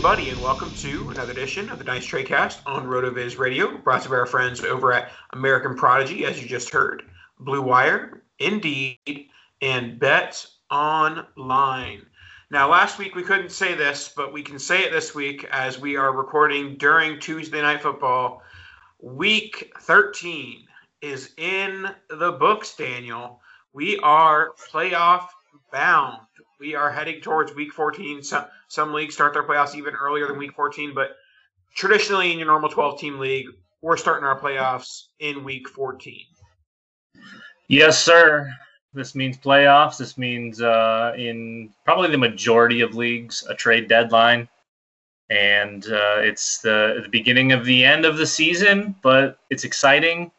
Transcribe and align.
Everybody, 0.00 0.30
and 0.30 0.40
welcome 0.40 0.72
to 0.72 1.10
another 1.10 1.32
edition 1.32 1.68
of 1.68 1.76
the 1.76 1.84
Dice 1.84 2.06
Tradecast 2.06 2.60
on 2.64 2.86
RotoViz 2.86 3.36
Radio, 3.36 3.76
brought 3.76 4.00
to 4.00 4.08
you 4.08 4.14
by 4.14 4.16
our 4.16 4.24
friends 4.24 4.64
over 4.64 4.94
at 4.94 5.10
American 5.34 5.76
Prodigy, 5.76 6.24
as 6.24 6.40
you 6.40 6.48
just 6.48 6.70
heard, 6.70 7.02
Blue 7.38 7.60
Wire, 7.60 8.22
Indeed, 8.38 9.28
and 9.60 9.98
Bets 9.98 10.56
Online. 10.70 12.06
Now, 12.50 12.70
last 12.70 12.98
week 12.98 13.14
we 13.14 13.22
couldn't 13.22 13.52
say 13.52 13.74
this, 13.74 14.10
but 14.16 14.32
we 14.32 14.42
can 14.42 14.58
say 14.58 14.84
it 14.84 14.90
this 14.90 15.14
week 15.14 15.44
as 15.52 15.78
we 15.78 15.96
are 15.96 16.16
recording 16.16 16.78
during 16.78 17.20
Tuesday 17.20 17.60
Night 17.60 17.82
Football. 17.82 18.42
Week 19.00 19.70
13 19.82 20.64
is 21.02 21.34
in 21.36 21.90
the 22.08 22.32
books, 22.32 22.74
Daniel. 22.74 23.42
We 23.74 23.98
are 23.98 24.54
playoff 24.72 25.26
bound. 25.70 26.20
We 26.58 26.74
are 26.74 26.90
heading 26.90 27.20
towards 27.20 27.54
week 27.54 27.74
14. 27.74 28.22
Some, 28.22 28.46
some 28.70 28.92
leagues 28.92 29.14
start 29.14 29.34
their 29.34 29.42
playoffs 29.42 29.74
even 29.74 29.94
earlier 29.94 30.28
than 30.28 30.38
week 30.38 30.52
14, 30.52 30.94
but 30.94 31.16
traditionally 31.74 32.30
in 32.30 32.38
your 32.38 32.46
normal 32.46 32.68
12 32.68 33.00
team 33.00 33.18
league, 33.18 33.48
we're 33.82 33.96
starting 33.96 34.24
our 34.24 34.38
playoffs 34.38 35.06
in 35.18 35.42
week 35.42 35.68
14. 35.68 36.20
Yes, 37.66 38.02
sir. 38.02 38.48
This 38.94 39.16
means 39.16 39.36
playoffs. 39.36 39.98
This 39.98 40.16
means 40.16 40.62
uh, 40.62 41.14
in 41.16 41.70
probably 41.84 42.10
the 42.10 42.18
majority 42.18 42.80
of 42.80 42.94
leagues 42.94 43.44
a 43.48 43.54
trade 43.54 43.88
deadline, 43.88 44.48
and 45.30 45.84
uh, 45.86 46.18
it's 46.18 46.58
the, 46.58 47.00
the 47.02 47.08
beginning 47.08 47.50
of 47.50 47.64
the 47.64 47.84
end 47.84 48.04
of 48.04 48.18
the 48.18 48.26
season. 48.26 48.94
But 49.02 49.38
it's 49.50 49.64
exciting. 49.64 50.30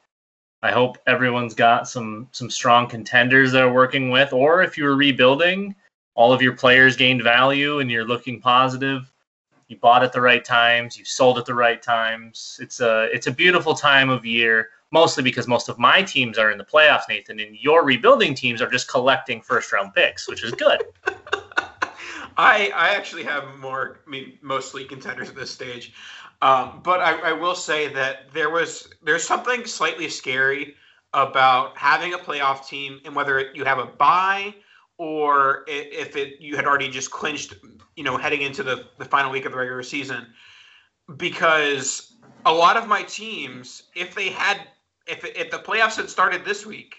I 0.63 0.71
hope 0.71 0.97
everyone's 1.05 1.53
got 1.53 1.87
some 1.87 2.29
some 2.31 2.49
strong 2.49 2.87
contenders 2.87 3.51
they're 3.51 3.73
working 3.73 4.09
with, 4.09 4.31
or 4.31 4.61
if 4.61 4.77
you're 4.77 4.95
rebuilding, 4.95 5.75
all 6.15 6.33
of 6.33 6.41
your 6.41 6.53
players 6.53 6.95
gained 6.95 7.23
value 7.23 7.79
and 7.79 7.89
you're 7.89 8.05
looking 8.05 8.39
positive. 8.39 9.11
You 9.67 9.77
bought 9.77 10.03
at 10.03 10.11
the 10.11 10.19
right 10.19 10.43
times, 10.43 10.97
you 10.97 11.05
sold 11.05 11.37
at 11.37 11.45
the 11.45 11.55
right 11.55 11.81
times. 11.81 12.59
It's 12.61 12.81
a 12.81 13.03
it's 13.13 13.27
a 13.27 13.31
beautiful 13.31 13.73
time 13.73 14.09
of 14.09 14.25
year, 14.25 14.69
mostly 14.91 15.23
because 15.23 15.47
most 15.47 15.69
of 15.69 15.79
my 15.79 16.03
teams 16.03 16.37
are 16.37 16.51
in 16.51 16.57
the 16.57 16.65
playoffs, 16.65 17.03
Nathan, 17.07 17.39
and 17.39 17.55
your 17.55 17.85
rebuilding 17.85 18.35
teams 18.35 18.61
are 18.61 18.69
just 18.69 18.89
collecting 18.89 19.41
first 19.41 19.71
round 19.71 19.93
picks, 19.93 20.27
which 20.27 20.43
is 20.43 20.51
good. 20.51 20.81
I 22.37 22.71
I 22.75 22.95
actually 22.95 23.23
have 23.23 23.57
more, 23.57 23.99
I 24.05 24.09
mean, 24.09 24.37
mostly 24.41 24.83
contenders 24.83 25.29
at 25.29 25.35
this 25.35 25.51
stage. 25.51 25.93
Um, 26.41 26.81
but 26.83 26.99
I, 26.99 27.29
I 27.29 27.31
will 27.33 27.55
say 27.55 27.87
that 27.93 28.31
there 28.33 28.49
was 28.49 28.89
there's 29.03 29.23
something 29.23 29.65
slightly 29.65 30.09
scary 30.09 30.75
about 31.13 31.77
having 31.77 32.13
a 32.13 32.17
playoff 32.17 32.67
team 32.67 32.99
and 33.05 33.15
whether 33.15 33.51
you 33.53 33.63
have 33.63 33.79
a 33.79 33.85
bye 33.85 34.55
or 35.01 35.63
if 35.65 36.15
it 36.15 36.39
you 36.39 36.55
had 36.55 36.67
already 36.67 36.87
just 36.87 37.09
clinched, 37.09 37.55
you 37.95 38.03
know, 38.03 38.17
heading 38.17 38.43
into 38.43 38.61
the, 38.61 38.85
the 38.99 39.05
final 39.05 39.31
week 39.31 39.45
of 39.45 39.51
the 39.51 39.57
regular 39.57 39.81
season. 39.81 40.27
Because 41.17 42.17
a 42.45 42.53
lot 42.53 42.77
of 42.77 42.87
my 42.87 43.01
teams, 43.01 43.81
if 43.95 44.13
they 44.13 44.29
had, 44.29 44.67
if, 45.07 45.25
if 45.25 45.49
the 45.49 45.57
playoffs 45.57 45.95
had 45.95 46.07
started 46.07 46.45
this 46.45 46.67
week, 46.67 46.97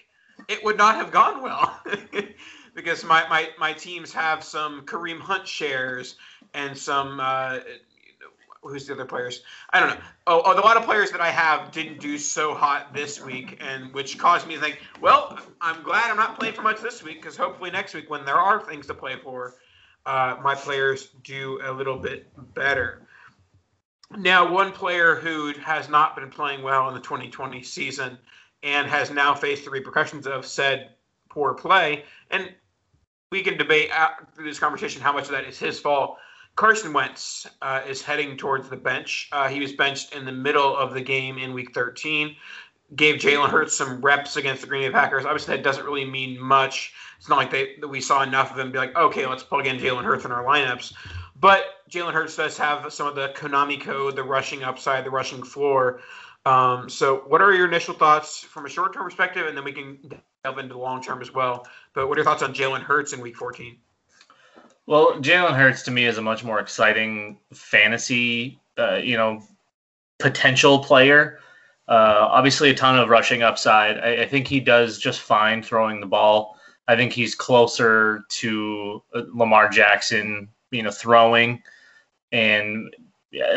it 0.49 0.61
would 0.65 0.77
not 0.77 0.95
have 0.95 1.11
gone 1.11 1.41
well. 1.41 1.81
because 2.75 3.05
my, 3.05 3.25
my, 3.29 3.47
my 3.57 3.71
teams 3.71 4.11
have 4.11 4.43
some 4.43 4.81
Kareem 4.81 5.21
Hunt 5.21 5.47
shares 5.47 6.17
and 6.53 6.77
some 6.77 7.21
uh, 7.21 7.59
who's 8.69 8.87
the 8.87 8.93
other 8.93 9.05
players? 9.05 9.41
I 9.71 9.79
don't 9.79 9.89
know. 9.89 10.03
Oh, 10.27 10.41
oh, 10.45 10.61
lot 10.61 10.77
of 10.77 10.83
players 10.83 11.11
that 11.11 11.21
I 11.21 11.29
have 11.29 11.71
didn't 11.71 11.99
do 11.99 12.17
so 12.17 12.53
hot 12.53 12.93
this 12.93 13.21
week, 13.21 13.61
and 13.61 13.93
which 13.93 14.17
caused 14.17 14.47
me 14.47 14.55
to 14.55 14.61
think, 14.61 14.79
well, 15.01 15.37
I'm 15.61 15.83
glad 15.83 16.09
I'm 16.09 16.17
not 16.17 16.39
playing 16.39 16.53
for 16.53 16.61
much 16.61 16.81
this 16.81 17.03
week 17.03 17.21
because 17.21 17.37
hopefully 17.37 17.71
next 17.71 17.93
week, 17.93 18.09
when 18.09 18.25
there 18.25 18.39
are 18.39 18.61
things 18.61 18.87
to 18.87 18.93
play 18.93 19.17
for, 19.21 19.55
uh, 20.05 20.37
my 20.43 20.55
players 20.55 21.09
do 21.23 21.59
a 21.63 21.71
little 21.71 21.97
bit 21.97 22.27
better. 22.53 23.07
Now, 24.17 24.51
one 24.51 24.71
player 24.71 25.15
who 25.15 25.53
has 25.59 25.89
not 25.89 26.15
been 26.15 26.29
playing 26.29 26.61
well 26.61 26.87
in 26.87 26.93
the 26.93 27.01
2020 27.01 27.63
season 27.63 28.17
and 28.61 28.87
has 28.87 29.09
now 29.09 29.33
faced 29.33 29.65
the 29.65 29.71
repercussions 29.71 30.27
of 30.27 30.45
said 30.45 30.91
poor 31.29 31.53
play. 31.53 32.05
And 32.31 32.53
we 33.31 33.41
can 33.41 33.57
debate 33.57 33.89
through 34.35 34.45
this 34.45 34.59
conversation 34.59 35.01
how 35.01 35.11
much 35.11 35.25
of 35.25 35.31
that 35.31 35.45
is 35.45 35.57
his 35.57 35.79
fault. 35.79 36.17
Carson 36.55 36.93
Wentz 36.93 37.47
uh, 37.61 37.81
is 37.87 38.01
heading 38.01 38.37
towards 38.37 38.69
the 38.69 38.77
bench. 38.77 39.29
Uh, 39.31 39.47
he 39.47 39.59
was 39.59 39.73
benched 39.73 40.13
in 40.13 40.25
the 40.25 40.31
middle 40.31 40.75
of 40.75 40.93
the 40.93 41.01
game 41.01 41.37
in 41.37 41.53
Week 41.53 41.73
13. 41.73 42.35
Gave 42.95 43.15
Jalen 43.15 43.49
Hurts 43.49 43.75
some 43.75 44.01
reps 44.01 44.37
against 44.37 44.61
the 44.61 44.67
Green 44.67 44.83
Bay 44.83 44.91
Packers. 44.91 45.25
Obviously, 45.25 45.55
that 45.55 45.63
doesn't 45.63 45.85
really 45.85 46.05
mean 46.05 46.39
much. 46.39 46.93
It's 47.17 47.27
not 47.27 47.37
like 47.37 47.49
they 47.49 47.75
we 47.87 48.01
saw 48.01 48.21
enough 48.21 48.51
of 48.51 48.57
them 48.57 48.71
be 48.71 48.77
like, 48.77 48.95
okay, 48.95 49.25
let's 49.25 49.41
plug 49.41 49.65
in 49.65 49.77
Jalen 49.77 50.03
Hurts 50.03 50.25
in 50.25 50.31
our 50.31 50.43
lineups. 50.43 50.93
But 51.39 51.63
Jalen 51.89 52.13
Hurts 52.13 52.35
does 52.35 52.57
have 52.57 52.93
some 52.93 53.07
of 53.07 53.15
the 53.15 53.29
Konami 53.29 53.81
code, 53.81 54.15
the 54.15 54.23
rushing 54.23 54.63
upside, 54.63 55.05
the 55.05 55.11
rushing 55.11 55.41
floor. 55.41 56.01
Um, 56.45 56.87
so, 56.87 57.23
what 57.27 57.41
are 57.41 57.53
your 57.53 57.67
initial 57.67 57.95
thoughts 57.95 58.43
from 58.43 58.65
a 58.65 58.69
short-term 58.69 59.05
perspective, 59.05 59.47
and 59.47 59.57
then 59.57 59.63
we 59.63 59.71
can 59.71 59.97
delve 60.43 60.59
into 60.59 60.73
the 60.73 60.79
long-term 60.79 61.21
as 61.21 61.33
well. 61.33 61.65
But 61.93 62.09
what 62.09 62.17
are 62.17 62.21
your 62.21 62.25
thoughts 62.25 62.43
on 62.43 62.53
Jalen 62.53 62.81
Hurts 62.81 63.13
in 63.13 63.21
Week 63.21 63.37
14? 63.37 63.77
Well, 64.85 65.13
Jalen 65.15 65.55
Hurts 65.55 65.83
to 65.83 65.91
me 65.91 66.05
is 66.05 66.17
a 66.17 66.21
much 66.21 66.43
more 66.43 66.59
exciting 66.59 67.39
fantasy, 67.53 68.59
uh, 68.77 68.95
you 68.95 69.15
know, 69.15 69.41
potential 70.19 70.79
player. 70.79 71.39
Uh, 71.87 72.27
obviously, 72.31 72.69
a 72.69 72.75
ton 72.75 72.97
of 72.97 73.09
rushing 73.09 73.43
upside. 73.43 73.97
I, 73.99 74.23
I, 74.23 74.27
think 74.27 74.47
he 74.47 74.59
does 74.59 74.97
just 74.97 75.19
fine 75.19 75.61
throwing 75.61 75.99
the 75.99 76.05
ball. 76.05 76.57
I 76.87 76.95
think 76.95 77.11
he's 77.11 77.35
closer 77.35 78.23
to 78.29 79.03
uh, 79.13 79.23
Lamar 79.33 79.69
Jackson, 79.69 80.47
you 80.71 80.83
know, 80.83 80.91
throwing, 80.91 81.61
and 82.31 82.93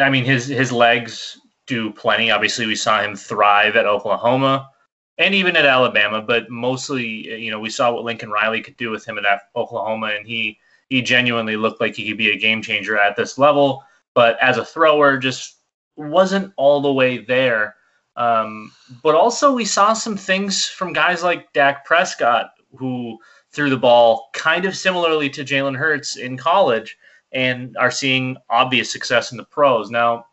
I 0.00 0.10
mean 0.10 0.24
his 0.24 0.46
his 0.46 0.72
legs 0.72 1.40
do 1.66 1.92
plenty. 1.92 2.30
Obviously, 2.30 2.66
we 2.66 2.76
saw 2.76 3.00
him 3.00 3.14
thrive 3.16 3.76
at 3.76 3.86
Oklahoma 3.86 4.70
and 5.18 5.34
even 5.34 5.56
at 5.56 5.64
Alabama, 5.64 6.20
but 6.20 6.50
mostly, 6.50 7.06
you 7.40 7.50
know, 7.50 7.60
we 7.60 7.70
saw 7.70 7.92
what 7.92 8.04
Lincoln 8.04 8.30
Riley 8.30 8.60
could 8.60 8.76
do 8.76 8.90
with 8.90 9.06
him 9.06 9.18
at 9.18 9.48
Oklahoma, 9.54 10.08
and 10.16 10.26
he 10.26 10.58
he 10.88 11.02
genuinely 11.02 11.56
looked 11.56 11.80
like 11.80 11.94
he 11.94 12.08
could 12.08 12.18
be 12.18 12.30
a 12.30 12.38
game 12.38 12.62
changer 12.62 12.98
at 12.98 13.16
this 13.16 13.38
level. 13.38 13.82
But 14.14 14.38
as 14.40 14.56
a 14.56 14.64
thrower, 14.64 15.18
just 15.18 15.56
wasn't 15.96 16.52
all 16.56 16.80
the 16.80 16.92
way 16.92 17.18
there. 17.18 17.76
Um, 18.16 18.72
but 19.02 19.14
also, 19.14 19.52
we 19.52 19.64
saw 19.64 19.92
some 19.92 20.16
things 20.16 20.66
from 20.66 20.92
guys 20.92 21.22
like 21.22 21.52
Dak 21.52 21.84
Prescott 21.84 22.52
who 22.74 23.18
threw 23.52 23.70
the 23.70 23.76
ball 23.76 24.28
kind 24.32 24.64
of 24.64 24.76
similarly 24.76 25.28
to 25.30 25.44
Jalen 25.44 25.76
Hurts 25.76 26.16
in 26.16 26.36
college 26.36 26.96
and 27.32 27.76
are 27.76 27.90
seeing 27.90 28.36
obvious 28.48 28.90
success 28.90 29.32
in 29.32 29.36
the 29.36 29.44
pros. 29.44 29.90
Now, 29.90 30.26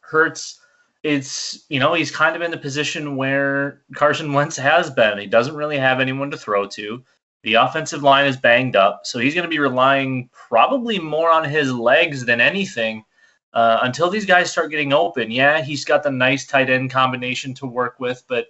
Hurts, 0.00 0.60
it's, 1.02 1.64
you 1.68 1.80
know, 1.80 1.94
he's 1.94 2.10
kind 2.10 2.36
of 2.36 2.42
in 2.42 2.50
the 2.50 2.58
position 2.58 3.16
where 3.16 3.82
Carson 3.94 4.32
Wentz 4.32 4.56
has 4.56 4.90
been. 4.90 5.18
He 5.18 5.26
doesn't 5.26 5.56
really 5.56 5.78
have 5.78 6.00
anyone 6.00 6.30
to 6.30 6.36
throw 6.36 6.66
to. 6.68 7.02
The 7.42 7.54
offensive 7.54 8.02
line 8.02 8.26
is 8.26 8.36
banged 8.36 8.76
up, 8.76 9.00
so 9.04 9.18
he's 9.18 9.34
going 9.34 9.42
to 9.44 9.50
be 9.50 9.58
relying 9.58 10.30
probably 10.32 10.98
more 10.98 11.30
on 11.30 11.44
his 11.44 11.72
legs 11.72 12.24
than 12.24 12.40
anything 12.40 13.04
uh, 13.52 13.80
until 13.82 14.08
these 14.08 14.26
guys 14.26 14.50
start 14.50 14.70
getting 14.70 14.92
open. 14.92 15.30
Yeah, 15.30 15.60
he's 15.60 15.84
got 15.84 16.02
the 16.02 16.10
nice 16.10 16.46
tight 16.46 16.70
end 16.70 16.90
combination 16.90 17.52
to 17.54 17.66
work 17.66 17.98
with, 17.98 18.22
but 18.28 18.46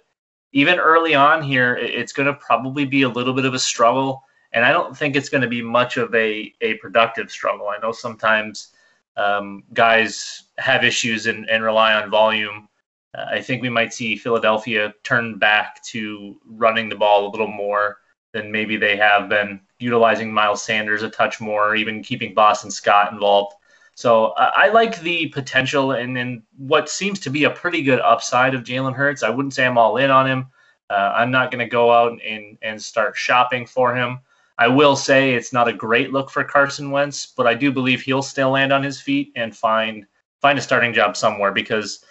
even 0.51 0.77
early 0.77 1.15
on 1.15 1.41
here, 1.41 1.75
it's 1.75 2.13
going 2.13 2.27
to 2.27 2.35
probably 2.35 2.85
be 2.85 3.01
a 3.01 3.09
little 3.09 3.33
bit 3.33 3.45
of 3.45 3.55
a 3.55 3.59
struggle. 3.59 4.23
And 4.51 4.63
I 4.63 4.71
don't 4.71 4.95
think 4.95 5.15
it's 5.15 5.29
going 5.29 5.41
to 5.41 5.47
be 5.47 5.63
much 5.63 5.97
of 5.97 6.13
a, 6.13 6.53
a 6.61 6.75
productive 6.75 7.31
struggle. 7.31 7.69
I 7.69 7.79
know 7.81 7.91
sometimes 7.91 8.69
um, 9.17 9.63
guys 9.73 10.43
have 10.59 10.83
issues 10.83 11.25
and, 11.25 11.49
and 11.49 11.63
rely 11.63 11.95
on 11.95 12.11
volume. 12.11 12.69
Uh, 13.15 13.25
I 13.31 13.41
think 13.41 13.63
we 13.63 13.69
might 13.69 13.93
see 13.93 14.15
Philadelphia 14.15 14.93
turn 15.01 15.39
back 15.39 15.83
to 15.85 16.39
running 16.45 16.87
the 16.87 16.95
ball 16.95 17.27
a 17.27 17.31
little 17.31 17.47
more 17.47 17.97
then 18.33 18.51
maybe 18.51 18.75
they 18.77 18.97
have 18.97 19.29
been 19.29 19.61
utilizing 19.79 20.33
Miles 20.33 20.63
Sanders 20.63 21.03
a 21.03 21.09
touch 21.09 21.39
more, 21.39 21.69
or 21.69 21.75
even 21.75 22.03
keeping 22.03 22.33
Boston 22.33 22.71
Scott 22.71 23.11
involved. 23.11 23.55
So 23.95 24.27
uh, 24.31 24.51
I 24.55 24.69
like 24.69 24.99
the 25.01 25.27
potential 25.27 25.91
and 25.91 26.41
what 26.57 26.89
seems 26.89 27.19
to 27.21 27.29
be 27.29 27.43
a 27.43 27.49
pretty 27.49 27.83
good 27.83 27.99
upside 27.99 28.55
of 28.55 28.63
Jalen 28.63 28.95
Hurts. 28.95 29.23
I 29.23 29.29
wouldn't 29.29 29.53
say 29.53 29.65
I'm 29.65 29.77
all 29.77 29.97
in 29.97 30.09
on 30.09 30.27
him. 30.27 30.47
Uh, 30.89 31.13
I'm 31.15 31.31
not 31.31 31.51
going 31.51 31.59
to 31.59 31.69
go 31.69 31.91
out 31.91 32.19
and, 32.25 32.57
and 32.61 32.81
start 32.81 33.15
shopping 33.15 33.65
for 33.65 33.95
him. 33.95 34.19
I 34.57 34.67
will 34.67 34.95
say 34.95 35.33
it's 35.33 35.53
not 35.53 35.67
a 35.67 35.73
great 35.73 36.11
look 36.11 36.29
for 36.29 36.43
Carson 36.43 36.91
Wentz, 36.91 37.27
but 37.27 37.47
I 37.47 37.53
do 37.53 37.71
believe 37.71 38.01
he'll 38.01 38.21
still 38.21 38.51
land 38.51 38.71
on 38.71 38.83
his 38.83 39.01
feet 39.01 39.31
and 39.35 39.55
find 39.55 40.05
find 40.41 40.59
a 40.59 40.61
starting 40.61 40.93
job 40.93 41.15
somewhere 41.15 41.51
because 41.51 42.03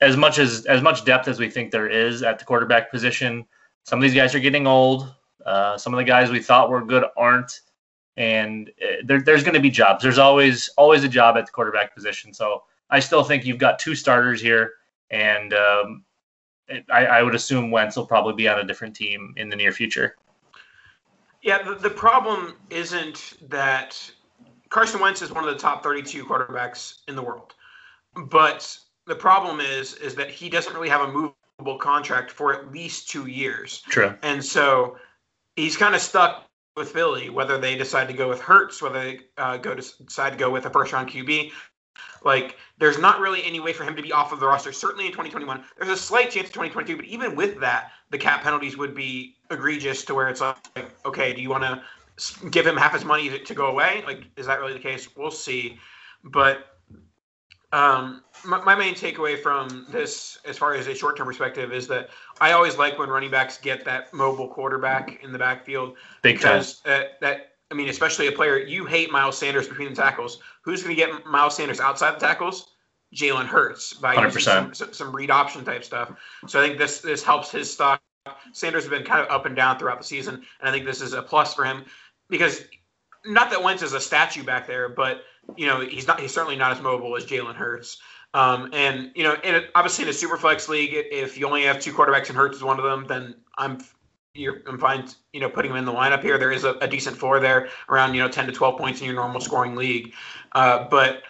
as 0.00 0.16
much 0.16 0.38
as 0.38 0.64
as 0.66 0.80
much 0.80 1.04
depth 1.04 1.28
as 1.28 1.38
we 1.38 1.50
think 1.50 1.70
there 1.70 1.88
is 1.88 2.22
at 2.22 2.38
the 2.38 2.44
quarterback 2.44 2.90
position, 2.90 3.44
some 3.84 3.98
of 3.98 4.02
these 4.02 4.14
guys 4.14 4.34
are 4.34 4.40
getting 4.40 4.66
old. 4.66 5.14
Uh, 5.46 5.78
some 5.78 5.94
of 5.94 5.98
the 5.98 6.04
guys 6.04 6.28
we 6.28 6.42
thought 6.42 6.68
were 6.70 6.84
good 6.84 7.04
aren't, 7.16 7.60
and 8.16 8.70
uh, 8.82 8.96
there, 9.04 9.22
there's 9.22 9.44
going 9.44 9.54
to 9.54 9.60
be 9.60 9.70
jobs. 9.70 10.02
There's 10.02 10.18
always 10.18 10.68
always 10.76 11.04
a 11.04 11.08
job 11.08 11.36
at 11.36 11.46
the 11.46 11.52
quarterback 11.52 11.94
position. 11.94 12.34
So 12.34 12.64
I 12.90 12.98
still 12.98 13.22
think 13.22 13.44
you've 13.44 13.58
got 13.58 13.78
two 13.78 13.94
starters 13.94 14.40
here, 14.40 14.72
and 15.10 15.54
um, 15.54 16.04
I, 16.90 17.06
I, 17.06 17.22
would 17.22 17.34
assume 17.34 17.70
Wentz 17.70 17.96
will 17.96 18.06
probably 18.06 18.34
be 18.34 18.48
on 18.48 18.58
a 18.58 18.64
different 18.64 18.96
team 18.96 19.34
in 19.36 19.48
the 19.48 19.56
near 19.56 19.70
future. 19.70 20.16
Yeah, 21.42 21.62
the, 21.62 21.76
the 21.76 21.90
problem 21.90 22.56
isn't 22.70 23.34
that 23.48 24.10
Carson 24.68 25.00
Wentz 25.00 25.22
is 25.22 25.30
one 25.30 25.44
of 25.44 25.54
the 25.54 25.60
top 25.60 25.80
32 25.84 26.24
quarterbacks 26.24 26.98
in 27.06 27.14
the 27.14 27.22
world, 27.22 27.54
but 28.16 28.76
the 29.06 29.14
problem 29.14 29.60
is 29.60 29.94
is 29.94 30.16
that 30.16 30.28
he 30.28 30.48
doesn't 30.48 30.74
really 30.74 30.88
have 30.88 31.02
a 31.02 31.12
movable 31.12 31.78
contract 31.78 32.32
for 32.32 32.52
at 32.52 32.72
least 32.72 33.08
two 33.08 33.26
years. 33.26 33.82
True. 33.88 34.12
And 34.22 34.44
so 34.44 34.96
he's 35.56 35.76
kind 35.76 35.94
of 35.94 36.00
stuck 36.00 36.48
with 36.76 36.90
Philly, 36.90 37.30
whether 37.30 37.58
they 37.58 37.74
decide 37.76 38.06
to 38.08 38.14
go 38.14 38.28
with 38.28 38.40
Hurts, 38.40 38.80
whether 38.82 39.00
they 39.00 39.20
uh, 39.38 39.56
go 39.56 39.74
to 39.74 40.04
decide 40.04 40.30
to 40.30 40.36
go 40.36 40.50
with 40.50 40.66
a 40.66 40.70
first 40.70 40.92
round 40.92 41.08
QB. 41.10 41.50
Like, 42.22 42.56
there's 42.78 42.98
not 42.98 43.20
really 43.20 43.42
any 43.44 43.60
way 43.60 43.72
for 43.72 43.84
him 43.84 43.96
to 43.96 44.02
be 44.02 44.12
off 44.12 44.32
of 44.32 44.40
the 44.40 44.46
roster. 44.46 44.72
Certainly 44.72 45.06
in 45.06 45.12
2021, 45.12 45.64
there's 45.78 45.90
a 45.90 45.96
slight 45.96 46.30
chance 46.30 46.48
in 46.48 46.52
2022, 46.52 46.96
but 46.96 47.06
even 47.06 47.34
with 47.34 47.58
that, 47.60 47.92
the 48.10 48.18
cap 48.18 48.42
penalties 48.42 48.76
would 48.76 48.94
be 48.94 49.36
egregious 49.50 50.04
to 50.04 50.14
where 50.14 50.28
it's 50.28 50.40
like, 50.40 50.56
okay, 51.06 51.32
do 51.32 51.40
you 51.40 51.48
want 51.48 51.62
to 51.62 52.48
give 52.50 52.66
him 52.66 52.76
half 52.76 52.92
his 52.92 53.04
money 53.04 53.28
to, 53.28 53.38
to 53.38 53.54
go 53.54 53.66
away? 53.66 54.02
Like, 54.06 54.24
is 54.36 54.46
that 54.46 54.60
really 54.60 54.74
the 54.74 54.78
case? 54.78 55.08
We'll 55.16 55.30
see. 55.30 55.78
But 56.24 56.75
um, 57.76 58.22
my, 58.44 58.62
my, 58.64 58.74
main 58.74 58.94
takeaway 58.94 59.38
from 59.38 59.86
this, 59.90 60.38
as 60.46 60.56
far 60.56 60.72
as 60.72 60.86
a 60.86 60.94
short 60.94 61.16
term 61.16 61.26
perspective, 61.26 61.74
is 61.74 61.86
that 61.88 62.08
I 62.40 62.52
always 62.52 62.78
like 62.78 62.98
when 62.98 63.10
running 63.10 63.30
backs 63.30 63.58
get 63.58 63.84
that 63.84 64.12
mobile 64.14 64.48
quarterback 64.48 65.22
in 65.22 65.30
the 65.30 65.38
backfield 65.38 65.96
Big 66.22 66.36
because 66.36 66.80
uh, 66.86 67.04
that 67.20 67.52
I 67.70 67.74
mean, 67.74 67.90
especially 67.90 68.28
a 68.28 68.32
player 68.32 68.56
you 68.56 68.86
hate 68.86 69.10
Miles 69.10 69.36
Sanders 69.36 69.68
between 69.68 69.90
the 69.90 69.94
tackles. 69.94 70.40
Who's 70.62 70.82
going 70.82 70.96
to 70.96 71.00
get 71.00 71.26
Miles 71.26 71.54
Sanders 71.54 71.78
outside 71.78 72.14
the 72.14 72.20
tackles? 72.20 72.76
Jalen 73.14 73.46
Hurts 73.46 73.92
by 73.92 74.16
100%. 74.16 74.34
using 74.34 74.74
some, 74.74 74.92
some 74.94 75.14
read 75.14 75.30
option 75.30 75.64
type 75.64 75.84
stuff. 75.84 76.12
So 76.46 76.60
I 76.60 76.66
think 76.66 76.78
this 76.78 77.00
this 77.00 77.22
helps 77.22 77.50
his 77.50 77.70
stock. 77.70 78.00
Sanders 78.52 78.84
has 78.84 78.90
been 78.90 79.04
kind 79.04 79.20
of 79.20 79.30
up 79.30 79.44
and 79.44 79.54
down 79.54 79.78
throughout 79.78 79.98
the 79.98 80.04
season, 80.04 80.34
and 80.34 80.68
I 80.68 80.72
think 80.72 80.86
this 80.86 81.02
is 81.02 81.12
a 81.12 81.20
plus 81.20 81.52
for 81.52 81.64
him 81.64 81.84
because 82.30 82.64
not 83.26 83.50
that 83.50 83.62
Wentz 83.62 83.82
is 83.82 83.92
a 83.92 84.00
statue 84.00 84.44
back 84.44 84.66
there, 84.66 84.88
but 84.88 85.22
you 85.56 85.66
know 85.66 85.80
he's 85.80 86.06
not 86.06 86.20
he's 86.20 86.32
certainly 86.32 86.56
not 86.56 86.72
as 86.72 86.82
mobile 86.82 87.16
as 87.16 87.24
Jalen 87.24 87.54
Hurts. 87.54 87.98
Um, 88.34 88.68
and 88.72 89.12
you 89.14 89.22
know, 89.22 89.34
and 89.44 89.66
obviously 89.74 90.04
in 90.04 90.10
a 90.10 90.12
super 90.12 90.36
flex 90.36 90.68
league, 90.68 90.90
if 90.92 91.38
you 91.38 91.46
only 91.46 91.62
have 91.62 91.80
two 91.80 91.92
quarterbacks 91.92 92.28
and 92.28 92.36
Hurts 92.36 92.56
is 92.56 92.62
one 92.62 92.78
of 92.78 92.84
them, 92.84 93.06
then 93.06 93.34
I'm 93.56 93.78
you're, 94.34 94.62
I'm 94.66 94.78
fine, 94.78 95.08
you 95.32 95.40
know, 95.40 95.48
putting 95.48 95.70
him 95.70 95.78
in 95.78 95.84
the 95.84 95.92
lineup 95.92 96.22
here. 96.22 96.36
There 96.36 96.52
is 96.52 96.64
a, 96.64 96.72
a, 96.74 96.86
decent 96.86 97.16
floor 97.16 97.40
there, 97.40 97.68
around 97.88 98.14
you 98.14 98.20
know 98.20 98.28
10 98.28 98.46
to 98.46 98.52
12 98.52 98.78
points 98.78 99.00
in 99.00 99.06
your 99.06 99.14
normal 99.14 99.40
scoring 99.40 99.74
league. 99.74 100.12
Uh, 100.52 100.86
but 100.90 101.22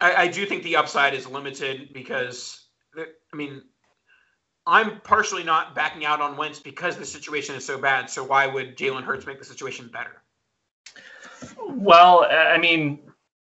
I, 0.00 0.14
I, 0.14 0.28
do 0.28 0.44
think 0.44 0.62
the 0.62 0.76
upside 0.76 1.14
is 1.14 1.26
limited 1.26 1.94
because 1.94 2.66
I 2.96 3.36
mean, 3.36 3.62
I'm 4.66 5.00
partially 5.00 5.44
not 5.44 5.74
backing 5.74 6.04
out 6.04 6.20
on 6.20 6.36
Wentz 6.36 6.58
because 6.58 6.96
the 6.96 7.04
situation 7.04 7.54
is 7.54 7.64
so 7.64 7.78
bad. 7.78 8.08
So 8.08 8.24
why 8.24 8.46
would 8.46 8.76
Jalen 8.76 9.02
Hurts 9.02 9.26
make 9.26 9.38
the 9.38 9.44
situation 9.44 9.90
better? 9.92 10.22
Well, 11.68 12.26
I 12.30 12.56
mean, 12.58 13.00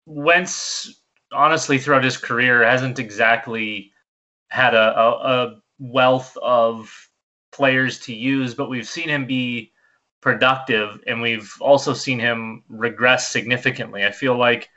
Wentz 0.05 1.01
honestly 1.31 1.77
throughout 1.77 2.03
his 2.03 2.17
career 2.17 2.63
hasn't 2.63 2.99
exactly 2.99 3.91
had 4.49 4.73
a, 4.73 4.99
a, 4.99 5.11
a 5.11 5.61
wealth 5.79 6.37
of 6.41 6.91
players 7.51 7.99
to 7.99 8.13
use, 8.13 8.53
but 8.53 8.69
we've 8.69 8.87
seen 8.87 9.09
him 9.09 9.25
be 9.25 9.71
productive 10.21 11.01
and 11.07 11.21
we've 11.21 11.53
also 11.59 11.93
seen 11.93 12.19
him 12.19 12.63
regress 12.69 13.29
significantly. 13.29 14.05
I 14.05 14.11
feel 14.11 14.37
like 14.37 14.69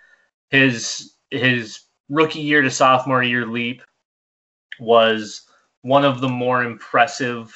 his 0.51 1.15
his 1.31 1.81
rookie 2.09 2.41
year 2.41 2.63
to 2.63 2.71
sophomore 2.71 3.23
year 3.23 3.47
leap 3.47 3.83
was 4.79 5.43
one 5.83 6.05
of 6.05 6.21
the 6.21 6.29
more 6.29 6.63
impressive 6.63 7.55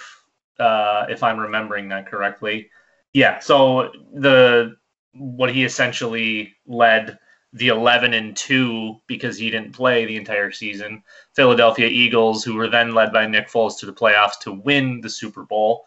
uh, 0.58 1.06
if 1.08 1.22
I'm 1.22 1.38
remembering 1.38 1.88
that 1.88 2.06
correctly. 2.06 2.70
Yeah, 3.12 3.38
so 3.38 3.90
the 4.14 4.76
what 5.14 5.52
he 5.52 5.64
essentially 5.64 6.54
led 6.66 7.18
the 7.52 7.68
11 7.68 8.14
and 8.14 8.36
2 8.36 9.00
because 9.06 9.36
he 9.36 9.50
didn't 9.50 9.72
play 9.74 10.04
the 10.04 10.16
entire 10.16 10.52
season. 10.52 11.02
Philadelphia 11.34 11.88
Eagles, 11.88 12.44
who 12.44 12.54
were 12.54 12.68
then 12.68 12.94
led 12.94 13.12
by 13.12 13.26
Nick 13.26 13.48
Foles 13.48 13.78
to 13.78 13.86
the 13.86 13.92
playoffs 13.92 14.38
to 14.42 14.52
win 14.52 15.00
the 15.00 15.10
Super 15.10 15.44
Bowl. 15.44 15.86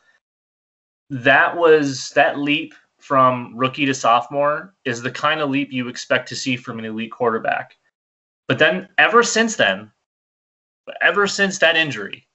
that 1.09 1.55
was 1.55 2.09
that 2.11 2.39
leap 2.39 2.73
from 2.99 3.55
rookie 3.55 3.85
to 3.85 3.93
sophomore 3.93 4.73
is 4.85 5.01
the 5.01 5.11
kind 5.11 5.41
of 5.41 5.49
leap 5.49 5.71
you 5.71 5.87
expect 5.89 6.27
to 6.29 6.35
see 6.35 6.55
from 6.55 6.79
an 6.79 6.85
elite 6.85 7.11
quarterback. 7.11 7.77
But 8.47 8.59
then 8.59 8.89
ever 8.97 9.23
since 9.23 9.55
then, 9.55 9.91
ever 11.01 11.27
since 11.27 11.59
that 11.59 11.75
injury, 11.75 12.27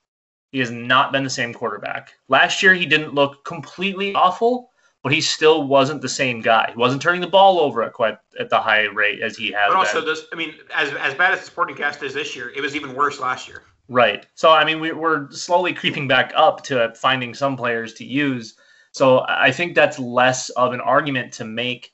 he 0.51 0.59
has 0.59 0.71
not 0.71 1.11
been 1.11 1.23
the 1.23 1.29
same 1.29 1.53
quarterback. 1.53 2.13
Last 2.27 2.63
year 2.63 2.73
he 2.73 2.85
didn't 2.85 3.13
look 3.13 3.43
completely 3.45 4.13
awful, 4.13 4.68
but 5.03 5.13
he 5.13 5.21
still 5.21 5.63
wasn't 5.67 6.01
the 6.01 6.09
same 6.09 6.41
guy. 6.41 6.71
He 6.71 6.77
wasn't 6.77 7.01
turning 7.01 7.21
the 7.21 7.27
ball 7.27 7.59
over 7.59 7.83
at 7.83 7.93
quite 7.93 8.17
at 8.39 8.49
the 8.49 8.59
high 8.59 8.83
rate 8.83 9.21
as 9.21 9.37
he 9.37 9.51
has. 9.51 9.69
But 9.69 9.77
also, 9.77 9.99
been. 9.99 10.05
this 10.05 10.25
I 10.33 10.35
mean, 10.35 10.55
as 10.75 10.93
as 10.93 11.13
bad 11.13 11.33
as 11.33 11.39
the 11.39 11.45
Sporting 11.45 11.75
Cast 11.75 12.03
is 12.03 12.13
this 12.13 12.35
year, 12.35 12.51
it 12.55 12.61
was 12.61 12.75
even 12.75 12.93
worse 12.95 13.19
last 13.19 13.47
year. 13.47 13.63
Right. 13.87 14.25
So 14.35 14.51
I 14.51 14.65
mean, 14.65 14.79
we, 14.79 14.91
we're 14.91 15.31
slowly 15.31 15.73
creeping 15.73 16.07
back 16.07 16.33
up 16.35 16.63
to 16.65 16.93
finding 16.95 17.33
some 17.33 17.55
players 17.55 17.93
to 17.95 18.05
use. 18.05 18.55
So 18.91 19.25
I 19.27 19.51
think 19.51 19.75
that's 19.75 19.99
less 19.99 20.49
of 20.51 20.73
an 20.73 20.81
argument 20.81 21.33
to 21.33 21.45
make 21.45 21.93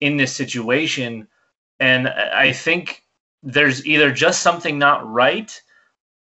in 0.00 0.16
this 0.16 0.34
situation. 0.34 1.28
And 1.78 2.08
I 2.08 2.52
think 2.52 3.04
there's 3.42 3.86
either 3.86 4.10
just 4.10 4.42
something 4.42 4.78
not 4.78 5.08
right. 5.08 5.60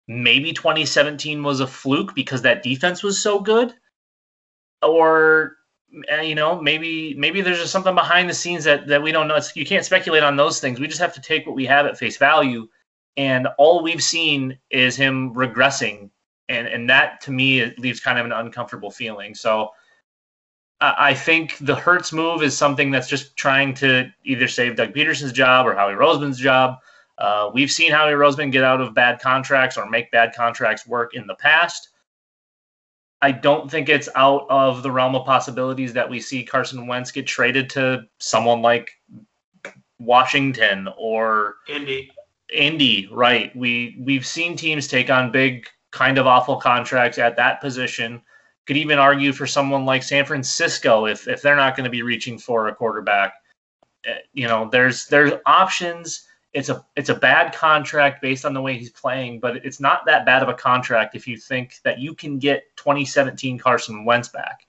Maybe 0.07 0.53
2017 0.53 1.43
was 1.43 1.59
a 1.59 1.67
fluke 1.67 2.15
because 2.15 2.41
that 2.43 2.63
defense 2.63 3.03
was 3.03 3.21
so 3.21 3.39
good, 3.39 3.73
or 4.81 5.57
you 6.21 6.35
know 6.35 6.59
maybe 6.61 7.13
maybe 7.15 7.41
there's 7.41 7.59
just 7.59 7.71
something 7.71 7.95
behind 7.95 8.29
the 8.29 8.33
scenes 8.33 8.63
that 8.63 8.87
that 8.87 9.01
we 9.01 9.11
don't 9.11 9.27
know. 9.27 9.35
It's, 9.35 9.55
you 9.55 9.65
can't 9.65 9.85
speculate 9.85 10.23
on 10.23 10.35
those 10.35 10.59
things. 10.59 10.79
We 10.79 10.87
just 10.87 11.01
have 11.01 11.13
to 11.13 11.21
take 11.21 11.45
what 11.45 11.55
we 11.55 11.65
have 11.65 11.85
at 11.85 11.97
face 11.97 12.17
value, 12.17 12.67
and 13.17 13.47
all 13.57 13.83
we've 13.83 14.03
seen 14.03 14.57
is 14.69 14.95
him 14.95 15.33
regressing, 15.33 16.09
and 16.49 16.67
and 16.67 16.89
that 16.89 17.21
to 17.21 17.31
me 17.31 17.73
leaves 17.77 17.99
kind 17.99 18.19
of 18.19 18.25
an 18.25 18.31
uncomfortable 18.31 18.91
feeling. 18.91 19.35
So. 19.35 19.69
I 20.85 21.13
think 21.13 21.57
the 21.61 21.75
Hurts 21.75 22.11
move 22.11 22.43
is 22.43 22.57
something 22.57 22.91
that's 22.91 23.07
just 23.07 23.37
trying 23.37 23.73
to 23.75 24.11
either 24.25 24.49
save 24.49 24.75
Doug 24.75 24.93
Pederson's 24.93 25.31
job 25.31 25.65
or 25.65 25.73
Howie 25.73 25.93
Roseman's 25.93 26.37
job. 26.37 26.77
Uh, 27.17 27.49
we've 27.53 27.71
seen 27.71 27.89
Howie 27.89 28.11
Roseman 28.11 28.51
get 28.51 28.65
out 28.65 28.81
of 28.81 28.93
bad 28.93 29.21
contracts 29.21 29.77
or 29.77 29.89
make 29.89 30.11
bad 30.11 30.33
contracts 30.35 30.85
work 30.85 31.15
in 31.15 31.25
the 31.25 31.35
past. 31.35 31.89
I 33.23 33.31
don't 33.31 33.71
think 33.71 33.87
it's 33.87 34.09
out 34.17 34.45
of 34.49 34.83
the 34.83 34.91
realm 34.91 35.15
of 35.15 35.25
possibilities 35.25 35.93
that 35.93 36.09
we 36.09 36.19
see 36.19 36.43
Carson 36.43 36.87
Wentz 36.87 37.09
get 37.09 37.25
traded 37.25 37.69
to 37.69 38.03
someone 38.19 38.61
like 38.61 38.91
Washington 39.97 40.89
or 40.97 41.55
Indy. 41.69 42.11
Indy, 42.51 43.07
right? 43.13 43.55
We 43.55 43.95
we've 44.03 44.25
seen 44.25 44.57
teams 44.57 44.89
take 44.89 45.09
on 45.09 45.31
big, 45.31 45.69
kind 45.91 46.17
of 46.17 46.27
awful 46.27 46.57
contracts 46.57 47.17
at 47.17 47.37
that 47.37 47.61
position. 47.61 48.21
Could 48.65 48.75
even 48.75 48.99
argue 48.99 49.31
for 49.31 49.47
someone 49.47 49.85
like 49.85 50.03
San 50.03 50.25
Francisco 50.25 51.05
if 51.05 51.25
if 51.25 51.41
they're 51.41 51.55
not 51.55 51.77
going 51.77 51.85
to 51.85 51.89
be 51.89 52.01
reaching 52.01 52.37
for 52.37 52.67
a 52.67 52.75
quarterback. 52.75 53.35
Uh, 54.05 54.15
you 54.33 54.49
know, 54.49 54.67
there's 54.69 55.07
there's 55.07 55.31
options 55.45 56.27
it's 56.53 56.69
a 56.69 56.85
it's 56.95 57.09
a 57.09 57.15
bad 57.15 57.53
contract 57.53 58.21
based 58.21 58.45
on 58.45 58.53
the 58.53 58.61
way 58.61 58.77
he's 58.77 58.91
playing, 58.91 59.39
but 59.39 59.57
it's 59.57 59.79
not 59.79 60.05
that 60.05 60.25
bad 60.25 60.43
of 60.43 60.49
a 60.49 60.53
contract 60.53 61.15
if 61.15 61.27
you 61.27 61.37
think 61.37 61.79
that 61.83 61.99
you 61.99 62.13
can 62.13 62.37
get 62.37 62.63
2017 62.77 63.57
Carson 63.57 64.05
Wentz 64.05 64.27
back. 64.27 64.67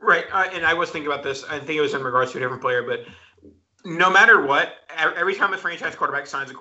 Right, 0.00 0.24
uh, 0.32 0.48
and 0.52 0.66
I 0.66 0.74
was 0.74 0.90
thinking 0.90 1.10
about 1.10 1.22
this. 1.22 1.44
I 1.44 1.58
think 1.58 1.78
it 1.78 1.80
was 1.80 1.94
in 1.94 2.02
regards 2.02 2.32
to 2.32 2.38
a 2.38 2.40
different 2.40 2.60
player, 2.60 2.82
but 2.82 3.06
no 3.84 4.10
matter 4.10 4.44
what, 4.44 4.74
every 4.98 5.34
time 5.34 5.54
a 5.54 5.58
franchise 5.58 5.94
quarterback 5.94 6.26
signs 6.26 6.50
a, 6.50 6.54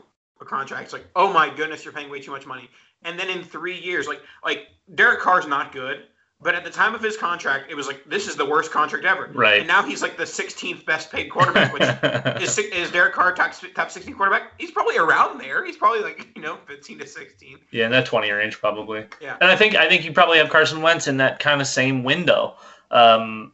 contract, 0.46 0.84
it's 0.84 0.94
like, 0.94 1.08
oh 1.16 1.34
my 1.34 1.50
goodness, 1.50 1.84
you're 1.84 1.94
paying 1.94 2.10
way 2.10 2.22
too 2.22 2.30
much 2.30 2.46
money. 2.46 2.70
And 3.02 3.20
then 3.20 3.30
in 3.30 3.44
three 3.44 3.80
years, 3.80 4.08
like 4.08 4.22
like 4.44 4.68
Derek 4.94 5.20
Carr's 5.20 5.48
not 5.48 5.72
good, 5.72 6.04
but 6.42 6.54
at 6.54 6.64
the 6.64 6.70
time 6.70 6.94
of 6.94 7.02
his 7.02 7.16
contract, 7.16 7.72
it 7.72 7.76
was 7.76 7.88
like 7.88 8.04
this 8.06 8.28
is 8.28 8.36
the 8.36 8.46
worst 8.46 8.72
contract 8.72 9.06
ever. 9.06 9.32
Right. 9.34 9.60
And 9.60 9.68
now 9.68 9.84
he's 9.84 10.02
like 10.02 10.18
the 10.18 10.26
16th 10.26 10.86
best 10.86 11.12
paid 11.12 11.30
quarterback, 11.30 11.74
which 11.74 11.82
is 12.42 12.58
is 12.58 12.92
Derek 12.92 13.14
Carr 13.14 13.34
top 13.34 13.54
top 13.74 13.90
16 13.90 14.14
quarterback? 14.14 14.52
He's 14.60 14.72
probably 14.72 14.98
around 14.98 15.40
there. 15.40 15.66
He's 15.66 15.78
probably 15.78 16.02
like 16.02 16.28
you 16.36 16.42
know 16.42 16.58
15 16.68 17.00
to 17.00 17.08
16. 17.08 17.58
Yeah, 17.72 17.86
in 17.86 17.92
that 17.92 18.06
20 18.06 18.30
range 18.32 18.60
probably. 18.60 19.06
Yeah. 19.22 19.38
And 19.40 19.50
I 19.50 19.56
think 19.56 19.76
I 19.76 19.88
think 19.88 20.04
you 20.04 20.12
probably 20.12 20.38
have 20.38 20.50
Carson 20.50 20.82
Wentz 20.82 21.08
in 21.08 21.18
that 21.18 21.40
kind 21.40 21.62
of 21.62 21.68
same 21.68 22.04
window. 22.04 22.56
Um, 22.92 23.54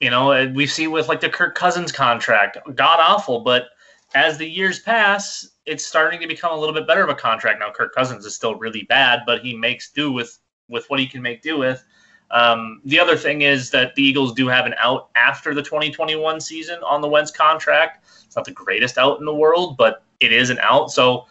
you 0.00 0.10
know, 0.10 0.50
we 0.54 0.66
see 0.66 0.86
with 0.86 1.08
like 1.08 1.20
the 1.20 1.28
Kirk 1.28 1.54
Cousins 1.54 1.92
contract, 1.92 2.58
god 2.74 2.98
awful, 3.00 3.40
but 3.40 3.66
as 4.14 4.38
the 4.38 4.48
years 4.48 4.80
pass, 4.80 5.48
it's 5.66 5.86
starting 5.86 6.20
to 6.20 6.26
become 6.26 6.52
a 6.52 6.58
little 6.58 6.74
bit 6.74 6.86
better 6.86 7.02
of 7.02 7.08
a 7.08 7.14
contract. 7.14 7.60
Now 7.60 7.70
Kirk 7.70 7.94
Cousins 7.94 8.26
is 8.26 8.34
still 8.34 8.54
really 8.56 8.82
bad, 8.84 9.20
but 9.26 9.42
he 9.42 9.56
makes 9.56 9.90
do 9.90 10.12
with 10.12 10.38
with 10.68 10.88
what 10.88 11.00
he 11.00 11.06
can 11.06 11.20
make 11.22 11.42
do 11.42 11.58
with. 11.58 11.84
Um, 12.32 12.80
the 12.84 12.98
other 12.98 13.16
thing 13.16 13.42
is 13.42 13.70
that 13.70 13.94
the 13.94 14.02
Eagles 14.02 14.32
do 14.32 14.48
have 14.48 14.66
an 14.66 14.74
out 14.78 15.10
after 15.14 15.54
the 15.54 15.62
2021 15.62 16.40
season 16.40 16.80
on 16.82 17.00
the 17.00 17.08
Wentz 17.08 17.30
contract. 17.30 18.04
It's 18.24 18.36
not 18.36 18.46
the 18.46 18.52
greatest 18.52 18.98
out 18.98 19.18
in 19.18 19.26
the 19.26 19.34
world, 19.34 19.76
but 19.76 20.02
it 20.20 20.32
is 20.32 20.48
an 20.50 20.58
out. 20.60 20.90
So 20.90 21.26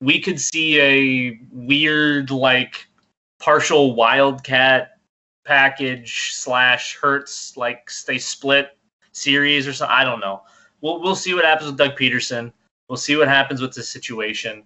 we 0.00 0.20
could 0.20 0.40
see 0.40 0.80
a 0.80 1.40
weird, 1.52 2.30
like, 2.30 2.86
partial 3.38 3.94
wildcat 3.94 4.98
package 5.44 6.32
slash 6.34 6.96
Hurts, 6.96 7.56
like 7.56 7.90
they 8.06 8.18
split 8.18 8.76
series 9.12 9.66
or 9.66 9.72
something. 9.72 9.96
I 9.96 10.04
don't 10.04 10.20
know. 10.20 10.42
We'll 10.80 11.00
we'll 11.00 11.16
see 11.16 11.34
what 11.34 11.44
happens 11.44 11.70
with 11.70 11.78
Doug 11.78 11.96
Pederson. 11.96 12.52
We'll 12.88 12.96
see 12.96 13.16
what 13.16 13.28
happens 13.28 13.60
with 13.60 13.72
the 13.72 13.82
situation. 13.82 14.64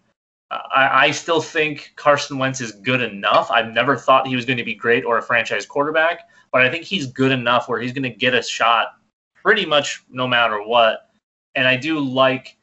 I, 0.74 1.06
I, 1.06 1.10
still 1.10 1.40
think 1.40 1.92
Carson 1.96 2.38
Wentz 2.38 2.60
is 2.60 2.72
good 2.72 3.00
enough. 3.00 3.50
I've 3.50 3.72
never 3.72 3.96
thought 3.96 4.26
he 4.26 4.36
was 4.36 4.44
going 4.44 4.58
to 4.58 4.64
be 4.64 4.74
great 4.74 5.04
or 5.04 5.18
a 5.18 5.22
franchise 5.22 5.66
quarterback, 5.66 6.28
but 6.52 6.62
I 6.62 6.70
think 6.70 6.84
he's 6.84 7.06
good 7.06 7.32
enough 7.32 7.68
where 7.68 7.80
he's 7.80 7.92
going 7.92 8.04
to 8.04 8.10
get 8.10 8.34
a 8.34 8.42
shot 8.42 8.98
pretty 9.34 9.66
much 9.66 10.04
no 10.10 10.26
matter 10.26 10.62
what. 10.62 11.10
And 11.54 11.66
I 11.66 11.76
do 11.76 11.98
like 11.98 12.56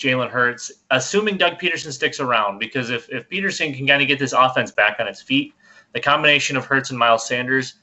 Jalen 0.00 0.30
Hurts, 0.30 0.70
assuming 0.90 1.36
Doug 1.36 1.58
Pederson 1.58 1.92
sticks 1.92 2.20
around, 2.20 2.58
because 2.58 2.90
if, 2.90 3.08
if 3.10 3.28
Pederson 3.28 3.74
can 3.74 3.86
kind 3.86 4.02
of 4.02 4.08
get 4.08 4.18
this 4.18 4.32
offense 4.32 4.70
back 4.70 4.98
on 5.00 5.08
its 5.08 5.22
feet, 5.22 5.54
the 5.94 6.00
combination 6.00 6.56
of 6.56 6.64
Hurts 6.64 6.90
and 6.90 6.98
Miles 6.98 7.26
Sanders 7.26 7.74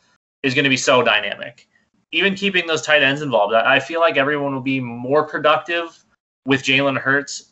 is 0.44 0.54
going 0.54 0.64
to 0.64 0.70
be 0.70 0.78
so 0.78 1.04
dynamic. 1.04 1.68
Even 2.12 2.36
keeping 2.36 2.68
those 2.68 2.82
tight 2.82 3.04
ends 3.04 3.22
involved, 3.22 3.54
I 3.54 3.80
feel 3.80 4.00
like 4.00 4.16
everyone 4.18 4.54
will 4.54 4.62
be 4.62 4.80
more 4.80 5.24
productive 5.24 6.04
with 6.46 6.64
Jalen 6.64 6.98
Hurts, 6.98 7.52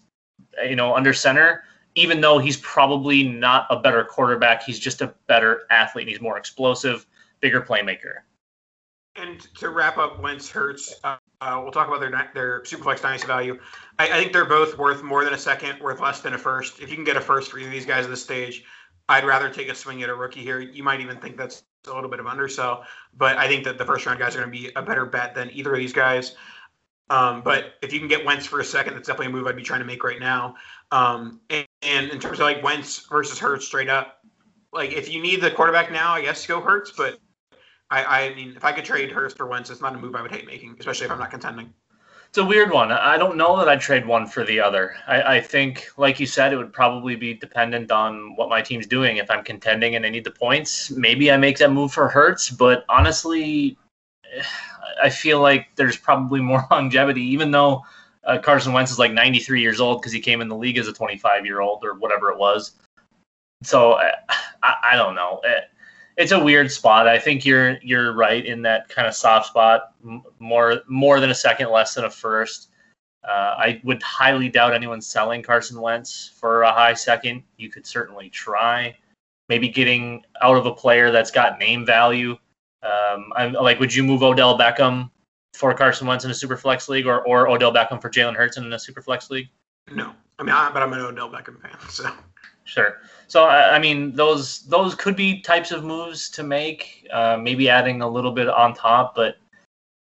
you 0.67 0.75
know, 0.75 0.95
under 0.95 1.13
center 1.13 1.63
even 1.95 2.21
though 2.21 2.39
he's 2.39 2.57
probably 2.57 3.23
not 3.23 3.67
a 3.69 3.77
better 3.77 4.03
quarterback, 4.03 4.63
he's 4.63 4.79
just 4.79 5.01
a 5.01 5.13
better 5.27 5.63
athlete. 5.69 6.03
And 6.03 6.11
he's 6.11 6.21
more 6.21 6.37
explosive, 6.37 7.05
bigger 7.39 7.61
playmaker. 7.61 8.21
And 9.15 9.41
to 9.55 9.69
wrap 9.69 9.97
up, 9.97 10.19
Wentz 10.19 10.49
Hurts. 10.49 10.95
Uh, 11.03 11.17
uh, 11.39 11.59
we'll 11.61 11.71
talk 11.71 11.87
about 11.87 11.99
their 11.99 12.29
their 12.33 12.61
superflex 12.61 13.01
dynasty 13.01 13.27
value. 13.27 13.59
I, 13.99 14.05
I, 14.05 14.19
think 14.19 14.33
they're 14.33 14.45
both 14.45 14.77
worth 14.77 15.03
more 15.03 15.23
than 15.23 15.33
a 15.33 15.37
second, 15.37 15.79
worth 15.81 15.99
less 15.99 16.21
than 16.21 16.33
a 16.33 16.37
first. 16.37 16.79
If 16.79 16.89
you 16.89 16.95
can 16.95 17.03
get 17.03 17.17
a 17.17 17.21
first 17.21 17.51
for 17.51 17.59
either 17.59 17.67
of 17.67 17.73
these 17.73 17.85
guys 17.85 18.05
at 18.05 18.09
this 18.09 18.23
stage, 18.23 18.63
I'd 19.09 19.25
rather 19.25 19.49
take 19.49 19.69
a 19.69 19.75
swing 19.75 20.01
at 20.01 20.09
a 20.09 20.15
rookie 20.15 20.41
here. 20.41 20.59
You 20.59 20.83
might 20.83 21.01
even 21.01 21.17
think 21.17 21.37
that's 21.37 21.63
a 21.87 21.93
little 21.93 22.09
bit 22.09 22.21
of 22.21 22.27
undersell, 22.27 22.85
but 23.15 23.37
I 23.37 23.47
think 23.47 23.65
that 23.65 23.77
the 23.77 23.85
first 23.85 24.05
round 24.05 24.19
guys 24.19 24.35
are 24.35 24.39
going 24.39 24.51
to 24.51 24.57
be 24.57 24.71
a 24.75 24.81
better 24.81 25.05
bet 25.05 25.35
than 25.35 25.51
either 25.51 25.73
of 25.73 25.79
these 25.79 25.93
guys. 25.93 26.35
Um, 27.09 27.41
but 27.41 27.73
if 27.81 27.91
you 27.93 27.99
can 27.99 28.07
get 28.07 28.25
Wentz 28.25 28.45
for 28.45 28.59
a 28.59 28.63
second, 28.65 28.93
that's 28.93 29.07
definitely 29.07 29.27
a 29.27 29.35
move 29.35 29.47
I'd 29.47 29.55
be 29.55 29.63
trying 29.63 29.81
to 29.81 29.85
make 29.85 30.03
right 30.03 30.19
now. 30.19 30.55
Um, 30.91 31.41
and, 31.49 31.67
and, 31.81 32.09
in 32.11 32.19
terms 32.19 32.39
of 32.39 32.45
like 32.45 32.63
Wentz 32.63 33.05
versus 33.07 33.37
Hurts, 33.39 33.65
straight 33.65 33.89
up, 33.89 34.19
like 34.71 34.93
if 34.93 35.11
you 35.11 35.21
need 35.21 35.41
the 35.41 35.51
quarterback 35.51 35.91
now, 35.91 36.13
I 36.13 36.21
guess 36.21 36.45
go 36.47 36.61
Hurts. 36.61 36.91
But 36.91 37.19
I, 37.89 38.03
I 38.03 38.35
mean, 38.35 38.53
if 38.55 38.63
I 38.63 38.71
could 38.71 38.85
trade 38.85 39.11
Hurts 39.11 39.33
for 39.33 39.47
Wentz, 39.47 39.69
it's 39.69 39.81
not 39.81 39.95
a 39.95 39.97
move 39.97 40.15
I 40.15 40.21
would 40.21 40.31
hate 40.31 40.47
making, 40.47 40.75
especially 40.79 41.05
if 41.05 41.11
I'm 41.11 41.19
not 41.19 41.31
contending. 41.31 41.73
It's 42.29 42.39
a 42.39 42.43
weird 42.43 42.71
one. 42.71 42.91
I 42.91 43.19
don't 43.19 43.37
know 43.37 43.55
that 43.59 43.69
I'd 43.69 43.79
trade 43.79 44.07
one 44.07 44.25
for 44.25 44.43
the 44.43 44.59
other. 44.59 44.95
I, 45.05 45.35
I 45.35 45.41
think, 45.41 45.87
like 45.97 46.19
you 46.19 46.25
said, 46.25 46.51
it 46.51 46.57
would 46.57 46.73
probably 46.73 47.15
be 47.15 47.35
dependent 47.35 47.91
on 47.91 48.35
what 48.35 48.49
my 48.49 48.59
team's 48.59 48.87
doing. 48.87 49.17
If 49.17 49.29
I'm 49.29 49.43
contending 49.43 49.95
and 49.95 50.03
I 50.03 50.09
need 50.09 50.23
the 50.23 50.31
points, 50.31 50.89
maybe 50.89 51.31
I 51.31 51.37
make 51.37 51.59
that 51.59 51.71
move 51.71 51.93
for 51.93 52.07
Hurts. 52.07 52.49
But 52.49 52.85
honestly, 52.89 53.77
I 55.01 55.09
feel 55.09 55.39
like 55.41 55.67
there's 55.75 55.97
probably 55.97 56.41
more 56.41 56.65
longevity, 56.71 57.23
even 57.23 57.51
though 57.51 57.83
uh, 58.25 58.37
Carson 58.37 58.73
Wentz 58.73 58.91
is 58.91 58.99
like 58.99 59.11
93 59.11 59.61
years 59.61 59.79
old 59.79 60.01
because 60.01 60.11
he 60.11 60.19
came 60.19 60.41
in 60.41 60.47
the 60.47 60.55
league 60.55 60.77
as 60.77 60.87
a 60.87 60.93
25 60.93 61.45
year 61.45 61.61
old 61.61 61.83
or 61.83 61.95
whatever 61.95 62.31
it 62.31 62.37
was. 62.37 62.73
So 63.63 63.93
I, 63.93 64.13
I 64.63 64.95
don't 64.95 65.15
know. 65.15 65.41
It, 65.43 65.65
it's 66.17 66.31
a 66.31 66.43
weird 66.43 66.71
spot. 66.71 67.07
I 67.07 67.17
think 67.17 67.45
you're 67.45 67.77
you're 67.81 68.13
right 68.13 68.45
in 68.45 68.61
that 68.63 68.89
kind 68.89 69.07
of 69.07 69.15
soft 69.15 69.47
spot. 69.47 69.93
More 70.39 70.81
more 70.87 71.19
than 71.19 71.31
a 71.31 71.35
second, 71.35 71.69
less 71.71 71.95
than 71.95 72.05
a 72.05 72.09
first. 72.09 72.69
Uh, 73.23 73.55
I 73.57 73.81
would 73.83 74.03
highly 74.03 74.49
doubt 74.49 74.73
anyone 74.73 75.01
selling 75.01 75.41
Carson 75.41 75.79
Wentz 75.79 76.31
for 76.35 76.63
a 76.63 76.71
high 76.71 76.93
second. 76.93 77.43
You 77.57 77.69
could 77.69 77.87
certainly 77.87 78.29
try, 78.29 78.97
maybe 79.47 79.69
getting 79.69 80.23
out 80.41 80.57
of 80.57 80.65
a 80.65 80.73
player 80.73 81.09
that's 81.09 81.31
got 81.31 81.57
name 81.57 81.85
value. 81.85 82.37
Um, 82.83 83.31
I'm 83.35 83.53
like, 83.53 83.79
would 83.79 83.93
you 83.93 84.03
move 84.03 84.23
Odell 84.23 84.57
Beckham 84.57 85.09
for 85.53 85.73
Carson 85.73 86.07
Wentz 86.07 86.25
in 86.25 86.31
a 86.31 86.33
super 86.33 86.57
flex 86.57 86.89
league, 86.89 87.07
or 87.07 87.25
or 87.27 87.49
Odell 87.49 87.73
Beckham 87.73 88.01
for 88.01 88.09
Jalen 88.09 88.35
Hurts 88.35 88.57
in 88.57 88.71
a 88.71 88.79
super 88.79 89.01
flex 89.01 89.29
league? 89.29 89.49
No, 89.91 90.13
I 90.39 90.43
mean, 90.43 90.53
I, 90.53 90.71
but 90.71 90.81
I'm 90.81 90.93
an 90.93 90.99
Odell 90.99 91.29
Beckham 91.29 91.61
fan, 91.61 91.77
so. 91.89 92.09
Sure. 92.65 92.99
So 93.27 93.45
I 93.45 93.77
mean, 93.77 94.15
those 94.15 94.61
those 94.67 94.95
could 94.95 95.15
be 95.15 95.41
types 95.41 95.71
of 95.71 95.83
moves 95.83 96.29
to 96.29 96.43
make. 96.43 97.07
Uh, 97.11 97.37
maybe 97.37 97.69
adding 97.69 98.01
a 98.01 98.07
little 98.07 98.31
bit 98.31 98.47
on 98.47 98.73
top, 98.73 99.15
but 99.15 99.37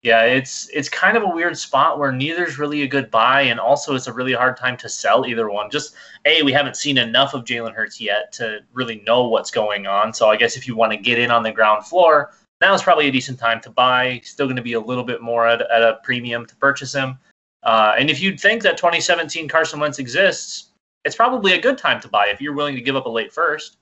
yeah, 0.03 0.23
it's 0.23 0.67
it's 0.69 0.89
kind 0.89 1.15
of 1.15 1.23
a 1.23 1.29
weird 1.29 1.57
spot 1.57 1.99
where 1.99 2.11
neither's 2.11 2.57
really 2.57 2.81
a 2.81 2.87
good 2.87 3.11
buy, 3.11 3.41
and 3.41 3.59
also 3.59 3.95
it's 3.95 4.07
a 4.07 4.13
really 4.13 4.33
hard 4.33 4.57
time 4.57 4.75
to 4.77 4.89
sell 4.89 5.25
either 5.25 5.49
one. 5.49 5.69
Just 5.69 5.95
a, 6.25 6.41
we 6.41 6.51
haven't 6.51 6.75
seen 6.75 6.97
enough 6.97 7.33
of 7.33 7.45
Jalen 7.45 7.73
Hurts 7.73 8.01
yet 8.01 8.31
to 8.33 8.59
really 8.73 9.01
know 9.05 9.27
what's 9.27 9.51
going 9.51 9.85
on. 9.85 10.13
So 10.13 10.29
I 10.29 10.37
guess 10.37 10.57
if 10.57 10.67
you 10.67 10.75
want 10.75 10.91
to 10.91 10.97
get 10.97 11.19
in 11.19 11.29
on 11.29 11.43
the 11.43 11.51
ground 11.51 11.85
floor, 11.85 12.31
now 12.61 12.73
is 12.73 12.83
probably 12.83 13.07
a 13.07 13.11
decent 13.11 13.39
time 13.39 13.59
to 13.61 13.69
buy. 13.69 14.21
Still 14.23 14.45
going 14.45 14.55
to 14.55 14.61
be 14.61 14.73
a 14.73 14.79
little 14.79 15.03
bit 15.03 15.21
more 15.21 15.47
at, 15.47 15.61
at 15.61 15.81
a 15.81 15.99
premium 16.03 16.45
to 16.45 16.55
purchase 16.55 16.93
him. 16.93 17.17
Uh, 17.63 17.95
and 17.97 18.09
if 18.09 18.21
you 18.21 18.37
think 18.37 18.63
that 18.63 18.77
2017 18.77 19.47
Carson 19.47 19.79
Wentz 19.79 19.99
exists, 19.99 20.69
it's 21.03 21.15
probably 21.15 21.53
a 21.53 21.61
good 21.61 21.77
time 21.77 21.99
to 22.01 22.07
buy 22.07 22.27
if 22.27 22.39
you're 22.39 22.53
willing 22.53 22.75
to 22.75 22.81
give 22.81 22.95
up 22.95 23.05
a 23.05 23.09
late 23.09 23.33
first. 23.33 23.77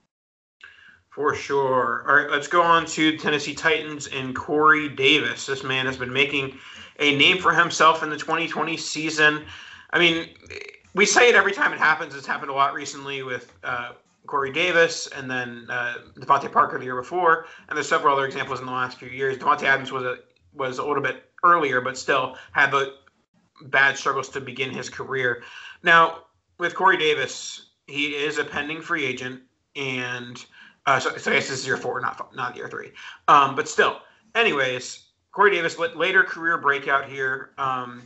For 1.10 1.36
sure. 1.36 2.06
All 2.08 2.16
right, 2.16 2.30
let's 2.30 2.48
go 2.48 2.62
on 2.62 2.86
to 2.88 3.18
Tennessee 3.18 3.54
Titans 3.54 4.08
and 4.08 4.36
Corey 4.36 4.90
Davis. 4.90 5.46
This 5.46 5.64
man 5.64 5.86
has 5.86 5.98
been 5.98 6.14
making 6.14 6.58
a 7.00 7.18
name 7.18 7.40
for 7.40 7.54
himself 7.54 8.04
in 8.04 8.10
the 8.10 8.18
2020 8.18 8.78
season. 8.78 9.44
I 9.92 10.00
mean, 10.00 10.30
we 10.94 11.06
say 11.06 11.30
it 11.30 11.36
every 11.36 11.52
time 11.52 11.74
it 11.74 11.80
happens. 11.80 12.16
It's 12.16 12.28
happened 12.28 12.52
a 12.52 12.54
lot 12.54 12.74
recently 12.74 13.24
with 13.24 13.52
uh, 13.64 13.94
Corey 14.30 14.52
Davis 14.52 15.08
and 15.08 15.30
then 15.30 15.66
uh, 15.70 15.96
DeVante 16.20 16.52
Parker 16.52 16.78
the 16.78 16.86
year 16.86 16.96
before, 16.96 17.48
and 17.68 17.76
there's 17.76 17.90
several 17.90 18.16
other 18.16 18.28
examples 18.28 18.60
in 18.60 18.68
the 18.68 18.72
last 18.72 19.00
few 19.00 19.10
years. 19.10 19.38
Davante 19.38 19.64
Adams 19.64 19.92
was 19.92 20.04
a 20.04 20.20
was 20.54 20.78
a 20.78 20.86
little 20.86 21.02
bit 21.02 21.24
earlier, 21.44 21.82
but 21.82 21.98
still 21.98 22.38
had 22.52 22.70
the 22.70 22.94
bad 23.64 23.98
struggles 23.98 24.30
to 24.30 24.40
begin 24.40 24.70
his 24.70 24.88
career. 24.88 25.42
Now 25.82 26.26
with 26.60 26.76
Corey 26.76 26.98
Davis, 26.98 27.72
he 27.88 28.10
is 28.10 28.38
a 28.38 28.44
pending 28.44 28.82
free 28.82 29.04
agent, 29.04 29.42
and 29.76 30.46
uh, 30.86 31.00
so, 31.00 31.18
so 31.18 31.32
I 31.32 31.36
guess 31.36 31.50
this 31.50 31.62
is 31.62 31.66
year 31.66 31.78
four, 31.78 32.00
not 32.00 32.36
not 32.36 32.56
year 32.56 32.70
three. 32.70 32.92
Um, 33.28 33.56
but 33.56 33.68
still, 33.68 33.98
anyways, 34.36 35.08
Corey 35.32 35.50
Davis 35.52 35.80
later 35.80 36.24
career 36.24 36.60
breakout 36.60 37.10
here. 37.10 37.50
Um, 37.58 38.04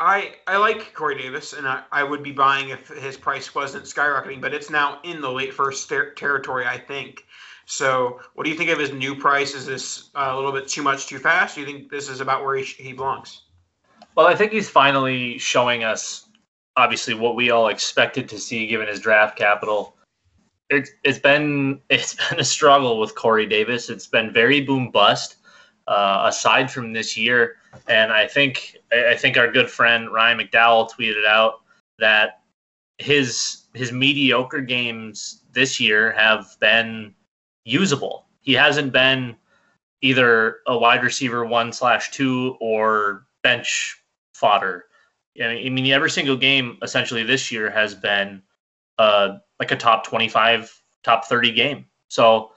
I 0.00 0.32
I 0.46 0.56
like 0.56 0.94
Corey 0.94 1.18
Davis, 1.18 1.52
and 1.52 1.68
I, 1.68 1.82
I 1.92 2.02
would 2.02 2.22
be 2.22 2.32
buying 2.32 2.70
if 2.70 2.88
his 2.88 3.16
price 3.16 3.54
wasn't 3.54 3.84
skyrocketing, 3.84 4.40
but 4.40 4.54
it's 4.54 4.70
now 4.70 4.98
in 5.04 5.20
the 5.20 5.30
late 5.30 5.52
first 5.52 5.88
ter- 5.88 6.12
territory, 6.14 6.66
I 6.66 6.78
think. 6.78 7.26
So, 7.66 8.20
what 8.34 8.44
do 8.44 8.50
you 8.50 8.56
think 8.56 8.70
of 8.70 8.78
his 8.78 8.92
new 8.92 9.14
price? 9.14 9.54
Is 9.54 9.66
this 9.66 10.10
a 10.14 10.34
little 10.34 10.52
bit 10.52 10.66
too 10.66 10.82
much, 10.82 11.06
too 11.06 11.18
fast? 11.18 11.54
Do 11.54 11.60
you 11.60 11.66
think 11.66 11.90
this 11.90 12.08
is 12.08 12.20
about 12.20 12.42
where 12.42 12.56
he, 12.56 12.64
he 12.64 12.92
belongs? 12.94 13.42
Well, 14.16 14.26
I 14.26 14.34
think 14.34 14.52
he's 14.52 14.70
finally 14.70 15.38
showing 15.38 15.84
us, 15.84 16.26
obviously, 16.76 17.14
what 17.14 17.36
we 17.36 17.50
all 17.50 17.68
expected 17.68 18.28
to 18.30 18.38
see 18.38 18.66
given 18.66 18.88
his 18.88 19.00
draft 19.00 19.38
capital 19.38 19.94
it's 20.70 20.90
it's 21.04 21.18
been 21.18 21.80
it's 21.90 22.14
been 22.14 22.40
a 22.40 22.44
struggle 22.44 22.98
with 22.98 23.14
Corey 23.14 23.46
Davis. 23.46 23.90
It's 23.90 24.06
been 24.06 24.32
very 24.32 24.62
boom 24.62 24.90
bust. 24.90 25.36
Uh, 25.86 26.22
aside 26.26 26.70
from 26.70 26.92
this 26.92 27.16
year, 27.16 27.56
and 27.88 28.12
I 28.12 28.26
think 28.26 28.76
I 28.92 29.16
think 29.16 29.36
our 29.36 29.50
good 29.50 29.70
friend 29.70 30.12
Ryan 30.12 30.38
McDowell 30.38 30.90
tweeted 30.90 31.26
out 31.26 31.60
that 31.98 32.40
his 32.98 33.62
his 33.74 33.92
mediocre 33.92 34.60
games 34.60 35.42
this 35.52 35.80
year 35.80 36.12
have 36.12 36.56
been 36.60 37.14
usable. 37.64 38.26
He 38.40 38.52
hasn't 38.54 38.92
been 38.92 39.36
either 40.02 40.58
a 40.66 40.76
wide 40.76 41.02
receiver 41.02 41.44
one 41.44 41.72
slash 41.72 42.10
two 42.10 42.56
or 42.60 43.26
bench 43.42 44.02
fodder. 44.34 44.86
I 45.40 45.68
mean, 45.68 45.86
every 45.92 46.10
single 46.10 46.36
game 46.36 46.78
essentially 46.82 47.22
this 47.22 47.52
year 47.52 47.70
has 47.70 47.94
been 47.94 48.42
uh, 48.98 49.38
like 49.58 49.70
a 49.70 49.76
top 49.76 50.06
25, 50.06 50.82
top 51.02 51.26
30 51.26 51.52
game. 51.52 51.86
So 52.08 52.52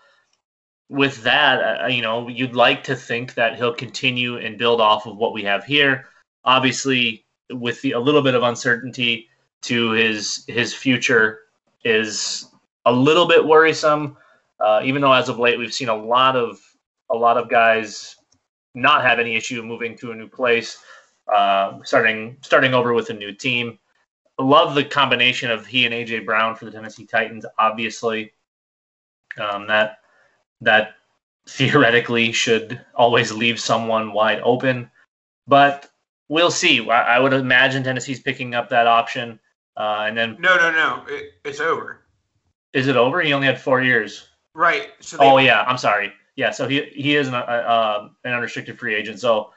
with 0.89 1.23
that, 1.23 1.83
uh, 1.83 1.87
you 1.87 2.01
know, 2.01 2.27
you'd 2.27 2.55
like 2.55 2.83
to 2.85 2.95
think 2.95 3.33
that 3.35 3.55
he'll 3.55 3.73
continue 3.73 4.37
and 4.37 4.57
build 4.57 4.81
off 4.81 5.05
of 5.05 5.17
what 5.17 5.33
we 5.33 5.43
have 5.43 5.63
here. 5.63 6.05
Obviously, 6.45 7.25
with 7.51 7.81
the, 7.81 7.91
a 7.91 7.99
little 7.99 8.21
bit 8.21 8.35
of 8.35 8.43
uncertainty 8.43 9.29
to 9.63 9.91
his 9.91 10.43
his 10.47 10.73
future 10.73 11.39
is 11.83 12.49
a 12.85 12.91
little 12.91 13.27
bit 13.27 13.45
worrisome. 13.45 14.17
Uh, 14.59 14.81
even 14.83 15.01
though 15.01 15.13
as 15.13 15.29
of 15.29 15.39
late 15.39 15.57
we've 15.57 15.73
seen 15.73 15.89
a 15.89 15.95
lot 15.95 16.35
of 16.35 16.59
a 17.09 17.15
lot 17.15 17.37
of 17.37 17.49
guys 17.49 18.15
not 18.75 19.03
have 19.03 19.19
any 19.19 19.35
issue 19.35 19.61
moving 19.63 19.97
to 19.97 20.11
a 20.11 20.15
new 20.15 20.27
place, 20.27 20.77
uh, 21.33 21.79
starting 21.83 22.37
starting 22.41 22.73
over 22.73 22.93
with 22.93 23.09
a 23.09 23.13
new 23.13 23.31
team 23.31 23.79
love 24.39 24.75
the 24.75 24.83
combination 24.83 25.51
of 25.51 25.65
he 25.65 25.85
and 25.85 25.93
AJ 25.93 26.25
Brown 26.25 26.55
for 26.55 26.65
the 26.65 26.71
Tennessee 26.71 27.05
Titans. 27.05 27.45
Obviously, 27.57 28.33
um, 29.37 29.67
that 29.67 29.99
that 30.63 30.95
theoretically 31.47 32.31
should 32.31 32.79
always 32.95 33.31
leave 33.31 33.59
someone 33.59 34.13
wide 34.13 34.39
open, 34.43 34.89
but 35.47 35.89
we'll 36.29 36.51
see. 36.51 36.89
I, 36.89 37.17
I 37.17 37.19
would 37.19 37.33
imagine 37.33 37.83
Tennessee's 37.83 38.21
picking 38.21 38.55
up 38.55 38.69
that 38.69 38.87
option, 38.87 39.39
uh, 39.77 40.05
and 40.07 40.17
then 40.17 40.37
no, 40.39 40.55
no, 40.57 40.71
no, 40.71 41.03
it, 41.07 41.33
it's 41.43 41.59
over. 41.59 42.01
Is 42.73 42.87
it 42.87 42.95
over? 42.95 43.21
He 43.21 43.33
only 43.33 43.47
had 43.47 43.59
four 43.59 43.81
years. 43.81 44.27
Right. 44.55 44.89
So 44.99 45.17
they, 45.17 45.25
oh 45.25 45.37
yeah, 45.37 45.63
I'm 45.63 45.77
sorry. 45.77 46.13
Yeah, 46.35 46.51
so 46.51 46.67
he 46.67 46.83
he 46.93 47.15
is 47.15 47.27
an, 47.27 47.35
uh, 47.35 47.37
uh, 47.37 48.09
an 48.23 48.33
unrestricted 48.33 48.79
free 48.79 48.95
agent. 48.95 49.19
So 49.19 49.51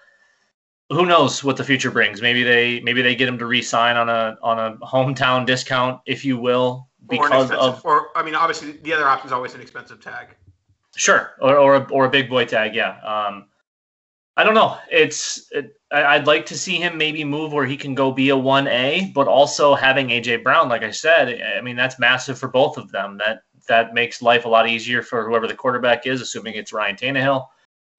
who 0.90 1.06
knows 1.06 1.42
what 1.42 1.56
the 1.56 1.64
future 1.64 1.90
brings? 1.90 2.20
Maybe 2.20 2.42
they 2.42 2.80
maybe 2.80 3.02
they 3.02 3.14
get 3.14 3.28
him 3.28 3.38
to 3.38 3.46
re-sign 3.46 3.96
on 3.96 4.08
a 4.08 4.36
on 4.42 4.58
a 4.58 4.76
hometown 4.86 5.46
discount, 5.46 6.00
if 6.06 6.24
you 6.24 6.36
will, 6.36 6.88
because 7.08 7.50
or 7.50 7.56
of 7.56 7.84
or 7.84 8.08
I 8.16 8.22
mean, 8.22 8.34
obviously 8.34 8.72
the 8.72 8.92
other 8.92 9.06
option 9.06 9.26
is 9.26 9.32
always 9.32 9.54
an 9.54 9.60
expensive 9.60 10.00
tag. 10.00 10.28
Sure, 10.96 11.34
or 11.40 11.56
or 11.56 11.76
a, 11.76 11.84
or 11.90 12.06
a 12.06 12.10
big 12.10 12.28
boy 12.28 12.44
tag, 12.44 12.74
yeah. 12.74 12.98
Um, 13.00 13.46
I 14.36 14.44
don't 14.44 14.54
know. 14.54 14.78
It's 14.90 15.46
it, 15.52 15.80
I'd 15.90 16.26
like 16.26 16.46
to 16.46 16.58
see 16.58 16.76
him 16.76 16.98
maybe 16.98 17.24
move 17.24 17.52
where 17.52 17.66
he 17.66 17.76
can 17.76 17.94
go 17.94 18.10
be 18.10 18.30
a 18.30 18.36
one 18.36 18.66
A, 18.66 19.12
but 19.14 19.28
also 19.28 19.74
having 19.74 20.08
AJ 20.08 20.42
Brown, 20.42 20.68
like 20.68 20.82
I 20.82 20.90
said, 20.90 21.40
I 21.56 21.60
mean 21.60 21.76
that's 21.76 21.98
massive 21.98 22.38
for 22.38 22.48
both 22.48 22.76
of 22.76 22.90
them. 22.90 23.18
That 23.18 23.42
that 23.68 23.94
makes 23.94 24.22
life 24.22 24.44
a 24.44 24.48
lot 24.48 24.68
easier 24.68 25.02
for 25.02 25.28
whoever 25.28 25.46
the 25.46 25.54
quarterback 25.54 26.06
is, 26.06 26.20
assuming 26.20 26.54
it's 26.54 26.72
Ryan 26.72 26.96
Tannehill 26.96 27.46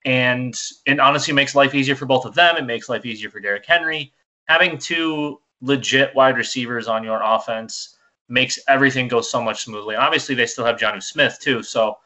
and 0.08 0.58
it 0.86 1.02
honestly 1.02 1.34
makes 1.34 1.54
life 1.54 1.76
easier 1.76 1.96
for 1.96 2.06
both 2.06 2.26
of 2.26 2.34
them. 2.34 2.56
It 2.56 2.66
makes 2.66 2.88
life 2.88 3.06
easier 3.06 3.30
for 3.30 3.42
Derrick 3.42 3.66
Henry. 3.66 4.14
Having 4.46 4.78
two 4.78 5.42
legit 5.60 6.16
wide 6.16 6.38
receivers 6.38 6.88
on 6.88 7.04
your 7.04 7.20
offense 7.22 7.98
makes 8.30 8.58
everything 8.70 9.10
go 9.10 9.20
so 9.20 9.42
much 9.42 9.66
smoothly. 9.66 9.96
And 9.96 10.04
obviously, 10.04 10.34
they 10.34 10.46
still 10.46 10.64
have 10.66 10.78
Jonnu 10.78 11.04
Smith 11.04 11.40
too, 11.42 11.62
so 11.62 11.98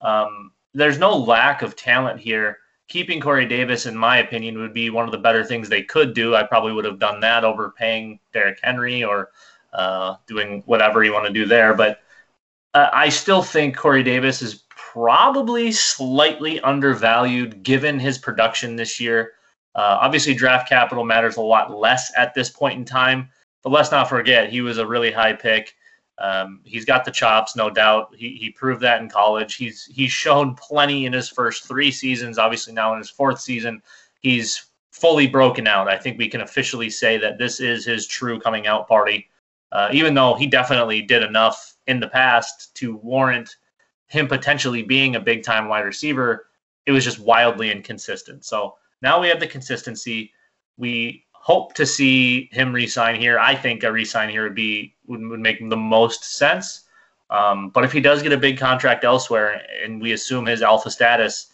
um, 0.00 0.52
there's 0.74 0.98
no 0.98 1.16
lack 1.16 1.62
of 1.62 1.76
talent 1.76 2.20
here. 2.20 2.58
Keeping 2.88 3.20
Corey 3.20 3.46
Davis, 3.46 3.86
in 3.86 3.96
my 3.96 4.18
opinion, 4.18 4.58
would 4.58 4.74
be 4.74 4.90
one 4.90 5.04
of 5.04 5.12
the 5.12 5.18
better 5.18 5.44
things 5.44 5.68
they 5.68 5.82
could 5.82 6.12
do. 6.12 6.34
I 6.34 6.42
probably 6.42 6.72
would 6.72 6.84
have 6.84 6.98
done 6.98 7.20
that 7.20 7.44
over 7.44 7.70
paying 7.70 8.18
Derrick 8.32 8.58
Henry 8.62 9.04
or 9.04 9.30
uh, 9.72 10.16
doing 10.26 10.62
whatever 10.66 11.04
you 11.04 11.12
want 11.12 11.26
to 11.26 11.32
do 11.32 11.46
there. 11.46 11.74
But 11.74 12.00
uh, 12.74 12.88
I 12.92 13.08
still 13.08 13.42
think 13.42 13.76
Corey 13.76 14.02
Davis 14.02 14.42
is 14.42 14.64
probably 14.68 15.70
slightly 15.70 16.60
undervalued 16.60 17.62
given 17.62 17.98
his 17.98 18.18
production 18.18 18.74
this 18.74 18.98
year. 18.98 19.32
Uh, 19.76 19.98
obviously, 20.00 20.34
draft 20.34 20.68
capital 20.68 21.04
matters 21.04 21.36
a 21.36 21.40
lot 21.40 21.76
less 21.76 22.12
at 22.16 22.34
this 22.34 22.50
point 22.50 22.76
in 22.76 22.84
time, 22.84 23.28
but 23.62 23.70
let's 23.70 23.92
not 23.92 24.08
forget 24.08 24.50
he 24.50 24.60
was 24.62 24.78
a 24.78 24.86
really 24.86 25.12
high 25.12 25.32
pick. 25.32 25.74
Um, 26.20 26.60
he's 26.64 26.84
got 26.84 27.04
the 27.04 27.10
chops, 27.10 27.56
no 27.56 27.70
doubt. 27.70 28.14
He, 28.14 28.36
he 28.36 28.50
proved 28.50 28.82
that 28.82 29.00
in 29.00 29.08
college. 29.08 29.54
He's 29.56 29.86
he's 29.86 30.12
shown 30.12 30.54
plenty 30.54 31.06
in 31.06 31.12
his 31.12 31.28
first 31.28 31.64
three 31.66 31.90
seasons. 31.90 32.38
Obviously, 32.38 32.74
now 32.74 32.92
in 32.92 32.98
his 32.98 33.10
fourth 33.10 33.40
season, 33.40 33.82
he's 34.20 34.66
fully 34.90 35.26
broken 35.26 35.66
out. 35.66 35.88
I 35.88 35.96
think 35.96 36.18
we 36.18 36.28
can 36.28 36.42
officially 36.42 36.90
say 36.90 37.16
that 37.18 37.38
this 37.38 37.58
is 37.58 37.86
his 37.86 38.06
true 38.06 38.38
coming 38.38 38.66
out 38.66 38.86
party. 38.86 39.28
Uh, 39.72 39.88
even 39.92 40.14
though 40.14 40.34
he 40.34 40.46
definitely 40.46 41.00
did 41.00 41.22
enough 41.22 41.76
in 41.86 42.00
the 42.00 42.08
past 42.08 42.74
to 42.74 42.96
warrant 42.96 43.56
him 44.08 44.26
potentially 44.26 44.82
being 44.82 45.16
a 45.16 45.20
big 45.20 45.42
time 45.42 45.68
wide 45.68 45.84
receiver, 45.84 46.48
it 46.86 46.92
was 46.92 47.04
just 47.04 47.20
wildly 47.20 47.70
inconsistent. 47.70 48.44
So 48.44 48.76
now 49.00 49.20
we 49.20 49.28
have 49.28 49.40
the 49.40 49.46
consistency. 49.46 50.32
We 50.76 51.24
hope 51.32 51.72
to 51.74 51.86
see 51.86 52.50
him 52.52 52.72
resign 52.72 53.18
here. 53.18 53.38
I 53.38 53.54
think 53.54 53.84
a 53.84 53.92
resign 53.92 54.28
here 54.28 54.42
would 54.42 54.54
be 54.54 54.94
would, 55.10 55.20
would 55.26 55.40
make 55.40 55.68
the 55.68 55.76
most 55.76 56.24
sense. 56.24 56.84
Um, 57.28 57.68
but 57.68 57.84
if 57.84 57.92
he 57.92 58.00
does 58.00 58.22
get 58.22 58.32
a 58.32 58.36
big 58.36 58.58
contract 58.58 59.04
elsewhere, 59.04 59.62
and 59.84 60.00
we 60.00 60.12
assume 60.12 60.46
his 60.46 60.62
alpha 60.62 60.90
status, 60.90 61.48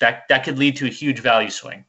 that 0.00 0.24
that 0.28 0.44
could 0.44 0.58
lead 0.58 0.76
to 0.76 0.86
a 0.86 0.90
huge 0.90 1.18
value 1.18 1.50
swing. 1.50 1.84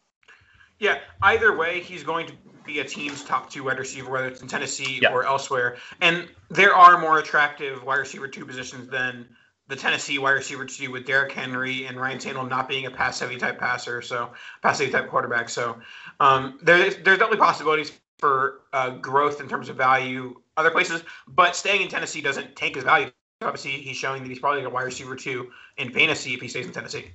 Yeah, 0.79 0.99
either 1.21 1.55
way, 1.55 1.81
he's 1.81 2.03
going 2.03 2.27
to 2.27 2.33
be 2.65 2.79
a 2.79 2.85
team's 2.85 3.23
top 3.23 3.49
two 3.49 3.65
wide 3.65 3.79
receiver, 3.79 4.09
whether 4.09 4.27
it's 4.27 4.41
in 4.41 4.47
Tennessee 4.47 5.01
or 5.11 5.25
elsewhere. 5.25 5.77
And 6.01 6.27
there 6.49 6.73
are 6.73 6.99
more 6.99 7.19
attractive 7.19 7.83
wide 7.83 7.97
receiver 7.97 8.27
two 8.27 8.45
positions 8.45 8.89
than 8.89 9.27
the 9.67 9.75
Tennessee 9.75 10.17
wide 10.17 10.31
receiver 10.31 10.65
two 10.65 10.91
with 10.91 11.05
Derrick 11.05 11.31
Henry 11.31 11.85
and 11.85 11.99
Ryan 11.99 12.17
Tannehill 12.17 12.49
not 12.49 12.67
being 12.67 12.85
a 12.85 12.91
pass 12.91 13.19
heavy 13.19 13.37
type 13.37 13.59
passer, 13.59 14.01
so 14.01 14.31
pass 14.61 14.79
heavy 14.79 14.91
type 14.91 15.07
quarterback. 15.09 15.49
So 15.49 15.79
um, 16.19 16.59
there's 16.61 16.95
there's 16.97 17.19
definitely 17.19 17.37
possibilities 17.37 17.91
for 18.17 18.61
uh, 18.73 18.91
growth 18.91 19.39
in 19.41 19.47
terms 19.47 19.69
of 19.69 19.77
value 19.77 20.35
other 20.59 20.71
places. 20.71 21.03
But 21.27 21.55
staying 21.55 21.81
in 21.81 21.87
Tennessee 21.87 22.21
doesn't 22.21 22.55
tank 22.55 22.75
his 22.75 22.83
value. 22.83 23.11
Obviously, 23.41 23.71
he's 23.71 23.95
showing 23.95 24.21
that 24.23 24.29
he's 24.29 24.39
probably 24.39 24.63
a 24.63 24.69
wide 24.69 24.83
receiver 24.83 25.15
two 25.15 25.49
in 25.77 25.91
fantasy 25.91 26.33
if 26.33 26.41
he 26.41 26.47
stays 26.47 26.65
in 26.65 26.73
Tennessee. 26.73 27.11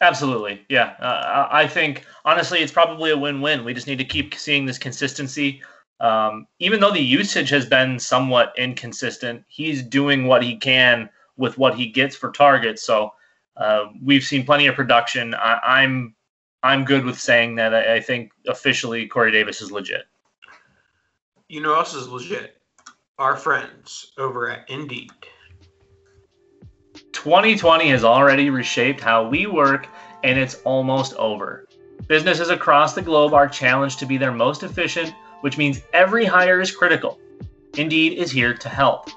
Absolutely, 0.00 0.64
yeah. 0.68 0.94
Uh, 1.00 1.48
I 1.50 1.66
think 1.66 2.04
honestly, 2.24 2.60
it's 2.60 2.72
probably 2.72 3.10
a 3.10 3.16
win-win. 3.16 3.64
We 3.64 3.72
just 3.72 3.86
need 3.86 3.98
to 3.98 4.04
keep 4.04 4.34
seeing 4.34 4.66
this 4.66 4.78
consistency. 4.78 5.62
Um, 6.00 6.46
even 6.58 6.80
though 6.80 6.92
the 6.92 7.00
usage 7.00 7.48
has 7.50 7.66
been 7.66 7.98
somewhat 7.98 8.52
inconsistent, 8.56 9.44
he's 9.48 9.82
doing 9.82 10.26
what 10.26 10.42
he 10.42 10.56
can 10.56 11.08
with 11.36 11.58
what 11.58 11.74
he 11.74 11.86
gets 11.86 12.14
for 12.14 12.30
targets. 12.30 12.82
So 12.82 13.12
uh, 13.56 13.86
we've 14.02 14.24
seen 14.24 14.44
plenty 14.44 14.66
of 14.66 14.74
production. 14.74 15.34
I, 15.34 15.52
am 15.52 15.60
I'm, 15.64 16.14
I'm 16.62 16.84
good 16.84 17.04
with 17.04 17.18
saying 17.18 17.56
that. 17.56 17.74
I, 17.74 17.96
I 17.96 18.00
think 18.00 18.32
officially 18.46 19.06
Corey 19.06 19.32
Davis 19.32 19.60
is 19.60 19.72
legit. 19.72 20.06
You 21.48 21.62
know, 21.62 21.74
else 21.74 21.94
is 21.94 22.08
legit. 22.08 22.57
Our 23.18 23.36
friends 23.36 24.12
over 24.16 24.48
at 24.48 24.70
Indeed. 24.70 25.10
2020 27.10 27.90
has 27.90 28.04
already 28.04 28.48
reshaped 28.48 29.00
how 29.00 29.26
we 29.26 29.46
work, 29.46 29.88
and 30.22 30.38
it's 30.38 30.62
almost 30.62 31.14
over. 31.14 31.66
Businesses 32.06 32.48
across 32.48 32.94
the 32.94 33.02
globe 33.02 33.34
are 33.34 33.48
challenged 33.48 33.98
to 33.98 34.06
be 34.06 34.18
their 34.18 34.30
most 34.30 34.62
efficient, 34.62 35.12
which 35.40 35.58
means 35.58 35.82
every 35.92 36.24
hire 36.24 36.60
is 36.60 36.70
critical. 36.70 37.18
Indeed 37.76 38.12
is 38.12 38.30
here 38.30 38.54
to 38.54 38.68
help. 38.68 39.10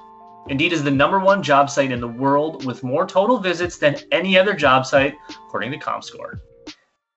Indeed 0.48 0.72
is 0.72 0.82
the 0.82 0.90
number 0.90 1.20
one 1.20 1.40
job 1.40 1.70
site 1.70 1.92
in 1.92 2.00
the 2.00 2.08
world 2.08 2.66
with 2.66 2.82
more 2.82 3.06
total 3.06 3.38
visits 3.38 3.78
than 3.78 4.00
any 4.10 4.36
other 4.36 4.54
job 4.54 4.84
site, 4.84 5.14
according 5.46 5.70
to 5.70 5.78
ComScore. 5.78 6.40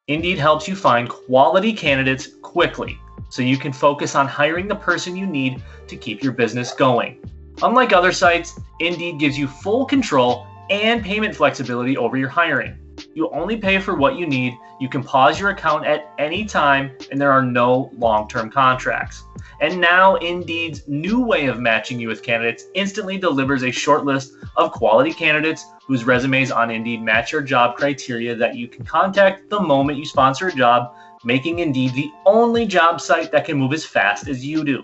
Indeed 0.07 0.37
helps 0.37 0.67
you 0.67 0.75
find 0.75 1.09
quality 1.09 1.73
candidates 1.73 2.29
quickly 2.43 2.99
so 3.35 3.41
you 3.41 3.57
can 3.57 3.73
focus 3.73 4.15
on 4.15 4.29
hiring 4.29 4.65
the 4.65 4.75
person 4.75 5.13
you 5.13 5.27
need 5.27 5.61
to 5.89 5.97
keep 5.97 6.23
your 6.23 6.31
business 6.31 6.71
going. 6.71 7.19
Unlike 7.61 7.91
other 7.91 8.13
sites, 8.13 8.57
Indeed 8.79 9.19
gives 9.19 9.37
you 9.37 9.45
full 9.45 9.85
control 9.85 10.47
and 10.69 11.03
payment 11.03 11.35
flexibility 11.35 11.97
over 11.97 12.15
your 12.15 12.29
hiring. 12.29 12.79
You 13.13 13.29
only 13.31 13.57
pay 13.57 13.79
for 13.79 13.93
what 13.93 14.15
you 14.15 14.25
need, 14.25 14.57
you 14.79 14.87
can 14.87 15.03
pause 15.03 15.37
your 15.37 15.49
account 15.49 15.85
at 15.85 16.13
any 16.17 16.45
time, 16.45 16.91
and 17.11 17.19
there 17.19 17.33
are 17.33 17.41
no 17.41 17.91
long 17.97 18.29
term 18.29 18.49
contracts. 18.49 19.25
And 19.59 19.81
now, 19.81 20.15
Indeed's 20.15 20.87
new 20.87 21.21
way 21.21 21.47
of 21.47 21.59
matching 21.59 21.99
you 21.99 22.07
with 22.07 22.23
candidates 22.23 22.63
instantly 22.73 23.17
delivers 23.17 23.63
a 23.63 23.71
short 23.71 24.05
list 24.05 24.31
of 24.55 24.71
quality 24.71 25.11
candidates 25.11 25.65
whose 25.85 26.05
resumes 26.05 26.51
on 26.51 26.71
Indeed 26.71 27.01
match 27.01 27.33
your 27.33 27.41
job 27.41 27.75
criteria 27.75 28.33
that 28.33 28.55
you 28.55 28.69
can 28.69 28.85
contact 28.85 29.49
the 29.49 29.59
moment 29.59 29.97
you 29.97 30.05
sponsor 30.05 30.47
a 30.47 30.55
job, 30.55 30.95
making 31.25 31.59
Indeed 31.59 31.93
the 31.93 32.11
only 32.25 32.65
job 32.65 33.01
site 33.01 33.31
that 33.31 33.45
can 33.45 33.57
move 33.57 33.73
as 33.73 33.83
fast 33.83 34.27
as 34.27 34.45
you 34.45 34.63
do. 34.63 34.83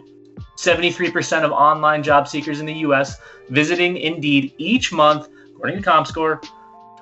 73% 0.57 1.43
of 1.43 1.51
online 1.51 2.03
job 2.03 2.27
seekers 2.27 2.59
in 2.59 2.65
the 2.65 2.73
US 2.87 3.17
visiting 3.49 3.97
Indeed 3.97 4.53
each 4.57 4.91
month 4.91 5.29
according 5.55 5.81
to 5.81 5.89
ComScore, 5.89 6.43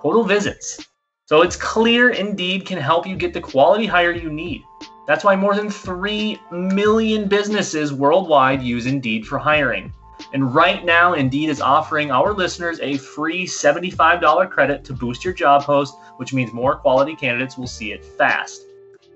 total 0.02 0.24
visits. 0.24 0.86
So 1.26 1.44
it's 1.44 1.56
clear 1.56 2.10
Indeed 2.10 2.66
can 2.66 2.78
help 2.78 3.08
you 3.08 3.16
get 3.16 3.34
the 3.34 3.40
quality 3.40 3.86
hire 3.86 4.12
you 4.12 4.30
need. 4.30 4.64
That's 5.08 5.24
why 5.24 5.36
more 5.36 5.56
than 5.56 5.70
3 5.70 6.38
million 6.52 7.28
businesses 7.28 7.94
worldwide 7.94 8.62
use 8.62 8.86
Indeed 8.86 9.26
for 9.26 9.40
hiring. 9.40 9.94
And 10.34 10.54
right 10.54 10.84
now, 10.84 11.14
Indeed 11.14 11.50
is 11.50 11.62
offering 11.62 12.12
our 12.12 12.34
listeners 12.34 12.80
a 12.82 12.98
free 12.98 13.46
$75 13.46 14.50
credit 14.50 14.84
to 14.86 14.94
boost 14.94 15.24
your 15.24 15.34
job 15.34 15.64
post, 15.64 15.96
which 16.18 16.34
means 16.34 16.52
more 16.52 16.76
quality 16.76 17.16
candidates 17.16 17.58
will 17.58 17.68
see 17.68 17.94
it 17.94 18.04
fast. 18.04 18.66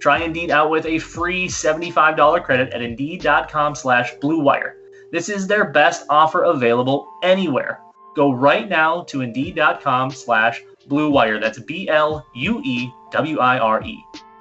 Try 0.04 0.20
Indeed 0.20 0.52
out 0.52 0.70
with 0.70 0.86
a 0.86 1.00
free 1.00 1.48
$75 1.48 2.44
credit 2.44 2.74
at 2.74 2.82
Indeed.com 2.82 3.74
slash 3.74 4.14
BlueWire. 4.16 4.74
This 5.14 5.30
is 5.30 5.48
their 5.48 5.64
best 5.64 6.06
offer 6.10 6.44
available 6.44 7.08
anywhere. 7.24 7.80
Go 8.14 8.34
right 8.34 8.68
now 8.68 9.04
to 9.04 9.22
Indeed.com 9.22 10.12
slash 10.12 10.62
Blue 10.88 11.10
Wire. 11.10 11.40
That's 11.40 11.58
B-L-U-E-W-I-R-E. 11.60 12.26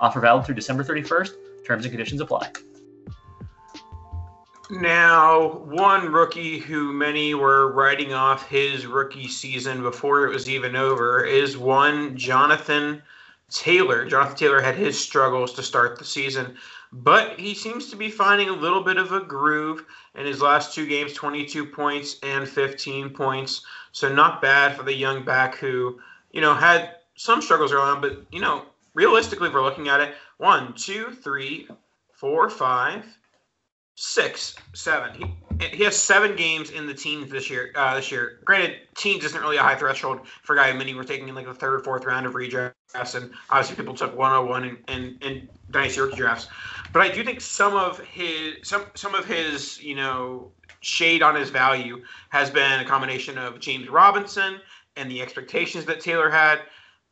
Offer 0.01 0.21
valid 0.21 0.45
through 0.45 0.57
December 0.57 0.83
31st. 0.83 1.31
Terms 1.65 1.85
and 1.85 1.93
conditions 1.93 2.21
apply. 2.21 2.51
Now, 4.69 5.59
one 5.59 6.11
rookie 6.11 6.59
who 6.59 6.93
many 6.93 7.35
were 7.35 7.71
writing 7.71 8.13
off 8.13 8.49
his 8.49 8.85
rookie 8.89 9.29
season 9.29 9.83
before 9.83 10.27
it 10.27 10.31
was 10.31 10.49
even 10.51 10.75
over 10.75 11.23
is 11.25 11.57
one 11.57 12.17
Jonathan 12.17 13.01
Taylor. 13.53 14.05
Jonathan 14.07 14.37
Taylor 14.37 14.61
had 14.61 14.77
his 14.77 14.99
struggles 14.99 15.53
to 15.55 15.63
start 15.63 15.99
the 15.99 16.05
season, 16.05 16.57
but 16.93 17.39
he 17.39 17.55
seems 17.55 17.91
to 17.91 17.97
be 17.97 18.11
finding 18.11 18.49
a 18.49 18.55
little 18.55 18.83
bit 18.83 18.97
of 18.97 19.13
a 19.13 19.21
groove 19.21 19.85
in 20.15 20.27
his 20.27 20.43
last 20.43 20.75
two 20.75 20.87
games 20.87 21.13
22 21.13 21.67
points 21.67 22.17
and 22.23 22.49
15 22.49 23.11
points. 23.11 23.65
So, 23.93 24.13
not 24.13 24.43
bad 24.43 24.77
for 24.77 24.83
the 24.83 24.95
young 24.95 25.25
back 25.25 25.57
who, 25.57 26.01
you 26.33 26.41
know, 26.41 26.55
had 26.55 26.97
some 27.15 27.43
struggles 27.43 27.73
early 27.73 27.83
on, 27.83 28.01
but, 28.01 28.25
you 28.31 28.41
know, 28.41 28.65
realistically, 28.95 29.49
if 29.49 29.55
we're 29.55 29.63
looking 29.63 29.89
at 29.89 30.01
it, 30.01 30.15
one, 30.39 30.73
two, 30.75 31.11
three, 31.23 31.69
four, 32.13 32.49
five, 32.49 33.05
six, 33.95 34.55
seven. 34.75 35.15
He, 35.61 35.67
he 35.77 35.85
has 35.85 35.97
seven 35.97 36.35
games 36.37 36.71
in 36.71 36.87
the 36.87 36.95
teens 36.95 37.31
this 37.31 37.51
year. 37.51 37.73
Uh, 37.75 37.97
this 37.97 38.11
year, 38.11 38.41
granted, 38.45 38.77
teens 38.97 39.25
isn't 39.25 39.41
really 39.41 39.57
a 39.57 39.63
high 39.63 39.75
threshold 39.75 40.27
for 40.43 40.55
a 40.55 40.57
guy 40.57 40.73
many 40.73 40.95
were 40.95 41.05
taking 41.05 41.29
in 41.29 41.35
like 41.35 41.47
the 41.47 41.55
third, 41.55 41.75
or 41.75 41.79
fourth 41.81 42.05
round 42.05 42.27
of 42.27 42.33
redrafts, 42.33 43.15
and 43.15 43.31
obviously 43.51 43.77
people 43.77 43.95
took 43.95 44.17
101 44.17 44.79
and 44.89 45.23
and, 45.23 45.49
dynasty 45.71 46.01
rookie 46.01 46.17
drafts. 46.17 46.49
But 46.93 47.03
I 47.03 47.11
do 47.11 47.25
think 47.25 47.41
some 47.41 47.75
of 47.75 47.99
his 48.01 48.57
some 48.63 48.87
some 48.95 49.15
of 49.15 49.25
his 49.25 49.83
you 49.83 49.95
know 49.95 50.53
shade 50.81 51.23
on 51.23 51.35
his 51.35 51.51
value 51.51 52.03
has 52.31 52.51
been 52.51 52.81
a 52.81 52.85
combination 52.85 53.39
of 53.39 53.61
James 53.61 53.89
Robinson 53.89 54.61
and 54.97 55.11
the 55.11 55.23
expectations 55.23 55.85
that 55.87 56.01
Taylor 56.01 56.29
had. 56.29 56.61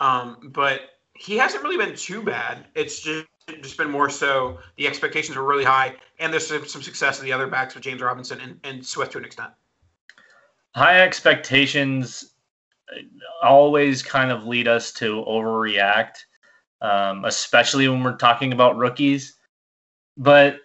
Um, 0.01 0.51
but 0.53 0.81
he 1.15 1.37
hasn't 1.37 1.63
really 1.63 1.77
been 1.77 1.95
too 1.95 2.23
bad. 2.23 2.67
It's 2.75 3.01
just 3.01 3.27
just 3.63 3.77
been 3.77 3.91
more 3.91 4.11
so 4.11 4.59
the 4.77 4.87
expectations 4.87 5.37
were 5.37 5.45
really 5.45 5.65
high, 5.65 5.95
and 6.19 6.33
there's 6.33 6.47
some, 6.47 6.67
some 6.67 6.83
success 6.83 7.19
of 7.19 7.25
the 7.25 7.33
other 7.33 7.47
backs 7.47 7.75
with 7.75 7.85
James 7.85 8.01
Robinson 8.01 8.41
and, 8.41 8.61
and 8.65 8.85
Swift 8.85 9.13
to 9.13 9.19
an 9.19 9.25
extent. 9.25 9.51
High 10.75 11.01
expectations 11.01 12.35
always 13.43 14.03
kind 14.03 14.31
of 14.31 14.47
lead 14.47 14.69
us 14.69 14.93
to 14.93 15.25
overreact, 15.27 16.25
um, 16.81 17.25
especially 17.25 17.89
when 17.89 18.03
we're 18.03 18.17
talking 18.17 18.53
about 18.53 18.77
rookies. 18.77 19.37
But 20.17 20.61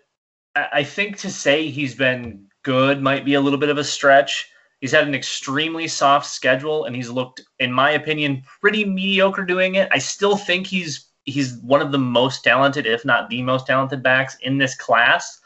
I 0.56 0.84
think 0.84 1.18
to 1.20 1.30
say 1.30 1.70
he's 1.70 1.96
been 1.96 2.48
good 2.64 3.02
might 3.02 3.26
be 3.26 3.36
a 3.36 3.42
little 3.42 3.60
bit 3.60 3.70
of 3.70 3.78
a 3.78 3.84
stretch. 3.84 4.50
He's 4.82 4.92
had 4.92 5.08
an 5.08 5.16
extremely 5.16 5.88
soft 5.88 6.28
schedule, 6.28 6.86
and 6.86 6.96
he's 6.96 7.10
looked, 7.10 7.42
in 7.60 7.72
my 7.72 7.92
opinion, 7.92 8.44
pretty 8.62 8.86
mediocre 8.86 9.46
doing 9.46 9.76
it. 9.76 9.88
I 9.92 9.98
still 9.98 10.38
think 10.38 10.68
he's 10.68 11.05
he's 11.26 11.58
one 11.58 11.82
of 11.82 11.92
the 11.92 11.98
most 12.00 12.44
talented, 12.44 12.86
if 12.86 13.04
not 13.04 13.30
the 13.30 13.42
most 13.42 13.68
talented 13.68 14.02
backs 14.02 14.38
in 14.42 14.58
this 14.58 14.76
class. 14.76 15.40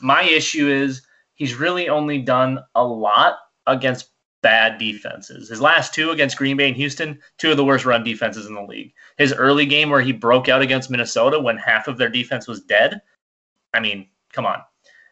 My 0.00 0.22
issue 0.22 0.68
is 0.68 1.02
he's 1.34 1.54
really 1.54 1.88
only 1.88 2.18
done 2.18 2.58
a 2.74 2.84
lot 2.84 3.38
against 3.66 4.10
bad 4.42 4.78
defenses. 4.78 5.48
His 5.48 5.60
last 5.60 5.94
two 5.94 6.10
against 6.10 6.36
Green 6.36 6.56
Bay 6.56 6.68
and 6.68 6.76
Houston, 6.76 7.18
two 7.38 7.50
of 7.50 7.56
the 7.56 7.64
worst 7.64 7.84
run 7.84 8.04
defenses 8.04 8.46
in 8.46 8.54
the 8.54 8.62
league. 8.62 8.92
His 9.18 9.32
early 9.32 9.66
game 9.66 9.90
where 9.90 10.00
he 10.00 10.12
broke 10.12 10.48
out 10.48 10.62
against 10.62 10.90
Minnesota 10.90 11.40
when 11.40 11.56
half 11.56 11.88
of 11.88 11.98
their 11.98 12.08
defense 12.08 12.46
was 12.46 12.60
dead. 12.62 13.00
I 13.74 13.80
mean, 13.80 14.08
come 14.32 14.46
on. 14.46 14.62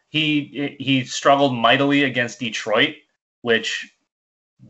He 0.09 0.75
he 0.79 1.03
struggled 1.03 1.53
mightily 1.53 2.03
against 2.03 2.39
Detroit, 2.39 2.95
which 3.41 3.91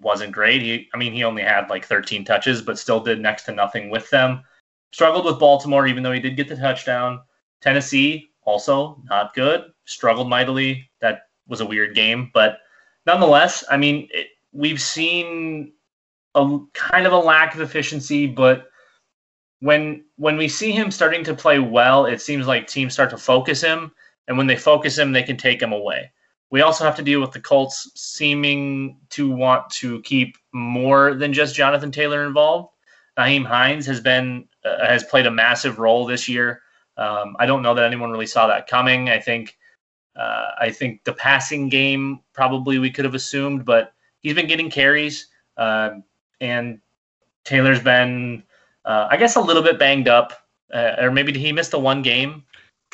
wasn't 0.02 0.32
great. 0.32 0.62
He 0.62 0.89
I 0.94 0.98
mean, 0.98 1.13
he 1.13 1.24
only 1.24 1.44
had 1.44 1.70
like 1.70 1.86
13 1.86 2.26
touches, 2.26 2.62
but 2.62 2.80
still 2.80 3.00
did 3.00 3.22
next 3.22 3.44
to 3.44 3.52
nothing 3.52 3.89
with 3.89 4.10
them. 4.10 4.44
Struggled 4.95 5.25
with 5.25 5.39
Baltimore, 5.39 5.88
even 5.88 6.03
though 6.03 6.13
he 6.13 6.21
did 6.21 6.38
get 6.38 6.47
the 6.47 6.55
touchdown. 6.55 7.19
Tennessee, 7.60 8.29
also 8.45 9.03
not 9.10 9.34
good. 9.34 9.65
Struggled 9.84 10.29
mightily. 10.29 10.89
That 11.01 11.23
was 11.49 11.60
a 11.60 11.65
weird 11.65 11.95
game. 11.95 12.31
But 12.34 12.60
nonetheless, 13.05 13.62
I 13.69 13.75
mean, 13.75 14.08
it, 14.10 14.27
we've 14.53 14.79
seen 14.79 15.73
a 16.34 16.60
kind 16.71 17.05
of 17.05 17.12
a 17.12 17.17
lack 17.17 17.53
of 17.53 17.60
efficiency, 17.60 18.25
but 18.25 18.69
when 19.60 20.05
when 20.15 20.38
we 20.38 20.47
see 20.47 20.71
him 20.71 20.89
starting 20.91 21.25
to 21.25 21.34
play 21.36 21.60
well, 21.60 22.05
it 22.05 22.21
seems 22.21 22.47
like 22.47 22.65
teams 22.65 22.93
start 22.93 23.10
to 23.10 23.17
focus 23.17 23.60
him, 23.62 23.91
and 24.29 24.38
when 24.38 24.47
they 24.47 24.55
focus 24.55 24.97
him, 24.97 25.12
they 25.12 25.23
can 25.23 25.36
take 25.36 25.62
him 25.62 25.73
away. 25.73 26.10
We 26.51 26.62
also 26.62 26.86
have 26.86 26.95
to 26.95 27.03
deal 27.03 27.19
with 27.19 27.34
the 27.34 27.41
Colts 27.41 27.91
seeming 27.95 28.97
to 29.10 29.29
want 29.29 29.69
to 29.71 30.01
keep 30.03 30.38
more 30.53 31.15
than 31.15 31.34
just 31.34 31.53
Jonathan 31.53 31.91
Taylor 31.91 32.25
involved. 32.25 32.69
Nyheim 33.17 33.45
Hines 33.45 33.86
has 33.88 33.99
been 33.99 34.47
uh, 34.65 34.86
has 34.86 35.04
played 35.04 35.25
a 35.25 35.32
massive 35.32 35.80
role 35.80 36.06
this 36.06 36.28
year. 36.28 36.62
Um, 36.97 37.36
I 37.39 37.45
don't 37.45 37.62
know 37.62 37.73
that 37.73 37.86
anyone 37.86 38.12
really 38.12 38.28
saw 38.28 38.47
that 38.47 38.67
coming. 38.67 39.10
I 39.10 39.19
think 39.19 39.58
uh, 40.15 40.51
I 40.60 40.69
think 40.69 41.04
the 41.04 41.13
passing 41.13 41.69
game 41.69 42.19
probably 42.34 42.80
we 42.80 42.89
could 42.89 43.06
have 43.06 43.15
assumed, 43.15 43.65
but 43.65 43.93
he's 44.21 44.34
been 44.34 44.47
getting 44.47 44.69
carries, 44.69 45.28
uh, 45.58 45.91
and 46.39 46.80
Taylor's 47.43 47.82
been, 47.82 48.43
uh, 48.86 49.08
I 49.10 49.17
guess, 49.17 49.36
a 49.36 49.41
little 49.41 49.62
bit 49.62 49.78
banged 49.78 50.08
up, 50.08 50.47
uh, 50.73 50.95
or 50.99 51.12
maybe 51.12 51.38
he 51.38 51.51
missed 51.51 51.71
the 51.71 51.80
one 51.80 52.01
game. 52.01 52.43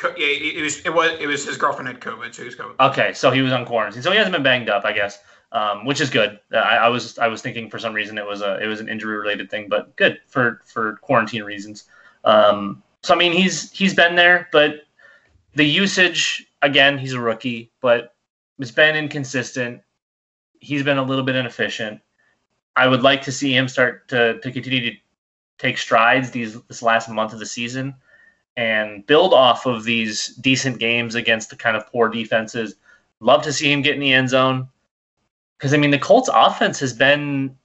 Yeah, 0.02 0.10
it 0.16 0.56
it 0.56 0.62
was 0.62 0.80
it 0.80 0.92
was 0.92 1.12
it 1.20 1.26
was 1.28 1.46
his 1.46 1.56
girlfriend 1.56 1.86
had 1.86 2.00
COVID, 2.00 2.34
so 2.34 2.42
he 2.42 2.46
was 2.46 2.56
COVID. 2.56 2.74
Okay, 2.90 3.12
so 3.12 3.30
he 3.30 3.40
was 3.40 3.52
on 3.52 3.64
quarantine, 3.64 4.02
so 4.02 4.10
he 4.10 4.16
hasn't 4.16 4.32
been 4.32 4.42
banged 4.42 4.68
up, 4.68 4.84
I 4.84 4.92
guess, 4.92 5.20
um, 5.52 5.84
which 5.84 6.00
is 6.00 6.10
good. 6.10 6.40
Uh, 6.52 6.56
I, 6.56 6.76
I 6.76 6.88
was 6.88 7.18
I 7.18 7.28
was 7.28 7.42
thinking 7.42 7.70
for 7.70 7.78
some 7.78 7.92
reason 7.92 8.18
it 8.18 8.26
was 8.26 8.40
a 8.40 8.60
it 8.62 8.66
was 8.66 8.80
an 8.80 8.88
injury 8.88 9.16
related 9.16 9.50
thing, 9.50 9.68
but 9.68 9.94
good 9.96 10.18
for 10.26 10.62
for 10.64 10.96
quarantine 10.96 11.44
reasons. 11.44 11.84
Um, 12.24 12.82
so 13.02 13.14
I 13.14 13.18
mean 13.18 13.32
he's 13.32 13.70
he's 13.70 13.94
been 13.94 14.16
there, 14.16 14.48
but 14.50 14.86
the 15.54 15.64
usage 15.64 16.46
again 16.62 16.98
he's 16.98 17.12
a 17.12 17.20
rookie, 17.20 17.70
but 17.80 18.14
it's 18.58 18.70
been 18.70 18.96
inconsistent. 18.96 19.82
He's 20.58 20.82
been 20.82 20.98
a 20.98 21.02
little 21.02 21.24
bit 21.24 21.36
inefficient. 21.36 22.00
I 22.74 22.88
would 22.88 23.02
like 23.02 23.22
to 23.22 23.32
see 23.32 23.54
him 23.54 23.68
start 23.68 24.08
to 24.08 24.40
to 24.40 24.50
continue 24.50 24.90
to 24.90 24.96
take 25.58 25.76
strides 25.76 26.30
these 26.30 26.60
this 26.62 26.82
last 26.82 27.08
month 27.08 27.34
of 27.34 27.38
the 27.38 27.46
season 27.46 27.94
and 28.56 29.06
build 29.06 29.32
off 29.32 29.66
of 29.66 29.84
these 29.84 30.28
decent 30.36 30.78
games 30.78 31.14
against 31.14 31.50
the 31.50 31.56
kind 31.56 31.76
of 31.76 31.86
poor 31.90 32.08
defenses. 32.08 32.74
Love 33.20 33.42
to 33.42 33.52
see 33.52 33.70
him 33.70 33.82
get 33.82 33.94
in 33.94 34.00
the 34.00 34.12
end 34.12 34.28
zone. 34.28 34.68
Because, 35.62 35.74
I 35.74 35.76
mean, 35.76 35.92
the 35.92 35.98
Colts 35.98 36.28
offense 36.34 36.80
has 36.80 36.92
been 36.92 37.56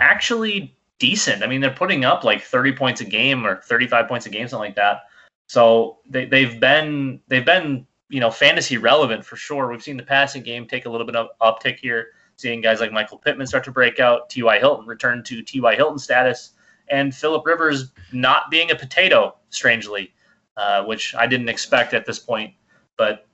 actually 0.00 0.76
decent. 0.98 1.44
I 1.44 1.46
mean, 1.46 1.60
they're 1.60 1.70
putting 1.70 2.04
up 2.04 2.24
like 2.24 2.42
30 2.42 2.72
points 2.72 3.00
a 3.00 3.04
game 3.04 3.46
or 3.46 3.62
35 3.62 4.08
points 4.08 4.26
a 4.26 4.28
game, 4.28 4.48
something 4.48 4.66
like 4.66 4.74
that. 4.74 5.02
So 5.46 5.98
they, 6.10 6.24
they've 6.24 6.58
been 6.58 7.20
they've 7.28 7.46
been 7.46 7.86
you 8.08 8.18
know 8.18 8.32
fantasy 8.32 8.76
relevant 8.76 9.24
for 9.24 9.36
sure. 9.36 9.70
We've 9.70 9.80
seen 9.80 9.96
the 9.96 10.02
passing 10.02 10.42
game 10.42 10.66
take 10.66 10.86
a 10.86 10.90
little 10.90 11.06
bit 11.06 11.14
of 11.14 11.28
uptick 11.40 11.78
here, 11.78 12.08
seeing 12.34 12.60
guys 12.60 12.80
like 12.80 12.90
Michael 12.90 13.18
Pittman 13.18 13.46
start 13.46 13.62
to 13.64 13.70
break 13.70 14.00
out, 14.00 14.28
T.Y. 14.28 14.58
Hilton 14.58 14.86
return 14.86 15.22
to 15.22 15.42
T.Y. 15.42 15.76
Hilton 15.76 16.00
status, 16.00 16.54
and 16.88 17.14
Philip 17.14 17.46
Rivers 17.46 17.92
not 18.10 18.50
being 18.50 18.72
a 18.72 18.74
potato, 18.74 19.36
strangely, 19.50 20.12
uh, 20.56 20.82
which 20.82 21.14
I 21.14 21.28
didn't 21.28 21.50
expect 21.50 21.94
at 21.94 22.04
this 22.04 22.18
point. 22.18 22.52
But 22.96 23.28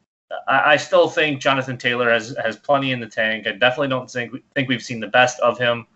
I, 0.46 0.72
I, 0.72 0.76
still 0.76 1.08
think 1.08 1.40
Jonathan 1.40 1.78
Taylor 1.78 2.10
has 2.10 2.36
has 2.42 2.56
plenty 2.56 2.92
in 2.92 3.00
the 3.00 3.06
tank. 3.06 3.46
I 3.46 3.52
definitely 3.52 3.88
don't 3.88 4.10
think 4.10 4.32
think 4.54 4.68
we've 4.68 4.82
seen 4.82 5.00
the 5.00 5.08
best 5.08 5.40
of 5.40 5.58
him. 5.58 5.86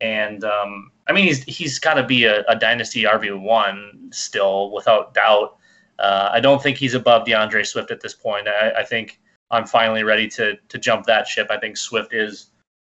And 0.00 0.44
um, 0.44 0.90
I 1.08 1.12
mean, 1.12 1.26
he's 1.26 1.42
he's 1.44 1.78
got 1.78 1.94
to 1.94 2.02
be 2.04 2.24
a, 2.24 2.42
a, 2.42 2.56
dynasty 2.56 3.04
RB 3.04 3.40
one 3.40 4.10
still, 4.12 4.72
without 4.72 5.14
doubt. 5.14 5.56
Uh, 5.98 6.30
I 6.32 6.40
don't 6.40 6.60
think 6.62 6.76
he's 6.76 6.94
above 6.94 7.26
D'Andre 7.26 7.62
Swift 7.62 7.90
at 7.90 8.00
this 8.00 8.14
point. 8.14 8.48
I, 8.48 8.70
I, 8.78 8.84
think 8.84 9.20
I'm 9.50 9.64
finally 9.64 10.02
ready 10.02 10.26
to 10.30 10.56
to 10.56 10.78
jump 10.78 11.06
that 11.06 11.26
ship. 11.28 11.48
I 11.50 11.58
think 11.58 11.76
Swift 11.76 12.12
is 12.12 12.50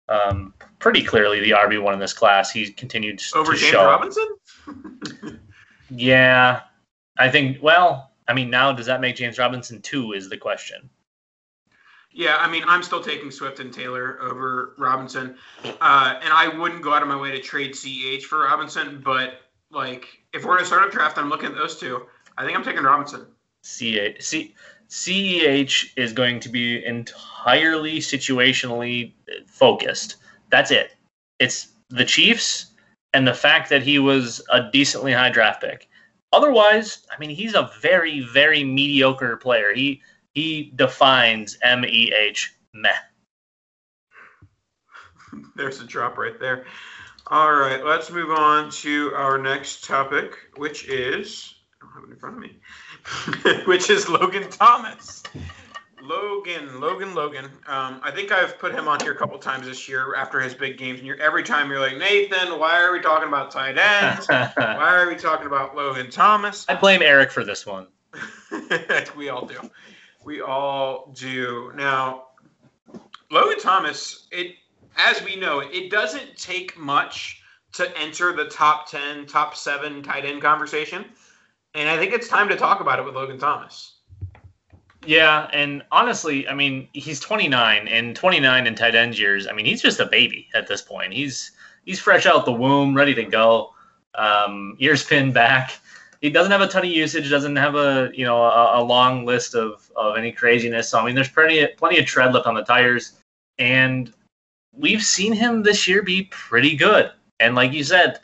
um, 0.08 0.54
pretty 0.78 1.04
clearly 1.04 1.40
the 1.40 1.52
RB 1.52 1.82
one 1.82 1.94
in 1.94 2.00
this 2.00 2.14
class. 2.14 2.52
He 2.52 2.72
continued 2.72 3.22
over 3.36 3.54
to 3.54 3.58
James 3.58 3.72
show. 3.72 3.86
Robinson. 3.86 4.28
yeah, 5.90 6.62
I 7.18 7.30
think. 7.30 7.58
Well, 7.62 8.09
I 8.30 8.34
mean, 8.34 8.52
now 8.52 8.72
does 8.72 8.86
that 8.86 9.02
make 9.02 9.16
James 9.16 9.40
Robinson 9.40 9.82
two? 9.82 10.14
Is 10.14 10.30
the 10.30 10.38
question. 10.38 10.90
Yeah, 12.12 12.38
I 12.38 12.50
mean, 12.50 12.64
I'm 12.66 12.84
still 12.84 13.04
taking 13.04 13.32
Swift 13.32 13.60
and 13.60 13.74
Taylor 13.74 14.20
over 14.22 14.76
Robinson, 14.78 15.36
uh, 15.64 16.20
and 16.24 16.34
I 16.34 16.48
wouldn't 16.48 16.82
go 16.82 16.94
out 16.94 17.02
of 17.02 17.08
my 17.08 17.20
way 17.20 17.32
to 17.32 17.40
trade 17.40 17.74
CEH 17.74 18.24
for 18.24 18.44
Robinson. 18.44 19.02
But 19.04 19.42
like, 19.72 20.06
if 20.34 20.46
we're 20.46 20.58
in 20.58 20.64
a 20.64 20.66
startup 20.66 20.92
draft, 20.92 21.18
I'm 21.18 21.30
looking 21.30 21.50
at 21.50 21.56
those 21.56 21.80
two. 21.80 22.06
I 22.38 22.46
think 22.46 22.56
I'm 22.58 22.64
taking 22.64 22.84
Robinson. 22.84 23.26
CEH, 23.64 24.22
C, 24.22 24.56
CEH 24.90 25.90
is 25.98 26.14
going 26.14 26.40
to 26.40 26.50
be 26.50 26.86
entirely 26.86 28.00
situationally 28.00 29.14
focused. 29.48 30.18
That's 30.50 30.72
it. 30.72 30.96
It's 31.40 31.70
the 31.90 32.06
Chiefs 32.06 32.68
and 33.14 33.28
the 33.28 33.34
fact 33.34 33.70
that 33.70 33.84
he 33.84 34.00
was 34.00 34.42
a 34.52 34.70
decently 34.72 35.14
high 35.14 35.30
draft 35.30 35.62
pick. 35.62 35.89
Otherwise, 36.32 37.08
I 37.12 37.18
mean, 37.20 37.32
he's 37.32 37.56
a 37.56 37.72
very, 37.82 38.22
very 38.22 38.64
mediocre 38.64 39.38
player. 39.38 39.74
He 39.74 40.02
he 40.34 40.72
defines 40.76 41.58
M 41.64 41.84
E 41.86 42.14
H 42.16 42.54
meh. 42.74 42.90
There's 45.56 45.82
a 45.82 45.86
drop 45.86 46.18
right 46.18 46.40
there. 46.40 46.66
All 47.28 47.54
right, 47.54 47.84
let's 47.84 48.10
move 48.12 48.32
on 48.32 48.72
to 48.72 49.14
our 49.16 49.38
next 49.38 49.84
topic, 49.84 50.38
which 50.58 50.88
is 50.88 51.54
I 51.82 51.86
don't 51.86 51.94
have 51.94 52.04
it 52.10 52.14
in 52.14 52.20
front 52.20 52.36
of 52.38 52.42
me, 52.42 53.64
which 53.66 53.90
is 53.90 54.10
Logan 54.10 54.50
Thomas. 54.50 55.24
Logan, 56.02 56.80
Logan, 56.80 57.14
Logan. 57.14 57.46
Um, 57.68 58.00
I 58.04 58.12
think 58.12 58.32
I've 58.32 58.58
put 58.60 58.74
him 58.74 58.88
on 58.88 59.00
here 59.00 59.12
a 59.12 59.16
couple 59.16 59.38
times 59.38 59.66
this 59.66 59.88
year 59.88 60.16
after 60.16 60.40
his 60.40 60.54
big 60.54 60.78
games, 60.78 61.00
and 61.00 61.08
you're, 61.08 61.20
every 61.22 61.44
time 61.44 61.70
you're 61.70 61.80
like, 61.80 61.98
Nathan, 61.98 62.60
why 62.60 62.82
are 62.82 62.94
we 62.94 63.02
talking 63.02 63.28
about 63.28 63.52
tight 63.52 63.78
ends? 63.78 64.28
why 64.56 64.96
are 64.96 65.08
we 65.08 65.16
talking 65.16 65.48
about 65.48 65.76
Logan 65.76 66.10
Thomas? 66.10 66.66
I 66.70 66.76
blame 66.76 67.02
Eric 67.02 67.32
for 67.32 67.44
this 67.44 67.66
one. 67.66 67.88
we 69.18 69.30
all 69.30 69.46
do. 69.46 69.60
We 70.24 70.42
all 70.42 71.12
do. 71.16 71.72
Now, 71.76 72.28
Logan 73.32 73.60
Thomas, 73.60 74.28
it 74.32 74.56
as 74.98 75.24
we 75.24 75.36
know, 75.36 75.60
it 75.60 75.90
doesn't 75.90 76.36
take 76.36 76.78
much 76.78 77.42
to 77.74 77.98
enter 77.98 78.34
the 78.34 78.46
top 78.46 78.90
ten, 78.90 79.26
top 79.26 79.56
seven 79.56 80.02
tight 80.02 80.26
end 80.26 80.42
conversation, 80.42 81.06
and 81.76 81.88
I 81.88 81.98
think 81.98 82.14
it's 82.14 82.28
time 82.28 82.50
to 82.50 82.56
talk 82.56 82.82
about 82.82 83.00
it 83.00 83.06
with 83.06 83.16
Logan 83.16 83.38
Thomas. 83.38 83.99
Yeah, 85.06 85.50
and 85.54 85.84
honestly, 85.92 86.48
I 86.48 86.54
mean, 86.54 86.90
he's 86.94 87.20
29, 87.20 87.88
and 87.88 88.16
29 88.16 88.68
in 88.68 88.76
tight 88.76 88.96
end 88.96 89.18
years. 89.18 89.48
I 89.48 89.54
mean, 89.54 89.66
he's 89.66 89.82
just 89.82 90.00
a 90.00 90.06
baby 90.06 90.50
at 90.54 90.68
this 90.68 90.82
point. 90.82 91.14
He's 91.14 91.52
he's 91.86 92.00
fresh 92.00 92.26
out 92.26 92.46
the 92.46 92.52
womb, 92.52 92.96
ready 92.96 93.14
to 93.16 93.24
go. 93.24 93.74
Um, 94.16 94.76
ears 94.80 95.04
pinned 95.04 95.34
back. 95.34 95.80
He 96.22 96.30
doesn't 96.30 96.52
have 96.52 96.62
a 96.62 96.68
ton 96.68 96.84
of 96.84 96.90
usage. 96.90 97.30
Doesn't 97.30 97.56
have 97.56 97.76
a 97.76 98.12
you 98.14 98.26
know 98.26 98.44
a, 98.44 98.82
a 98.82 98.84
long 98.84 99.26
list 99.26 99.56
of, 99.56 99.90
of 99.96 100.18
any 100.18 100.32
craziness. 100.32 100.90
So 100.90 101.00
I 101.00 101.06
mean, 101.06 101.16
there's 101.16 101.30
plenty 101.30 101.60
of, 101.60 101.78
plenty 101.78 102.00
of 102.00 102.06
tread 102.06 102.34
left 102.34 102.46
on 102.46 102.56
the 102.56 102.64
tires, 102.64 103.14
and 103.58 104.12
we've 104.74 105.04
seen 105.04 105.34
him 105.34 105.64
this 105.64 105.88
year 105.88 106.02
be 106.02 106.24
pretty 106.24 106.76
good. 106.76 107.12
And 107.40 107.56
like 107.56 107.72
you 107.72 107.86
said, 107.86 108.20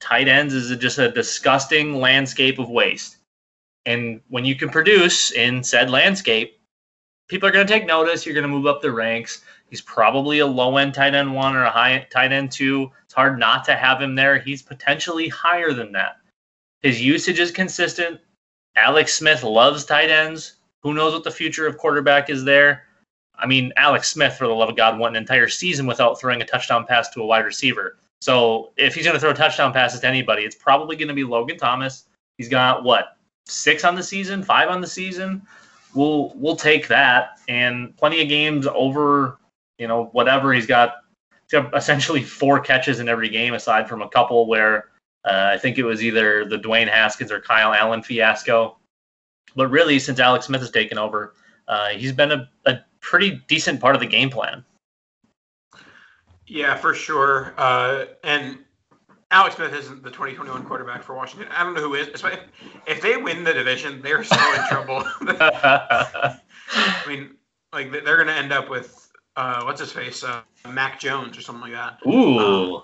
tight 0.00 0.26
ends 0.26 0.54
is 0.54 0.76
just 0.78 0.98
a 0.98 1.10
disgusting 1.10 2.00
landscape 2.00 2.58
of 2.58 2.68
waste. 2.68 3.15
And 3.86 4.20
when 4.28 4.44
you 4.44 4.56
can 4.56 4.68
produce 4.68 5.32
in 5.32 5.62
said 5.62 5.90
landscape, 5.90 6.60
people 7.28 7.48
are 7.48 7.52
going 7.52 7.66
to 7.66 7.72
take 7.72 7.86
notice. 7.86 8.26
You're 8.26 8.34
going 8.34 8.42
to 8.42 8.48
move 8.48 8.66
up 8.66 8.82
the 8.82 8.90
ranks. 8.90 9.42
He's 9.70 9.80
probably 9.80 10.40
a 10.40 10.46
low 10.46 10.76
end 10.76 10.94
tight 10.94 11.14
end 11.14 11.32
one 11.32 11.56
or 11.56 11.64
a 11.64 11.70
high 11.70 12.06
tight 12.10 12.32
end 12.32 12.52
two. 12.52 12.90
It's 13.04 13.14
hard 13.14 13.38
not 13.38 13.64
to 13.64 13.74
have 13.74 14.02
him 14.02 14.14
there. 14.14 14.38
He's 14.38 14.62
potentially 14.62 15.28
higher 15.28 15.72
than 15.72 15.92
that. 15.92 16.16
His 16.82 17.00
usage 17.00 17.38
is 17.38 17.50
consistent. 17.50 18.20
Alex 18.76 19.14
Smith 19.14 19.42
loves 19.42 19.84
tight 19.84 20.10
ends. 20.10 20.56
Who 20.82 20.94
knows 20.94 21.14
what 21.14 21.24
the 21.24 21.30
future 21.30 21.66
of 21.66 21.78
quarterback 21.78 22.28
is 22.28 22.44
there? 22.44 22.84
I 23.38 23.46
mean, 23.46 23.72
Alex 23.76 24.08
Smith, 24.08 24.36
for 24.36 24.46
the 24.46 24.54
love 24.54 24.68
of 24.68 24.76
God, 24.76 24.98
went 24.98 25.16
an 25.16 25.22
entire 25.22 25.48
season 25.48 25.86
without 25.86 26.20
throwing 26.20 26.42
a 26.42 26.44
touchdown 26.44 26.86
pass 26.86 27.08
to 27.10 27.22
a 27.22 27.26
wide 27.26 27.44
receiver. 27.44 27.98
So 28.20 28.72
if 28.76 28.94
he's 28.94 29.04
going 29.04 29.14
to 29.14 29.20
throw 29.20 29.32
touchdown 29.32 29.72
passes 29.72 30.00
to 30.00 30.06
anybody, 30.06 30.42
it's 30.42 30.56
probably 30.56 30.96
going 30.96 31.08
to 31.08 31.14
be 31.14 31.24
Logan 31.24 31.58
Thomas. 31.58 32.06
He's 32.38 32.48
got 32.48 32.84
what 32.84 33.16
six 33.46 33.84
on 33.84 33.94
the 33.94 34.02
season, 34.02 34.42
five 34.42 34.68
on 34.68 34.80
the 34.80 34.86
season, 34.86 35.42
we'll 35.94 36.32
we'll 36.36 36.56
take 36.56 36.88
that. 36.88 37.40
And 37.48 37.96
plenty 37.96 38.20
of 38.22 38.28
games 38.28 38.66
over, 38.66 39.38
you 39.78 39.88
know, 39.88 40.06
whatever 40.12 40.52
he's 40.52 40.66
got. 40.66 40.96
He's 41.42 41.60
got 41.60 41.76
essentially 41.76 42.22
four 42.24 42.60
catches 42.60 43.00
in 43.00 43.08
every 43.08 43.28
game, 43.28 43.54
aside 43.54 43.88
from 43.88 44.02
a 44.02 44.08
couple 44.08 44.46
where 44.46 44.90
uh, 45.24 45.50
I 45.52 45.58
think 45.58 45.78
it 45.78 45.84
was 45.84 46.04
either 46.04 46.44
the 46.44 46.58
Dwayne 46.58 46.88
Haskins 46.88 47.32
or 47.32 47.40
Kyle 47.40 47.72
Allen 47.72 48.02
fiasco. 48.02 48.76
But 49.54 49.68
really, 49.68 49.98
since 49.98 50.20
Alex 50.20 50.46
Smith 50.46 50.60
has 50.60 50.70
taken 50.70 50.98
over, 50.98 51.34
uh, 51.66 51.88
he's 51.88 52.12
been 52.12 52.32
a, 52.32 52.48
a 52.66 52.80
pretty 53.00 53.42
decent 53.48 53.80
part 53.80 53.94
of 53.94 54.00
the 54.00 54.06
game 54.06 54.28
plan. 54.28 54.64
Yeah, 56.46 56.76
for 56.76 56.94
sure. 56.94 57.54
Uh, 57.56 58.04
and 58.22 58.58
Alex 59.30 59.56
Smith 59.56 59.74
isn't 59.74 60.02
the 60.02 60.10
2021 60.10 60.64
quarterback 60.64 61.02
for 61.02 61.14
Washington. 61.14 61.48
I 61.50 61.64
don't 61.64 61.74
know 61.74 61.80
who 61.80 61.94
is. 61.94 62.08
If 62.86 63.02
they 63.02 63.16
win 63.16 63.42
the 63.42 63.52
division, 63.52 64.00
they're 64.00 64.22
still 64.22 64.54
in 64.54 64.68
trouble. 64.68 65.02
I 65.20 66.38
mean, 67.08 67.34
like 67.72 67.90
they're 67.90 68.16
going 68.16 68.28
to 68.28 68.34
end 68.34 68.52
up 68.52 68.70
with 68.70 69.10
uh, 69.36 69.62
what's 69.64 69.80
his 69.80 69.92
face, 69.92 70.22
uh, 70.22 70.42
Mac 70.68 71.00
Jones 71.00 71.36
or 71.36 71.40
something 71.40 71.62
like 71.62 71.72
that. 71.72 71.98
Ooh, 72.06 72.38
um, 72.38 72.82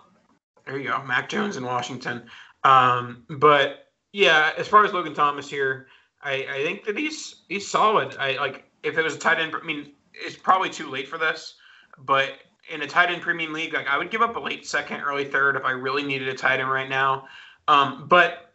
there 0.67 0.79
you 0.79 0.89
go, 0.89 1.03
Mac 1.05 1.29
Jones 1.29 1.57
in 1.57 1.65
Washington. 1.65 2.25
Um, 2.65 3.25
but 3.29 3.93
yeah, 4.13 4.53
as 4.59 4.69
far 4.69 4.85
as 4.85 4.93
Logan 4.93 5.15
Thomas 5.15 5.49
here, 5.49 5.87
I, 6.23 6.47
I 6.53 6.65
think 6.65 6.85
that 6.85 6.99
he's 6.99 7.43
he's 7.49 7.69
solid. 7.69 8.17
I 8.19 8.37
like 8.37 8.65
if 8.83 8.99
it 8.99 9.03
was 9.03 9.15
a 9.15 9.19
tight 9.19 9.39
end. 9.39 9.55
I 9.61 9.65
mean, 9.65 9.93
it's 10.13 10.37
probably 10.37 10.71
too 10.71 10.91
late 10.91 11.09
for 11.09 11.19
this, 11.19 11.55
but 11.99 12.33
in 12.71 12.83
a 12.83 12.87
tight 12.87 13.11
end 13.11 13.23
premium 13.23 13.53
league, 13.53 13.75
like 13.75 13.89
I 13.89 13.99
would 13.99 14.11
give 14.11 14.23
up 14.23 14.37
a 14.37 14.41
late 14.41 14.67
second, 14.67 15.01
early 15.01 15.25
third 15.25 15.57
if 15.57 15.65
I 15.65 15.71
really 15.71 16.03
needed 16.03 16.29
a 16.29 16.35
tight 16.35 16.61
end 16.61 16.71
right 16.71 16.89
now. 16.89 17.27
Um, 17.69 18.07
but 18.09 18.53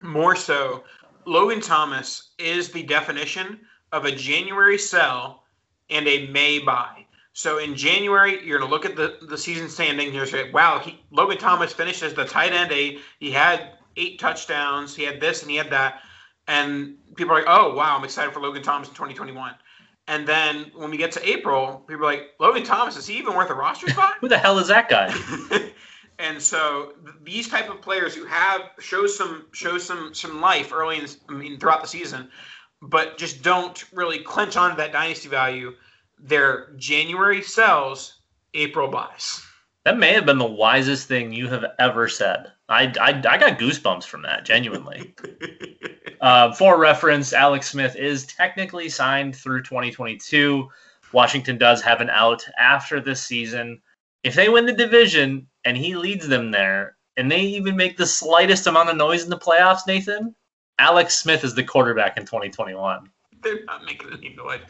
more 0.00 0.36
so, 0.36 0.84
Logan 1.24 1.60
Thomas 1.60 2.30
is 2.38 2.70
the 2.70 2.82
definition 2.82 3.60
of 3.92 4.04
a 4.04 4.12
January 4.12 4.78
sell 4.78 5.44
and 5.90 6.06
a 6.06 6.26
May 6.28 6.58
buy. 6.58 7.06
So 7.34 7.58
in 7.58 7.74
January, 7.74 8.44
you're 8.44 8.58
going 8.58 8.68
to 8.68 8.74
look 8.74 8.84
at 8.84 8.96
the, 8.96 9.18
the 9.26 9.38
season 9.38 9.68
standing. 9.68 10.12
You're 10.12 10.26
say, 10.26 10.50
wow, 10.50 10.78
he, 10.78 11.00
Logan 11.10 11.38
Thomas 11.38 11.72
finished 11.72 12.02
as 12.02 12.14
the 12.14 12.24
tight 12.24 12.52
end 12.52 12.72
eight. 12.72 13.00
He 13.20 13.30
had 13.30 13.78
eight 13.96 14.18
touchdowns. 14.18 14.94
He 14.94 15.02
had 15.04 15.20
this 15.20 15.42
and 15.42 15.50
he 15.50 15.56
had 15.56 15.70
that. 15.70 16.02
and 16.48 16.96
people 17.16 17.34
are 17.34 17.40
like, 17.40 17.48
"Oh, 17.48 17.74
wow, 17.74 17.96
I'm 17.96 18.04
excited 18.04 18.32
for 18.32 18.40
Logan 18.40 18.62
Thomas 18.62 18.88
in 18.88 18.94
2021." 18.94 19.54
And 20.08 20.26
then 20.26 20.70
when 20.74 20.90
we 20.90 20.96
get 20.96 21.12
to 21.12 21.28
April, 21.28 21.84
people 21.86 22.04
are 22.04 22.12
like, 22.12 22.30
"Logan 22.40 22.64
Thomas 22.64 22.96
is 22.96 23.06
he 23.06 23.18
even 23.18 23.34
worth 23.34 23.50
a 23.50 23.54
roster 23.54 23.88
spot?" 23.90 24.14
Who 24.20 24.28
the 24.28 24.38
hell 24.38 24.58
is 24.58 24.68
that 24.68 24.88
guy? 24.88 25.14
and 26.18 26.40
so 26.40 26.92
th- 27.04 27.16
these 27.22 27.48
type 27.48 27.70
of 27.70 27.80
players 27.80 28.14
who 28.14 28.24
have 28.24 28.62
show 28.78 29.06
some 29.06 29.46
show 29.52 29.78
some 29.78 30.14
some 30.14 30.40
life 30.40 30.72
early 30.72 30.98
in 30.98 31.06
I 31.28 31.32
mean 31.32 31.58
throughout 31.58 31.82
the 31.82 31.88
season, 31.88 32.30
but 32.80 33.16
just 33.16 33.42
don't 33.42 33.82
really 33.92 34.18
clench 34.18 34.56
onto 34.56 34.76
that 34.76 34.92
dynasty 34.92 35.28
value. 35.28 35.74
Their 36.18 36.72
January 36.76 37.42
sells, 37.42 38.20
April 38.54 38.88
buys. 38.88 39.42
That 39.84 39.98
may 39.98 40.12
have 40.12 40.26
been 40.26 40.38
the 40.38 40.44
wisest 40.44 41.08
thing 41.08 41.32
you 41.32 41.48
have 41.48 41.64
ever 41.78 42.08
said. 42.08 42.52
I, 42.72 42.92
I, 43.00 43.10
I 43.10 43.38
got 43.38 43.58
goosebumps 43.58 44.04
from 44.04 44.22
that, 44.22 44.46
genuinely. 44.46 45.14
uh, 46.22 46.52
for 46.54 46.78
reference, 46.78 47.34
Alex 47.34 47.68
Smith 47.68 47.96
is 47.96 48.26
technically 48.26 48.88
signed 48.88 49.36
through 49.36 49.62
2022. 49.62 50.68
Washington 51.12 51.58
does 51.58 51.82
have 51.82 52.00
an 52.00 52.08
out 52.08 52.42
after 52.58 52.98
this 52.98 53.22
season. 53.22 53.82
If 54.24 54.34
they 54.34 54.48
win 54.48 54.64
the 54.64 54.72
division 54.72 55.46
and 55.66 55.76
he 55.76 55.96
leads 55.96 56.26
them 56.26 56.50
there, 56.50 56.96
and 57.18 57.30
they 57.30 57.42
even 57.42 57.76
make 57.76 57.98
the 57.98 58.06
slightest 58.06 58.66
amount 58.66 58.88
of 58.88 58.96
noise 58.96 59.22
in 59.22 59.28
the 59.28 59.38
playoffs, 59.38 59.86
Nathan, 59.86 60.34
Alex 60.78 61.16
Smith 61.16 61.44
is 61.44 61.54
the 61.54 61.62
quarterback 61.62 62.16
in 62.16 62.24
2021. 62.24 63.10
They're 63.42 63.64
not 63.66 63.84
making 63.84 64.14
any 64.14 64.34
noise. 64.34 64.60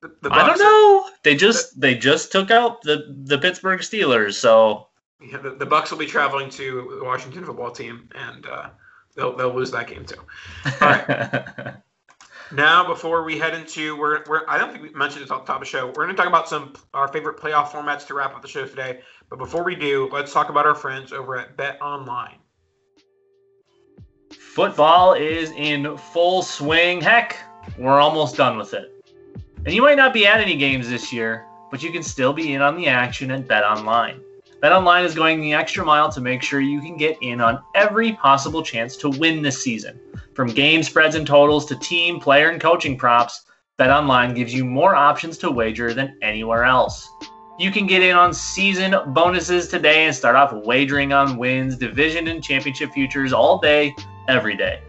The, 0.00 0.12
the 0.20 0.32
I 0.32 0.44
don't 0.44 0.58
know. 0.58 1.08
They 1.22 1.36
just 1.36 1.80
they 1.80 1.94
just 1.94 2.32
took 2.32 2.50
out 2.50 2.82
the 2.82 3.14
the 3.24 3.38
Pittsburgh 3.38 3.80
Steelers, 3.80 4.34
so 4.34 4.88
Yeah, 5.24 5.38
the, 5.38 5.50
the 5.50 5.66
Bucs 5.66 5.90
will 5.90 5.98
be 5.98 6.06
traveling 6.06 6.50
to 6.50 6.96
the 6.98 7.04
Washington 7.04 7.44
football 7.44 7.70
team, 7.70 8.08
and 8.14 8.46
uh, 8.46 8.70
they'll 9.14 9.36
they'll 9.36 9.54
lose 9.54 9.70
that 9.70 9.88
game 9.88 10.04
too. 10.04 10.20
All 10.80 10.88
right. 10.88 11.74
Now, 12.54 12.86
before 12.86 13.24
we 13.24 13.38
head 13.38 13.54
into, 13.54 13.96
we're, 13.96 14.24
we're 14.28 14.42
I 14.46 14.58
don't 14.58 14.72
think 14.72 14.82
we 14.82 14.90
mentioned 14.90 15.24
this 15.24 15.30
at 15.30 15.38
the 15.38 15.44
top 15.44 15.56
of 15.56 15.60
the 15.60 15.66
show. 15.66 15.86
We're 15.86 16.04
going 16.04 16.10
to 16.10 16.14
talk 16.14 16.26
about 16.26 16.48
some 16.48 16.74
our 16.92 17.08
favorite 17.08 17.38
playoff 17.38 17.68
formats 17.68 18.06
to 18.08 18.14
wrap 18.14 18.34
up 18.34 18.42
the 18.42 18.48
show 18.48 18.66
today. 18.66 19.00
But 19.30 19.38
before 19.38 19.64
we 19.64 19.74
do, 19.74 20.10
let's 20.12 20.32
talk 20.32 20.50
about 20.50 20.66
our 20.66 20.74
friends 20.74 21.12
over 21.12 21.38
at 21.38 21.56
Bet 21.56 21.80
Online. 21.80 22.36
Football 24.30 25.14
is 25.14 25.50
in 25.52 25.96
full 25.96 26.42
swing. 26.42 27.00
Heck, 27.00 27.38
we're 27.78 28.00
almost 28.00 28.36
done 28.36 28.58
with 28.58 28.74
it. 28.74 28.90
And 29.64 29.74
you 29.74 29.80
might 29.80 29.96
not 29.96 30.12
be 30.12 30.26
at 30.26 30.40
any 30.40 30.56
games 30.56 30.90
this 30.90 31.10
year, 31.10 31.46
but 31.70 31.82
you 31.82 31.90
can 31.90 32.02
still 32.02 32.34
be 32.34 32.52
in 32.52 32.60
on 32.60 32.76
the 32.76 32.86
action 32.86 33.30
at 33.30 33.48
Bet 33.48 33.64
Online. 33.64 34.20
Bet 34.62 34.70
Online 34.70 35.04
is 35.04 35.16
going 35.16 35.40
the 35.40 35.54
extra 35.54 35.84
mile 35.84 36.08
to 36.12 36.20
make 36.20 36.40
sure 36.40 36.60
you 36.60 36.80
can 36.80 36.96
get 36.96 37.18
in 37.20 37.40
on 37.40 37.64
every 37.74 38.12
possible 38.12 38.62
chance 38.62 38.96
to 38.98 39.10
win 39.10 39.42
this 39.42 39.60
season. 39.60 39.98
From 40.34 40.46
game 40.46 40.84
spreads 40.84 41.16
and 41.16 41.26
totals 41.26 41.66
to 41.66 41.76
team, 41.80 42.20
player, 42.20 42.48
and 42.48 42.60
coaching 42.60 42.96
props, 42.96 43.44
Bet 43.76 43.90
Online 43.90 44.32
gives 44.34 44.54
you 44.54 44.64
more 44.64 44.94
options 44.94 45.36
to 45.38 45.50
wager 45.50 45.92
than 45.92 46.16
anywhere 46.22 46.62
else. 46.62 47.10
You 47.58 47.72
can 47.72 47.88
get 47.88 48.04
in 48.04 48.14
on 48.14 48.32
season 48.32 48.94
bonuses 49.08 49.66
today 49.66 50.06
and 50.06 50.14
start 50.14 50.36
off 50.36 50.52
wagering 50.52 51.12
on 51.12 51.38
wins, 51.38 51.76
division, 51.76 52.28
and 52.28 52.40
championship 52.40 52.92
futures 52.92 53.32
all 53.32 53.58
day, 53.58 53.92
every 54.28 54.56
day. 54.56 54.80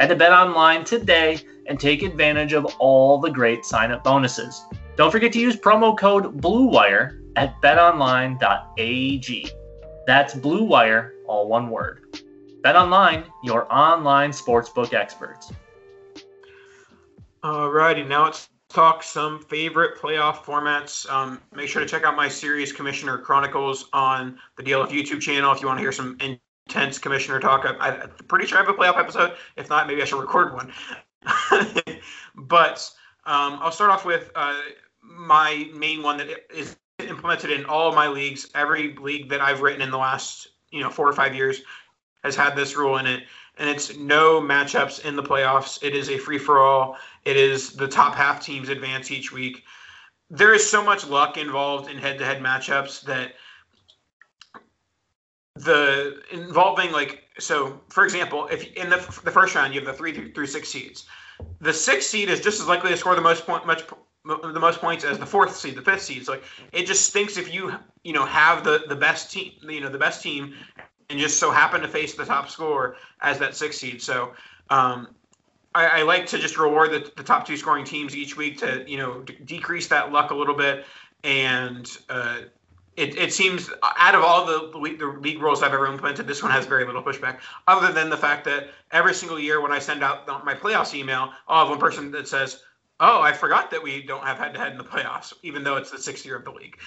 Head 0.00 0.08
to 0.08 0.16
Bet 0.16 0.32
Online 0.32 0.82
today 0.82 1.38
and 1.66 1.78
take 1.78 2.02
advantage 2.02 2.52
of 2.52 2.66
all 2.80 3.20
the 3.20 3.30
great 3.30 3.64
sign 3.64 3.92
up 3.92 4.02
bonuses. 4.02 4.66
Don't 4.96 5.12
forget 5.12 5.32
to 5.34 5.38
use 5.38 5.54
promo 5.54 5.96
code 5.96 6.40
BLUEWIRE 6.40 7.20
at 7.36 7.60
betonline.ag. 7.60 9.50
That's 10.06 10.34
Blue 10.34 10.64
Wire, 10.64 11.14
all 11.26 11.48
one 11.48 11.70
word. 11.70 12.22
Bet 12.62 12.76
Online, 12.76 13.24
your 13.42 13.72
online 13.72 14.30
sportsbook 14.30 14.92
experts. 14.92 15.52
Alrighty, 17.42 18.06
now 18.06 18.24
let's 18.24 18.50
talk 18.68 19.02
some 19.02 19.40
favorite 19.40 19.98
playoff 19.98 20.44
formats. 20.44 21.10
Um, 21.10 21.40
make 21.54 21.68
sure 21.68 21.80
to 21.80 21.88
check 21.88 22.04
out 22.04 22.16
my 22.16 22.28
series 22.28 22.72
Commissioner 22.72 23.18
Chronicles 23.18 23.88
on 23.92 24.38
the 24.56 24.62
DLF 24.62 24.88
YouTube 24.88 25.20
channel 25.20 25.52
if 25.52 25.60
you 25.60 25.66
want 25.66 25.78
to 25.78 25.82
hear 25.82 25.92
some 25.92 26.18
intense 26.20 26.98
commissioner 26.98 27.40
talk. 27.40 27.64
I, 27.64 27.96
I'm 27.96 28.10
pretty 28.28 28.46
sure 28.46 28.58
I 28.58 28.62
have 28.62 28.68
a 28.68 28.74
playoff 28.74 28.98
episode. 28.98 29.36
If 29.56 29.70
not, 29.70 29.86
maybe 29.86 30.02
I 30.02 30.04
should 30.04 30.20
record 30.20 30.54
one. 30.54 30.72
but 32.34 32.90
um, 33.24 33.58
I'll 33.60 33.72
start 33.72 33.90
off 33.90 34.04
with 34.04 34.30
uh, 34.34 34.60
my 35.02 35.68
main 35.74 36.02
one 36.02 36.18
that 36.18 36.28
is 36.54 36.76
implemented 37.08 37.50
in 37.50 37.64
all 37.64 37.92
my 37.92 38.08
leagues. 38.08 38.48
Every 38.54 38.94
league 38.96 39.28
that 39.30 39.40
I've 39.40 39.60
written 39.60 39.82
in 39.82 39.90
the 39.90 39.98
last 39.98 40.48
you 40.70 40.82
know 40.82 40.90
four 40.90 41.08
or 41.08 41.12
five 41.12 41.34
years 41.34 41.62
has 42.24 42.36
had 42.36 42.54
this 42.54 42.76
rule 42.76 42.98
in 42.98 43.06
it, 43.06 43.24
and 43.58 43.68
it's 43.68 43.96
no 43.96 44.40
matchups 44.40 45.04
in 45.04 45.16
the 45.16 45.22
playoffs. 45.22 45.82
It 45.82 45.94
is 45.94 46.10
a 46.10 46.18
free 46.18 46.38
for 46.38 46.58
all. 46.58 46.96
It 47.24 47.36
is 47.36 47.72
the 47.72 47.88
top 47.88 48.14
half 48.14 48.44
teams 48.44 48.68
advance 48.68 49.10
each 49.10 49.32
week. 49.32 49.64
There 50.30 50.54
is 50.54 50.68
so 50.68 50.84
much 50.84 51.06
luck 51.06 51.36
involved 51.36 51.90
in 51.90 51.98
head 51.98 52.18
to 52.18 52.24
head 52.24 52.40
matchups 52.40 53.02
that 53.02 53.34
the 55.56 56.22
involving 56.30 56.92
like 56.92 57.24
so 57.38 57.80
for 57.88 58.04
example 58.04 58.46
if 58.50 58.72
in 58.74 58.88
the, 58.88 58.96
the 59.24 59.30
first 59.30 59.54
round 59.54 59.74
you 59.74 59.80
have 59.80 59.86
the 59.86 59.92
three 59.92 60.12
through, 60.32 60.46
six 60.46 60.68
seeds 60.68 61.06
the 61.60 61.72
sixth 61.72 62.08
seed 62.08 62.28
is 62.28 62.40
just 62.40 62.60
as 62.60 62.66
likely 62.66 62.90
to 62.90 62.96
score 62.96 63.14
the 63.14 63.20
most 63.20 63.46
point 63.46 63.66
much 63.66 63.82
the 64.24 64.60
most 64.60 64.80
points 64.80 65.04
as 65.04 65.18
the 65.18 65.26
fourth 65.26 65.56
seed 65.56 65.74
the 65.74 65.82
fifth 65.82 66.02
seed. 66.02 66.26
So 66.26 66.32
like 66.32 66.44
it 66.72 66.86
just 66.86 67.06
stinks 67.06 67.36
if 67.36 67.52
you 67.52 67.72
you 68.04 68.12
know 68.12 68.24
have 68.26 68.64
the 68.64 68.84
the 68.88 68.96
best 68.96 69.30
team 69.32 69.52
you 69.62 69.80
know 69.80 69.88
the 69.88 69.98
best 69.98 70.22
team 70.22 70.54
and 71.08 71.18
just 71.18 71.38
so 71.38 71.50
happen 71.50 71.80
to 71.80 71.88
face 71.88 72.14
the 72.14 72.24
top 72.24 72.48
scorer 72.50 72.96
as 73.20 73.38
that 73.38 73.56
sixth 73.56 73.80
seed. 73.80 74.02
So 74.02 74.32
um 74.68 75.08
I, 75.74 76.00
I 76.00 76.02
like 76.02 76.26
to 76.26 76.38
just 76.38 76.58
reward 76.58 76.90
the, 76.90 77.10
the 77.16 77.22
top 77.22 77.46
two 77.46 77.56
scoring 77.56 77.84
teams 77.84 78.16
each 78.16 78.36
week 78.36 78.58
to 78.58 78.84
you 78.86 78.98
know 78.98 79.20
d- 79.22 79.38
decrease 79.44 79.86
that 79.88 80.12
luck 80.12 80.30
a 80.30 80.34
little 80.34 80.54
bit. 80.54 80.84
And 81.22 81.90
uh, 82.08 82.40
it, 82.96 83.16
it 83.16 83.32
seems 83.32 83.70
out 83.82 84.14
of 84.14 84.22
all 84.22 84.44
the, 84.44 84.70
the 84.72 84.78
league- 84.78 85.40
rules 85.40 85.62
I've 85.62 85.72
ever 85.72 85.86
implemented, 85.86 86.26
this 86.26 86.42
one 86.42 86.50
has 86.50 86.66
very 86.66 86.84
little 86.84 87.02
pushback, 87.02 87.38
other 87.66 87.92
than 87.92 88.10
the 88.10 88.16
fact 88.16 88.44
that 88.46 88.68
every 88.90 89.14
single 89.14 89.38
year 89.38 89.60
when 89.60 89.70
I 89.70 89.78
send 89.78 90.02
out 90.02 90.26
my 90.44 90.54
playoffs 90.54 90.94
email, 90.94 91.32
I'll 91.46 91.60
have 91.60 91.70
one 91.70 91.78
person 91.78 92.10
that 92.12 92.26
says, 92.26 92.62
"Oh, 93.00 93.20
I 93.20 93.32
forgot 93.32 93.70
that 93.70 93.82
we 93.82 94.02
don't 94.02 94.24
have 94.24 94.38
head-to-head 94.38 94.72
in 94.72 94.78
the 94.78 94.84
playoffs, 94.84 95.32
even 95.42 95.64
though 95.64 95.76
it's 95.76 95.90
the 95.90 95.98
sixth 95.98 96.24
year 96.24 96.36
of 96.36 96.44
the 96.44 96.52
league." 96.52 96.78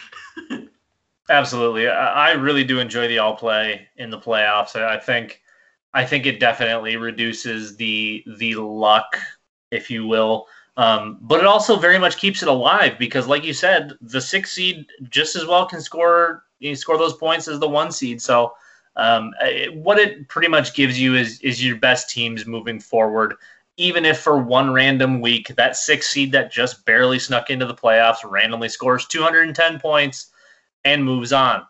Absolutely, 1.29 1.87
I 1.87 2.29
I 2.29 2.31
really 2.31 2.63
do 2.63 2.79
enjoy 2.79 3.07
the 3.07 3.19
all 3.19 3.35
play 3.35 3.87
in 3.97 4.09
the 4.09 4.19
playoffs. 4.19 4.75
I 4.75 4.95
I 4.95 4.99
think, 4.99 5.41
I 5.93 6.05
think 6.05 6.25
it 6.25 6.39
definitely 6.39 6.95
reduces 6.97 7.75
the 7.75 8.23
the 8.37 8.55
luck, 8.55 9.17
if 9.71 9.89
you 9.89 10.05
will, 10.05 10.47
um, 10.77 11.19
but 11.21 11.39
it 11.39 11.45
also 11.45 11.75
very 11.75 11.99
much 11.99 12.17
keeps 12.17 12.41
it 12.41 12.49
alive 12.49 12.97
because, 12.97 13.27
like 13.27 13.43
you 13.43 13.53
said, 13.53 13.93
the 14.01 14.21
six 14.21 14.53
seed 14.53 14.85
just 15.09 15.35
as 15.35 15.45
well 15.45 15.65
can 15.67 15.81
score 15.81 16.45
you 16.59 16.69
know, 16.69 16.75
score 16.75 16.97
those 16.97 17.13
points 17.13 17.47
as 17.47 17.59
the 17.59 17.69
one 17.69 17.91
seed. 17.91 18.21
So, 18.21 18.53
um, 18.95 19.33
it, 19.41 19.73
what 19.75 19.99
it 19.99 20.27
pretty 20.29 20.47
much 20.47 20.73
gives 20.73 20.99
you 20.99 21.15
is 21.15 21.39
is 21.41 21.63
your 21.63 21.77
best 21.77 22.09
teams 22.09 22.45
moving 22.45 22.79
forward. 22.79 23.35
Even 23.77 24.05
if 24.05 24.19
for 24.19 24.37
one 24.37 24.71
random 24.71 25.19
week 25.19 25.47
that 25.55 25.75
six 25.75 26.07
seed 26.07 26.31
that 26.31 26.51
just 26.51 26.85
barely 26.85 27.17
snuck 27.17 27.49
into 27.49 27.65
the 27.65 27.73
playoffs 27.73 28.17
randomly 28.23 28.69
scores 28.69 29.07
210 29.07 29.79
points 29.79 30.31
and 30.85 31.03
moves 31.03 31.33
on. 31.33 31.63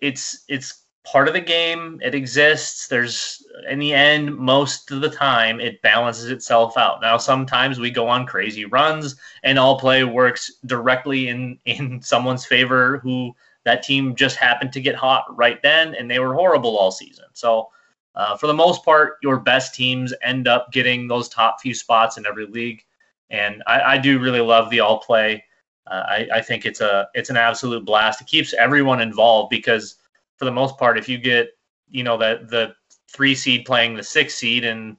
It's 0.00 0.44
it's 0.48 0.82
part 1.04 1.28
of 1.28 1.34
the 1.34 1.40
game. 1.40 2.00
It 2.02 2.14
exists. 2.14 2.86
There's 2.88 3.44
in 3.68 3.78
the 3.78 3.92
end, 3.92 4.36
most 4.36 4.90
of 4.90 5.00
the 5.00 5.10
time, 5.10 5.60
it 5.60 5.82
balances 5.82 6.30
itself 6.30 6.76
out. 6.76 7.00
Now, 7.00 7.16
sometimes 7.16 7.78
we 7.78 7.90
go 7.90 8.08
on 8.08 8.26
crazy 8.26 8.64
runs, 8.64 9.16
and 9.42 9.58
all 9.58 9.78
play 9.78 10.04
works 10.04 10.50
directly 10.66 11.28
in 11.28 11.58
in 11.64 12.00
someone's 12.02 12.46
favor 12.46 12.98
who 12.98 13.34
that 13.64 13.82
team 13.82 14.14
just 14.16 14.36
happened 14.36 14.72
to 14.72 14.80
get 14.80 14.94
hot 14.94 15.24
right 15.36 15.60
then, 15.62 15.94
and 15.94 16.10
they 16.10 16.18
were 16.18 16.34
horrible 16.34 16.76
all 16.76 16.90
season. 16.90 17.26
So. 17.32 17.68
Uh, 18.14 18.36
for 18.36 18.46
the 18.46 18.54
most 18.54 18.84
part, 18.84 19.14
your 19.22 19.38
best 19.38 19.74
teams 19.74 20.12
end 20.22 20.46
up 20.46 20.70
getting 20.72 21.08
those 21.08 21.28
top 21.28 21.60
few 21.60 21.74
spots 21.74 22.18
in 22.18 22.26
every 22.26 22.46
league, 22.46 22.84
and 23.30 23.62
I, 23.66 23.94
I 23.94 23.98
do 23.98 24.18
really 24.18 24.40
love 24.40 24.68
the 24.70 24.80
all 24.80 24.98
play. 24.98 25.42
Uh, 25.86 26.04
I, 26.06 26.28
I 26.34 26.42
think 26.42 26.66
it's 26.66 26.80
a 26.80 27.08
it's 27.14 27.30
an 27.30 27.36
absolute 27.36 27.84
blast. 27.84 28.20
It 28.20 28.26
keeps 28.26 28.52
everyone 28.54 29.00
involved 29.00 29.50
because 29.50 29.96
for 30.36 30.44
the 30.44 30.52
most 30.52 30.76
part, 30.76 30.98
if 30.98 31.08
you 31.08 31.18
get 31.18 31.50
you 31.90 32.04
know 32.04 32.18
the 32.18 32.46
the 32.48 32.74
three 33.08 33.34
seed 33.34 33.64
playing 33.64 33.94
the 33.94 34.02
six 34.02 34.34
seed, 34.34 34.64
and 34.64 34.96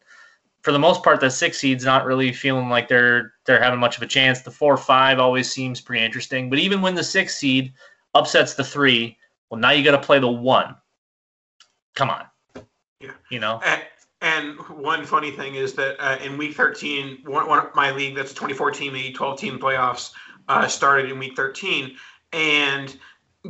for 0.62 0.72
the 0.72 0.80
most 0.80 1.04
part, 1.04 1.20
the 1.20 1.30
six 1.30 1.60
seed's 1.60 1.86
not 1.86 2.06
really 2.06 2.34
feeling 2.34 2.70
like 2.70 2.88
they're 2.88 3.34
they're 3.46 3.62
having 3.62 3.80
much 3.80 3.98
of 3.98 4.04
a 4.04 4.08
chance. 4.08 4.42
The 4.42 4.52
four 4.52 4.76
five 4.76 5.20
always 5.20 5.52
seems 5.52 5.82
pretty 5.82 6.04
interesting, 6.04 6.50
but 6.50 6.60
even 6.60 6.82
when 6.82 6.96
the 6.96 7.04
six 7.04 7.38
seed 7.38 7.74
upsets 8.16 8.56
the 8.56 8.64
three, 8.64 9.18
well, 9.50 9.60
now 9.60 9.72
you 9.72 9.84
got 9.84 9.92
to 9.92 10.06
play 10.06 10.20
the 10.20 10.28
one. 10.28 10.76
Come 11.96 12.10
on, 12.10 12.26
Yeah. 13.04 13.12
you 13.30 13.40
know. 13.40 13.60
And, 13.66 13.82
and 14.22 14.60
one 14.70 15.06
funny 15.06 15.32
thing 15.32 15.56
is 15.56 15.74
that 15.74 15.98
uh, 16.00 16.18
in 16.24 16.38
week 16.38 16.56
13, 16.56 17.20
one, 17.26 17.48
one 17.48 17.68
my 17.76 17.92
league, 17.92 18.16
that's 18.16 18.32
a 18.32 18.36
24 18.36 18.72
team, 18.72 18.94
league, 18.94 19.16
12 19.16 19.40
team 19.40 19.60
playoffs, 19.60 20.12
uh, 20.48 20.68
started 20.68 21.12
in 21.12 21.20
week 21.20 21.36
13. 21.36 21.98
And 22.32 22.98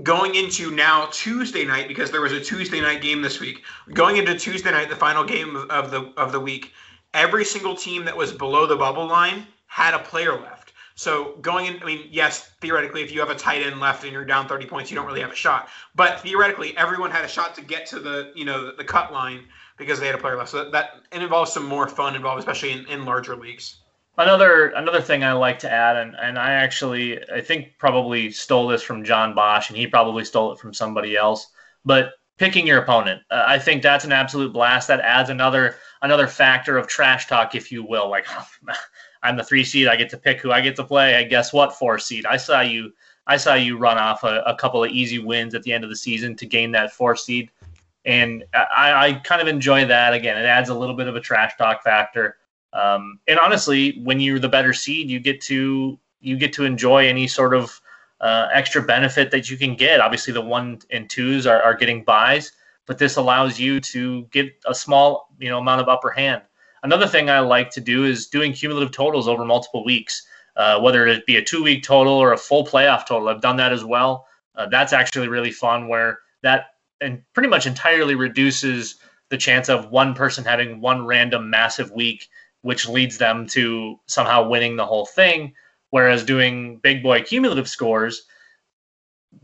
going 0.02 0.34
into 0.34 0.72
now 0.72 1.08
Tuesday 1.12 1.64
night, 1.64 1.88
because 1.88 2.10
there 2.10 2.22
was 2.22 2.32
a 2.32 2.42
Tuesday 2.42 2.82
night 2.82 3.02
game 3.02 3.22
this 3.22 3.40
week, 3.40 3.64
going 3.94 4.18
into 4.18 4.38
Tuesday 4.38 4.72
night, 4.72 4.90
the 4.90 4.96
final 4.96 5.24
game 5.24 5.56
of 5.70 5.92
the 5.92 6.12
of 6.18 6.32
the 6.32 6.40
week, 6.40 6.72
every 7.14 7.46
single 7.46 7.76
team 7.76 8.04
that 8.06 8.18
was 8.18 8.32
below 8.32 8.66
the 8.66 8.76
bubble 8.76 9.06
line 9.06 9.46
had 9.68 9.94
a 9.94 10.00
player 10.00 10.40
left. 10.40 10.63
So 10.96 11.38
going 11.42 11.66
in, 11.66 11.82
I 11.82 11.86
mean, 11.86 12.08
yes, 12.12 12.52
theoretically, 12.62 13.02
if 13.02 13.12
you 13.12 13.20
have 13.20 13.30
a 13.30 13.36
tight 13.36 13.64
end 13.64 13.80
left 13.80 14.04
and 14.04 14.14
you're 14.14 14.26
down 14.26 14.48
30 14.48 14.66
points, 14.68 14.92
you 14.92 14.96
don't 14.96 15.08
really 15.08 15.22
have 15.22 15.32
a 15.32 15.36
shot. 15.36 15.70
But 15.96 16.20
theoretically, 16.20 16.78
everyone 16.78 17.10
had 17.10 17.26
a 17.26 17.28
shot 17.28 17.56
to 17.56 17.62
get 17.62 17.86
to 17.88 18.00
the, 18.00 18.32
you 18.36 18.46
know, 18.46 18.66
the, 18.66 18.74
the 18.74 18.84
cut 18.84 19.12
line 19.12 19.46
because 19.78 20.00
they 20.00 20.06
had 20.06 20.16
a 20.16 20.20
player 20.20 20.38
left. 20.38 20.52
So 20.52 20.58
that, 20.58 20.72
that 20.72 20.90
it 21.12 21.22
involves 21.22 21.52
some 21.52 21.66
more 21.66 21.88
fun 21.88 22.16
involved, 22.16 22.40
especially 22.40 22.72
in, 22.72 22.86
in 22.88 23.06
larger 23.06 23.36
leagues. 23.36 23.80
Another 24.16 24.68
another 24.76 25.02
thing 25.02 25.24
I 25.24 25.34
like 25.34 25.58
to 25.60 25.72
add, 25.72 25.98
and, 25.98 26.16
and 26.22 26.38
I 26.38 26.52
actually 26.52 27.20
I 27.32 27.42
think 27.42 27.80
probably 27.80 28.30
stole 28.30 28.68
this 28.68 28.84
from 28.84 29.04
John 29.04 29.34
Bosch, 29.34 29.70
and 29.70 29.78
he 29.78 29.88
probably 29.88 30.24
stole 30.24 30.52
it 30.52 30.60
from 30.60 30.72
somebody 30.72 31.18
else. 31.18 31.48
But 31.84 32.12
picking 32.38 32.68
your 32.68 32.78
opponent, 32.78 33.24
uh, 33.32 33.44
I 33.48 33.58
think 33.58 33.82
that's 33.82 34.06
an 34.06 34.12
absolute 34.12 34.54
blast. 34.54 34.88
That 34.88 35.00
adds 35.00 35.32
another 35.32 35.78
another 36.04 36.28
factor 36.28 36.78
of 36.78 36.86
trash 36.86 37.26
talk, 37.26 37.56
if 37.56 37.72
you 37.72 37.84
will. 37.84 38.08
Like 38.08 38.28
I'm 39.24 39.38
the 39.38 39.44
three 39.44 39.64
seed, 39.64 39.88
I 39.88 39.96
get 39.96 40.10
to 40.10 40.18
pick 40.18 40.42
who 40.42 40.52
I 40.52 40.62
get 40.62 40.76
to 40.76 40.84
play. 40.84 41.16
I 41.16 41.24
guess 41.24 41.54
what 41.54 41.78
four 41.78 41.98
seed? 41.98 42.26
I 42.26 42.38
saw 42.38 42.62
you 42.62 42.94
I 43.26 43.38
saw 43.38 43.54
you 43.54 43.78
run 43.78 43.98
off 43.98 44.24
a, 44.24 44.42
a 44.46 44.56
couple 44.56 44.84
of 44.84 44.92
easy 44.92 45.18
wins 45.18 45.56
at 45.56 45.64
the 45.64 45.72
end 45.72 45.84
of 45.84 45.90
the 45.90 45.96
season 45.96 46.36
to 46.36 46.46
gain 46.46 46.72
that 46.74 46.92
four 46.92 47.16
seed, 47.16 47.50
and 48.06 48.44
I, 48.54 49.08
I 49.08 49.14
kind 49.24 49.42
of 49.42 49.48
enjoy 49.48 49.86
that. 49.86 50.14
Again, 50.14 50.38
it 50.38 50.46
adds 50.46 50.70
a 50.70 50.76
little 50.76 50.96
bit 50.96 51.08
of 51.08 51.16
a 51.16 51.22
trash 51.22 51.54
talk 51.58 51.84
factor. 51.84 52.38
Um, 52.74 53.20
and 53.28 53.40
honestly, 53.40 54.02
when 54.04 54.20
you're 54.20 54.40
the 54.40 54.50
better 54.50 54.74
seed, 54.74 55.10
you 55.10 55.20
get 55.20 55.40
to 55.42 55.98
you 56.20 56.38
get 56.38 56.54
to 56.54 56.66
enjoy 56.66 57.08
any 57.08 57.28
sort 57.28 57.54
of 57.54 57.80
uh, 58.22 58.48
extra 58.54 58.82
benefit 58.82 59.32
that 59.32 59.50
you 59.50 59.58
can 59.58 59.76
get. 59.76 60.00
Obviously, 60.00 60.34
the 60.34 60.42
one 60.42 60.80
and 60.90 61.10
twos 61.10 61.46
are, 61.46 61.62
are 61.62 61.76
getting 61.76 62.04
buys, 62.04 62.52
but 62.86 62.98
this 62.98 63.18
allows 63.18 63.60
you 63.60 63.80
to 63.80 64.24
get 64.32 64.52
a 64.66 64.76
small 64.76 65.30
you 65.40 65.50
know 65.50 65.60
amount 65.60 65.82
of 65.82 65.88
upper 65.88 66.10
hand. 66.10 66.42
Another 66.84 67.08
thing 67.08 67.30
I 67.30 67.40
like 67.40 67.70
to 67.72 67.82
do 67.82 68.06
is 68.06 68.28
doing 68.28 68.54
cumulative 68.54 68.92
totals 68.92 69.28
over 69.28 69.46
multiple 69.46 69.84
weeks, 69.84 70.26
uh, 70.56 70.80
whether 70.80 71.08
it 71.08 71.26
be 71.26 71.38
a 71.38 71.44
two 71.44 71.64
week 71.64 71.84
total 71.84 72.14
or 72.14 72.34
a 72.34 72.38
full 72.38 72.66
playoff 72.66 73.06
total. 73.08 73.30
I've 73.30 73.42
done 73.42 73.58
that 73.58 73.74
as 73.74 73.84
well. 73.84 74.28
Uh, 74.56 74.68
that's 74.68 74.94
actually 74.94 75.28
really 75.28 75.52
fun, 75.52 75.88
where 75.88 76.20
that 76.44 76.68
and 77.02 77.24
pretty 77.34 77.50
much 77.50 77.66
entirely 77.66 78.16
reduces 78.16 78.96
the 79.30 79.38
chance 79.38 79.68
of 79.68 79.90
one 79.90 80.14
person 80.14 80.44
having 80.44 80.80
one 80.80 81.06
random 81.06 81.50
massive 81.50 81.92
week 81.92 82.30
which 82.64 82.88
leads 82.88 83.18
them 83.18 83.46
to 83.46 84.00
somehow 84.08 84.48
winning 84.48 84.76
the 84.76 84.86
whole 84.86 85.06
thing. 85.06 85.54
Whereas 85.92 86.24
doing 86.24 86.78
big 86.78 87.04
boy 87.04 87.22
cumulative 87.22 87.70
scores, 87.70 88.26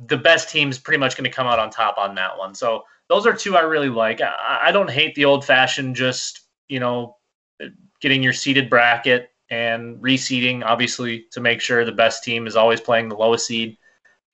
the 0.08 0.18
best 0.18 0.50
team's 0.50 0.80
pretty 0.80 0.98
much 0.98 1.16
going 1.16 1.30
to 1.30 1.36
come 1.36 1.46
out 1.46 1.60
on 1.60 1.70
top 1.70 1.98
on 1.98 2.16
that 2.16 2.38
one. 2.38 2.56
So 2.56 2.84
those 3.08 3.28
are 3.28 3.34
two 3.34 3.56
I 3.56 3.62
really 3.62 3.90
like. 3.90 4.22
I, 4.22 4.60
I 4.64 4.72
don't 4.72 4.90
hate 4.90 5.16
the 5.16 5.26
old 5.26 5.46
fashioned 5.46 5.96
just, 5.96 6.42
you 6.70 6.80
know, 6.80 7.18
getting 8.00 8.24
your 8.24 8.34
seeded 8.34 8.70
bracket 8.70 9.32
and 9.50 9.98
reseeding, 9.98 10.64
obviously, 10.64 11.26
to 11.32 11.40
make 11.40 11.62
sure 11.62 11.84
the 11.84 11.92
best 11.92 12.24
team 12.24 12.48
is 12.48 12.56
always 12.56 12.80
playing 12.82 13.10
the 13.10 13.16
lowest 13.16 13.48
seed. 13.48 13.78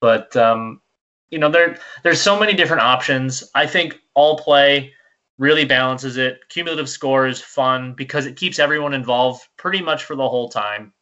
But 0.02 0.36
um, 0.36 0.82
you 1.30 1.40
know, 1.40 1.50
there 1.50 1.78
there's 2.04 2.22
so 2.22 2.40
many 2.40 2.54
different 2.54 2.84
options. 2.84 3.44
I 3.56 3.66
think 3.66 4.00
all 4.14 4.38
play 4.38 4.94
really 5.38 5.66
balances 5.66 6.18
it. 6.18 6.40
Cumulative 6.50 6.90
score 6.90 7.28
is 7.28 7.42
fun 7.42 7.94
because 7.94 8.26
it 8.26 8.38
keeps 8.38 8.60
everyone 8.60 8.94
involved 8.94 9.48
pretty 9.58 9.82
much 9.82 10.04
for 10.04 10.16
the 10.16 10.28
whole 10.28 10.50
time. 10.50 10.94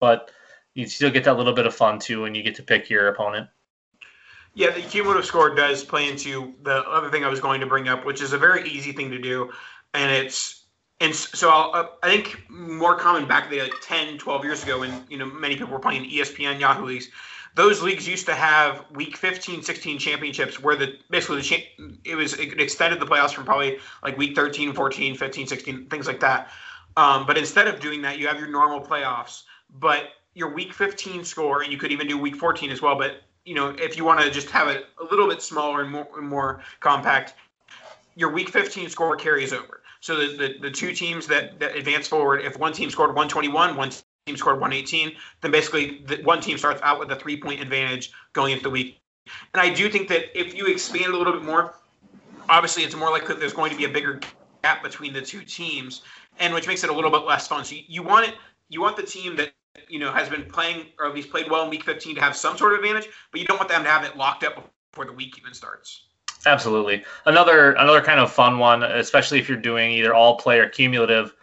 But 0.00 0.30
you 0.74 0.86
still 0.86 1.10
get 1.10 1.24
that 1.24 1.36
little 1.36 1.52
bit 1.52 1.66
of 1.66 1.74
fun 1.74 1.98
too 1.98 2.22
when 2.22 2.34
you 2.34 2.42
get 2.42 2.56
to 2.56 2.62
pick 2.62 2.90
your 2.90 3.08
opponent. 3.08 3.48
Yeah, 4.54 4.70
the 4.70 4.82
cumulative 4.82 5.24
score 5.24 5.54
does 5.54 5.82
play 5.82 6.10
into 6.10 6.54
the 6.62 6.82
other 6.88 7.10
thing 7.10 7.24
I 7.24 7.28
was 7.28 7.40
going 7.40 7.60
to 7.60 7.66
bring 7.66 7.88
up, 7.88 8.04
which 8.04 8.20
is 8.20 8.32
a 8.32 8.38
very 8.38 8.68
easy 8.68 8.92
thing 8.92 9.10
to 9.10 9.18
do, 9.18 9.50
and 9.94 10.10
it's 10.10 10.61
and 11.02 11.14
so 11.14 11.50
uh, 11.50 11.88
i 12.02 12.08
think 12.08 12.48
more 12.48 12.96
common 12.96 13.26
back 13.26 13.50
there 13.50 13.64
like 13.64 13.74
10, 13.82 14.18
12 14.18 14.44
years 14.44 14.62
ago 14.62 14.80
when 14.80 15.04
you 15.10 15.18
know 15.18 15.26
many 15.26 15.56
people 15.56 15.72
were 15.72 15.80
playing 15.80 16.08
ESPN 16.08 16.58
Yahoo 16.60 16.86
leagues 16.86 17.08
those 17.54 17.82
leagues 17.82 18.08
used 18.08 18.24
to 18.26 18.34
have 18.34 18.84
week 18.92 19.16
15 19.16 19.62
16 19.62 19.98
championships 19.98 20.60
where 20.60 20.76
the 20.76 20.96
basically 21.10 21.36
the 21.36 21.42
cha- 21.42 21.84
it 22.04 22.14
was 22.14 22.34
it 22.34 22.58
extended 22.60 23.00
the 23.00 23.06
playoffs 23.06 23.32
from 23.34 23.44
probably 23.44 23.78
like 24.02 24.16
week 24.16 24.34
13 24.34 24.72
14 24.72 25.16
15 25.16 25.46
16 25.46 25.86
things 25.86 26.06
like 26.06 26.20
that. 26.20 26.48
Um, 26.96 27.26
but 27.26 27.38
instead 27.38 27.68
of 27.68 27.80
doing 27.80 28.02
that 28.02 28.18
you 28.18 28.26
have 28.28 28.38
your 28.38 28.48
normal 28.48 28.80
playoffs 28.80 29.42
but 29.78 30.10
your 30.34 30.54
week 30.54 30.72
15 30.72 31.24
score 31.24 31.62
and 31.62 31.72
you 31.72 31.78
could 31.78 31.92
even 31.92 32.06
do 32.06 32.16
week 32.16 32.36
14 32.36 32.70
as 32.70 32.80
well 32.80 32.96
but 32.96 33.22
you 33.44 33.54
know 33.54 33.70
if 33.70 33.96
you 33.96 34.04
want 34.04 34.20
to 34.20 34.30
just 34.30 34.50
have 34.50 34.68
it 34.68 34.86
a 35.00 35.04
little 35.04 35.28
bit 35.28 35.42
smaller 35.42 35.82
and 35.82 35.90
more, 35.90 36.06
and 36.16 36.28
more 36.28 36.62
compact 36.80 37.34
your 38.14 38.30
week 38.30 38.50
15 38.50 38.88
score 38.88 39.16
carries 39.16 39.52
over 39.52 39.81
so 40.02 40.16
the, 40.16 40.36
the, 40.36 40.54
the 40.62 40.70
two 40.70 40.92
teams 40.92 41.28
that, 41.28 41.60
that 41.60 41.76
advance 41.76 42.08
forward 42.08 42.40
if 42.44 42.58
one 42.58 42.72
team 42.72 42.90
scored 42.90 43.10
121 43.10 43.76
one 43.76 43.90
team 44.26 44.36
scored 44.36 44.60
118, 44.60 45.12
then 45.40 45.50
basically 45.50 46.02
the 46.06 46.16
one 46.24 46.40
team 46.40 46.58
starts 46.58 46.82
out 46.82 46.98
with 46.98 47.10
a 47.12 47.16
three 47.16 47.40
point 47.40 47.60
advantage 47.60 48.12
going 48.32 48.52
into 48.52 48.64
the 48.64 48.70
week. 48.70 49.00
And 49.54 49.60
I 49.60 49.72
do 49.72 49.88
think 49.88 50.08
that 50.08 50.36
if 50.38 50.54
you 50.54 50.66
expand 50.66 51.14
a 51.14 51.16
little 51.16 51.32
bit 51.32 51.44
more, 51.44 51.74
obviously 52.48 52.82
it's 52.82 52.96
more 52.96 53.10
likely 53.10 53.36
there's 53.36 53.52
going 53.52 53.70
to 53.70 53.76
be 53.76 53.84
a 53.84 53.88
bigger 53.88 54.20
gap 54.64 54.82
between 54.82 55.12
the 55.12 55.22
two 55.22 55.42
teams, 55.44 56.02
and 56.40 56.52
which 56.52 56.66
makes 56.66 56.82
it 56.82 56.90
a 56.90 56.92
little 56.92 57.10
bit 57.10 57.22
less 57.22 57.46
fun. 57.46 57.64
So 57.64 57.76
you, 57.76 57.82
you 57.86 58.02
want 58.02 58.28
it, 58.28 58.34
you 58.68 58.80
want 58.80 58.96
the 58.96 59.04
team 59.04 59.36
that 59.36 59.52
you 59.88 60.00
know 60.00 60.12
has 60.12 60.28
been 60.28 60.44
playing 60.44 60.86
or 60.98 61.06
at 61.06 61.14
least 61.14 61.30
played 61.30 61.48
well 61.48 61.62
in 61.62 61.70
week 61.70 61.84
15 61.84 62.16
to 62.16 62.20
have 62.20 62.36
some 62.36 62.56
sort 62.56 62.72
of 62.72 62.80
advantage, 62.80 63.08
but 63.30 63.40
you 63.40 63.46
don't 63.46 63.58
want 63.58 63.70
them 63.70 63.84
to 63.84 63.88
have 63.88 64.04
it 64.04 64.16
locked 64.16 64.42
up 64.42 64.68
before 64.90 65.04
the 65.04 65.12
week 65.12 65.38
even 65.38 65.54
starts. 65.54 66.08
Absolutely. 66.44 67.04
Another 67.26 67.72
another 67.72 68.00
kind 68.00 68.20
of 68.20 68.32
fun 68.32 68.58
one, 68.58 68.82
especially 68.82 69.38
if 69.38 69.48
you're 69.48 69.58
doing 69.58 69.92
either 69.92 70.14
all 70.14 70.36
play 70.36 70.58
or 70.58 70.68
cumulative 70.68 71.34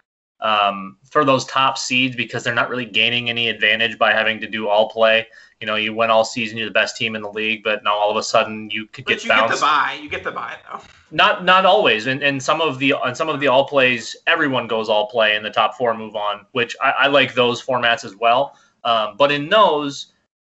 um, 0.42 0.98
for 1.10 1.26
those 1.26 1.46
top 1.46 1.78
seeds 1.78 2.16
because 2.16 2.44
they're 2.44 2.54
not 2.54 2.70
really 2.70 2.86
gaining 2.86 3.30
any 3.30 3.50
advantage 3.50 3.98
by 3.98 4.12
having 4.12 4.40
to 4.42 4.48
do 4.48 4.68
all 4.68 4.90
play. 4.90 5.28
You 5.60 5.68
know, 5.68 5.76
you 5.76 5.94
win 5.94 6.10
all 6.10 6.24
season, 6.24 6.58
you're 6.58 6.68
the 6.68 6.74
best 6.74 6.96
team 6.96 7.16
in 7.16 7.22
the 7.22 7.32
league, 7.32 7.64
but 7.64 7.84
now 7.84 7.94
all 7.94 8.10
of 8.10 8.16
a 8.16 8.24
sudden 8.24 8.70
you 8.70 8.86
could 8.88 9.06
but 9.06 9.16
get 9.16 9.24
you 9.24 9.30
bounced. 9.30 9.54
get 9.54 9.60
the 9.60 9.62
buy. 9.62 10.00
You 10.02 10.10
get 10.10 10.24
the 10.24 10.32
buy 10.32 10.56
though. 10.72 10.82
Not 11.12 11.44
not 11.44 11.66
always, 11.66 12.08
and 12.08 12.22
and 12.22 12.42
some 12.42 12.62
of 12.62 12.80
the 12.80 12.94
on 12.94 13.16
some 13.16 13.30
of 13.30 13.40
the 13.40 13.48
all 13.48 13.68
plays, 13.68 14.16
everyone 14.28 14.68
goes 14.68 14.90
all 14.90 15.08
play, 15.08 15.36
and 15.36 15.44
the 15.44 15.50
top 15.50 15.76
four 15.76 15.94
move 15.94 16.16
on, 16.16 16.46
which 16.52 16.76
I, 16.82 16.92
I 16.92 17.08
like 17.08 17.34
those 17.34 17.62
formats 17.62 18.06
as 18.06 18.16
well. 18.16 18.56
Um, 18.84 19.16
but 19.18 19.32
in 19.32 19.50
those, 19.50 20.14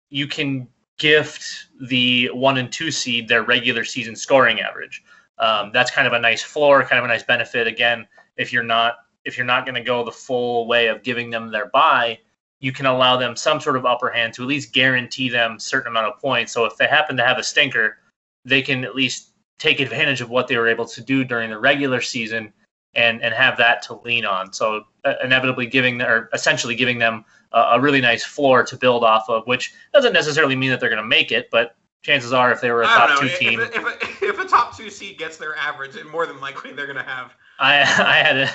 you 0.10 0.28
can 0.28 0.68
gift 0.98 1.68
the 1.82 2.30
one 2.34 2.58
and 2.58 2.72
two 2.72 2.91
seed 2.91 3.28
their 3.28 3.43
regular 3.43 3.84
season 3.84 4.16
scoring 4.16 4.62
average. 4.62 5.04
Um, 5.38 5.72
that's 5.74 5.91
kind 5.91 6.08
of 6.08 6.14
a 6.14 6.20
nice 6.20 6.41
floor, 6.41 6.84
kind 6.84 7.00
of 7.00 7.06
a 7.06 7.08
nice 7.08 7.24
benefit. 7.24 7.68
Again, 7.68 8.08
if 8.38 8.54
you're 8.54 8.64
not 8.64 8.98
if 9.26 9.38
you're 9.38 9.46
not 9.46 9.66
going 9.66 9.76
to 9.76 9.82
go 9.82 10.04
the 10.04 10.12
full 10.12 10.68
way 10.68 10.88
of 10.88 11.04
giving 11.04 11.30
them 11.32 11.52
their 11.52 11.68
buy, 11.68 12.20
you 12.60 12.72
can 12.72 12.86
allow 12.86 13.18
them 13.18 13.36
some 13.36 13.60
sort 13.60 13.76
of 13.76 13.86
upper 13.86 14.10
hand 14.10 14.34
to 14.34 14.43
at 14.43 14.48
least 14.48 14.74
guarantee 14.74 15.30
them 15.30 15.60
certain 15.60 15.88
amount 15.88 16.08
of 16.08 16.20
points. 16.22 16.54
So 16.54 16.66
if 16.66 16.78
they 16.78 16.88
happen 16.88 17.18
to 17.18 17.26
have 17.26 17.38
a 17.38 17.43
stinker, 17.43 17.98
they 18.46 18.62
can 18.62 18.86
at 18.86 18.96
least 18.96 19.32
take 19.58 19.80
advantage 19.80 20.22
of 20.22 20.30
what 20.30 20.48
they 20.48 20.58
were 20.58 20.68
able 20.68 20.86
to 20.86 21.02
do 21.02 21.24
during 21.24 21.50
the 21.50 21.58
regular 21.58 22.02
season 22.02 22.54
and 22.93 23.22
and 23.22 23.34
have 23.34 23.58
that 23.58 23.82
to 23.84 23.96
lean 24.06 24.26
on. 24.26 24.54
So 24.54 24.86
uh, 25.04 25.16
inevitably 25.24 25.68
giving 25.68 26.02
or 26.02 26.30
essentially 26.34 26.76
giving 26.76 27.00
them 27.00 27.26
a, 27.56 27.80
really 27.80 28.01
nice 28.01 28.24
floor 28.24 28.64
to 28.64 28.78
build 28.78 29.03
off 29.03 29.30
of, 29.30 29.45
which 29.47 29.74
doesn't 29.93 30.14
necessarily 30.14 30.56
mean 30.56 30.70
that 30.70 30.80
they're 30.80 30.89
going 30.89 31.01
to 31.01 31.08
make 31.08 31.32
it, 31.32 31.49
but 31.51 31.76
chances 32.01 32.34
are 32.34 32.51
if 32.51 32.62
they 32.62 32.72
were 32.72 32.84
a 32.84 32.86
top 32.86 33.20
two 33.20 33.30
team, 33.30 33.60
if, 33.60 33.76
if, 33.76 33.84
a, 33.84 34.26
if 34.26 34.39
a 34.39 34.45
top 34.45 34.78
two 34.78 34.89
seed 34.89 35.18
gets 35.18 35.38
their 35.38 35.56
average, 35.58 35.95
and 35.95 36.10
more 36.10 36.26
than 36.26 36.39
likely 36.39 36.72
they're 36.72 36.86
going 36.86 36.97
to 36.97 37.03
have. 37.03 37.34
I 37.60 37.80
I 37.82 38.18
had 38.18 38.38
a 38.38 38.49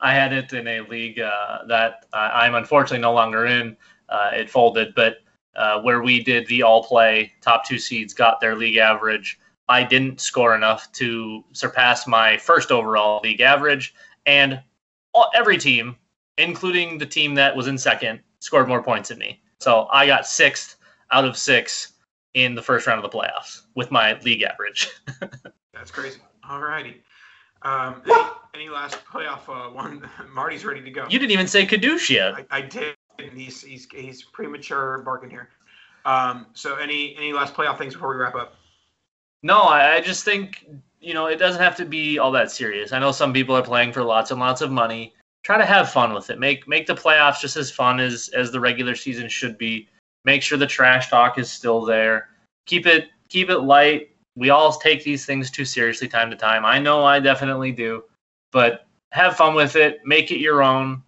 I 0.00 0.12
had 0.12 0.32
it 0.32 0.52
in 0.52 0.66
a 0.66 0.80
league 0.80 1.20
uh, 1.20 1.58
that 1.68 2.06
I'm 2.12 2.54
unfortunately 2.54 2.98
no 2.98 3.12
longer 3.12 3.46
in. 3.46 3.76
Uh, 4.08 4.30
it 4.32 4.50
folded, 4.50 4.94
but 4.94 5.18
uh, 5.56 5.80
where 5.80 6.02
we 6.02 6.22
did 6.22 6.46
the 6.48 6.62
all 6.62 6.84
play, 6.84 7.32
top 7.40 7.64
two 7.64 7.78
seeds 7.78 8.12
got 8.12 8.40
their 8.40 8.54
league 8.54 8.76
average. 8.76 9.38
I 9.68 9.82
didn't 9.82 10.20
score 10.20 10.54
enough 10.54 10.92
to 10.92 11.42
surpass 11.52 12.06
my 12.06 12.36
first 12.36 12.70
overall 12.70 13.20
league 13.24 13.40
average, 13.40 13.94
and 14.26 14.62
all, 15.12 15.30
every 15.34 15.58
team, 15.58 15.96
including 16.38 16.98
the 16.98 17.06
team 17.06 17.34
that 17.34 17.56
was 17.56 17.66
in 17.66 17.78
second, 17.78 18.20
scored 18.40 18.68
more 18.68 18.82
points 18.82 19.08
than 19.08 19.18
me. 19.18 19.40
So 19.58 19.88
I 19.92 20.06
got 20.06 20.26
sixth 20.26 20.76
out 21.10 21.24
of 21.24 21.36
six 21.36 21.92
in 22.34 22.54
the 22.54 22.62
first 22.62 22.86
round 22.86 23.02
of 23.02 23.10
the 23.10 23.16
playoffs 23.16 23.62
with 23.74 23.90
my 23.90 24.18
league 24.20 24.42
average. 24.42 24.90
That's 25.72 25.90
crazy. 25.90 26.20
All 26.48 26.60
righty. 26.60 27.02
Um, 27.62 28.02
any, 28.54 28.68
last 28.68 29.04
playoff 29.04 29.48
uh, 29.48 29.72
one? 29.72 30.08
Marty's 30.32 30.64
ready 30.64 30.82
to 30.82 30.90
go. 30.90 31.06
You 31.08 31.18
didn't 31.18 31.32
even 31.32 31.46
say 31.46 31.66
Kadoosh 31.66 32.10
yet. 32.10 32.34
I, 32.34 32.46
I 32.50 32.60
did. 32.60 32.94
He's, 33.34 33.62
he's 33.62 33.88
he's 33.90 34.22
premature 34.22 34.98
barking 34.98 35.30
here. 35.30 35.48
Um, 36.04 36.46
so 36.52 36.76
any 36.76 37.16
any 37.16 37.32
last 37.32 37.54
playoff 37.54 37.78
things 37.78 37.94
before 37.94 38.10
we 38.10 38.16
wrap 38.16 38.34
up? 38.34 38.54
No, 39.42 39.62
I, 39.62 39.94
I 39.94 40.00
just 40.00 40.24
think 40.24 40.66
you 41.00 41.14
know 41.14 41.26
it 41.26 41.36
doesn't 41.36 41.60
have 41.60 41.76
to 41.76 41.86
be 41.86 42.18
all 42.18 42.30
that 42.32 42.50
serious. 42.50 42.92
I 42.92 42.98
know 42.98 43.10
some 43.10 43.32
people 43.32 43.56
are 43.56 43.62
playing 43.62 43.92
for 43.92 44.04
lots 44.04 44.30
and 44.30 44.38
lots 44.38 44.60
of 44.60 44.70
money. 44.70 45.14
Try 45.46 45.58
to 45.58 45.64
have 45.64 45.92
fun 45.92 46.12
with 46.12 46.28
it. 46.30 46.40
Make 46.40 46.66
make 46.66 46.88
the 46.88 46.94
playoffs 46.96 47.40
just 47.40 47.56
as 47.56 47.70
fun 47.70 48.00
as 48.00 48.30
as 48.34 48.50
the 48.50 48.58
regular 48.58 48.96
season 48.96 49.28
should 49.28 49.56
be. 49.56 49.88
Make 50.24 50.42
sure 50.42 50.58
the 50.58 50.66
trash 50.66 51.08
talk 51.08 51.38
is 51.38 51.48
still 51.48 51.84
there. 51.84 52.30
Keep 52.66 52.86
it 52.86 53.10
keep 53.28 53.48
it 53.48 53.60
light 53.60 54.10
we 54.34 54.50
all 54.50 54.72
take 54.72 55.04
these 55.04 55.24
things 55.24 55.48
too 55.48 55.64
seriously 55.64 56.08
time 56.08 56.30
to 56.30 56.36
time. 56.36 56.66
I 56.66 56.80
know 56.80 57.04
I 57.04 57.20
definitely 57.20 57.70
do, 57.70 58.02
but 58.50 58.88
have 59.12 59.36
fun 59.36 59.54
with 59.54 59.76
it, 59.76 60.00
make 60.04 60.32
it 60.32 60.40
your 60.40 60.64
own. 60.64 61.00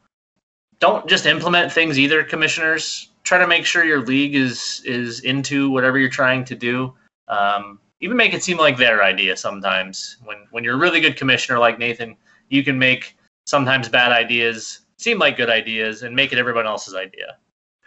Don't 0.78 1.08
just 1.08 1.26
implement 1.26 1.72
things 1.72 1.98
either, 1.98 2.22
commissioners. 2.22 3.10
Try 3.24 3.38
to 3.38 3.46
make 3.48 3.66
sure 3.66 3.84
your 3.84 4.06
league 4.06 4.36
is 4.36 4.82
is 4.84 5.18
into 5.22 5.68
whatever 5.68 5.98
you're 5.98 6.08
trying 6.08 6.44
to 6.44 6.54
do. 6.54 6.94
Um, 7.26 7.80
even 8.00 8.16
make 8.16 8.34
it 8.34 8.44
seem 8.44 8.56
like 8.56 8.76
their 8.76 9.02
idea 9.02 9.36
sometimes. 9.36 10.18
When 10.22 10.46
when 10.52 10.62
you're 10.62 10.76
a 10.76 10.78
really 10.78 11.00
good 11.00 11.16
commissioner 11.16 11.58
like 11.58 11.80
Nathan, 11.80 12.16
you 12.50 12.62
can 12.62 12.78
make 12.78 13.17
sometimes 13.48 13.88
bad 13.88 14.12
ideas 14.12 14.80
seem 14.98 15.18
like 15.18 15.36
good 15.36 15.48
ideas 15.48 16.02
and 16.02 16.14
make 16.14 16.32
it 16.32 16.38
everyone 16.38 16.66
else's 16.66 16.94
idea. 16.94 17.38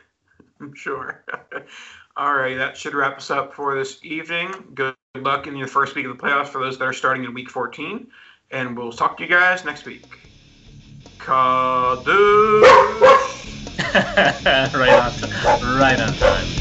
I'm 0.59 0.74
sure. 0.74 1.24
All 2.18 2.34
right, 2.34 2.57
that 2.57 2.76
should 2.76 2.93
wrap 2.93 3.18
us 3.18 3.30
up 3.30 3.53
for 3.53 3.76
this 3.76 3.99
evening. 4.03 4.51
Good 4.74 4.95
luck 5.16 5.47
in 5.47 5.55
your 5.55 5.68
first 5.68 5.95
week 5.95 6.05
of 6.05 6.18
the 6.18 6.22
playoffs 6.22 6.47
for 6.47 6.59
those 6.59 6.78
that 6.80 6.86
are 6.86 6.93
starting 6.93 7.24
in 7.24 7.34
week 7.34 7.49
14. 7.49 8.07
And 8.51 8.78
we'll 8.78 8.91
talk 8.91 9.18
to 9.18 9.24
you 9.24 9.30
guys 9.30 9.64
next 9.64 9.86
week. 9.86 10.14
Kadoosh! 11.20 12.64
right 14.74 14.93
on, 14.93 15.16
time. 15.16 15.62
right 15.62 16.01
on 16.01 16.16
time. 16.18 16.61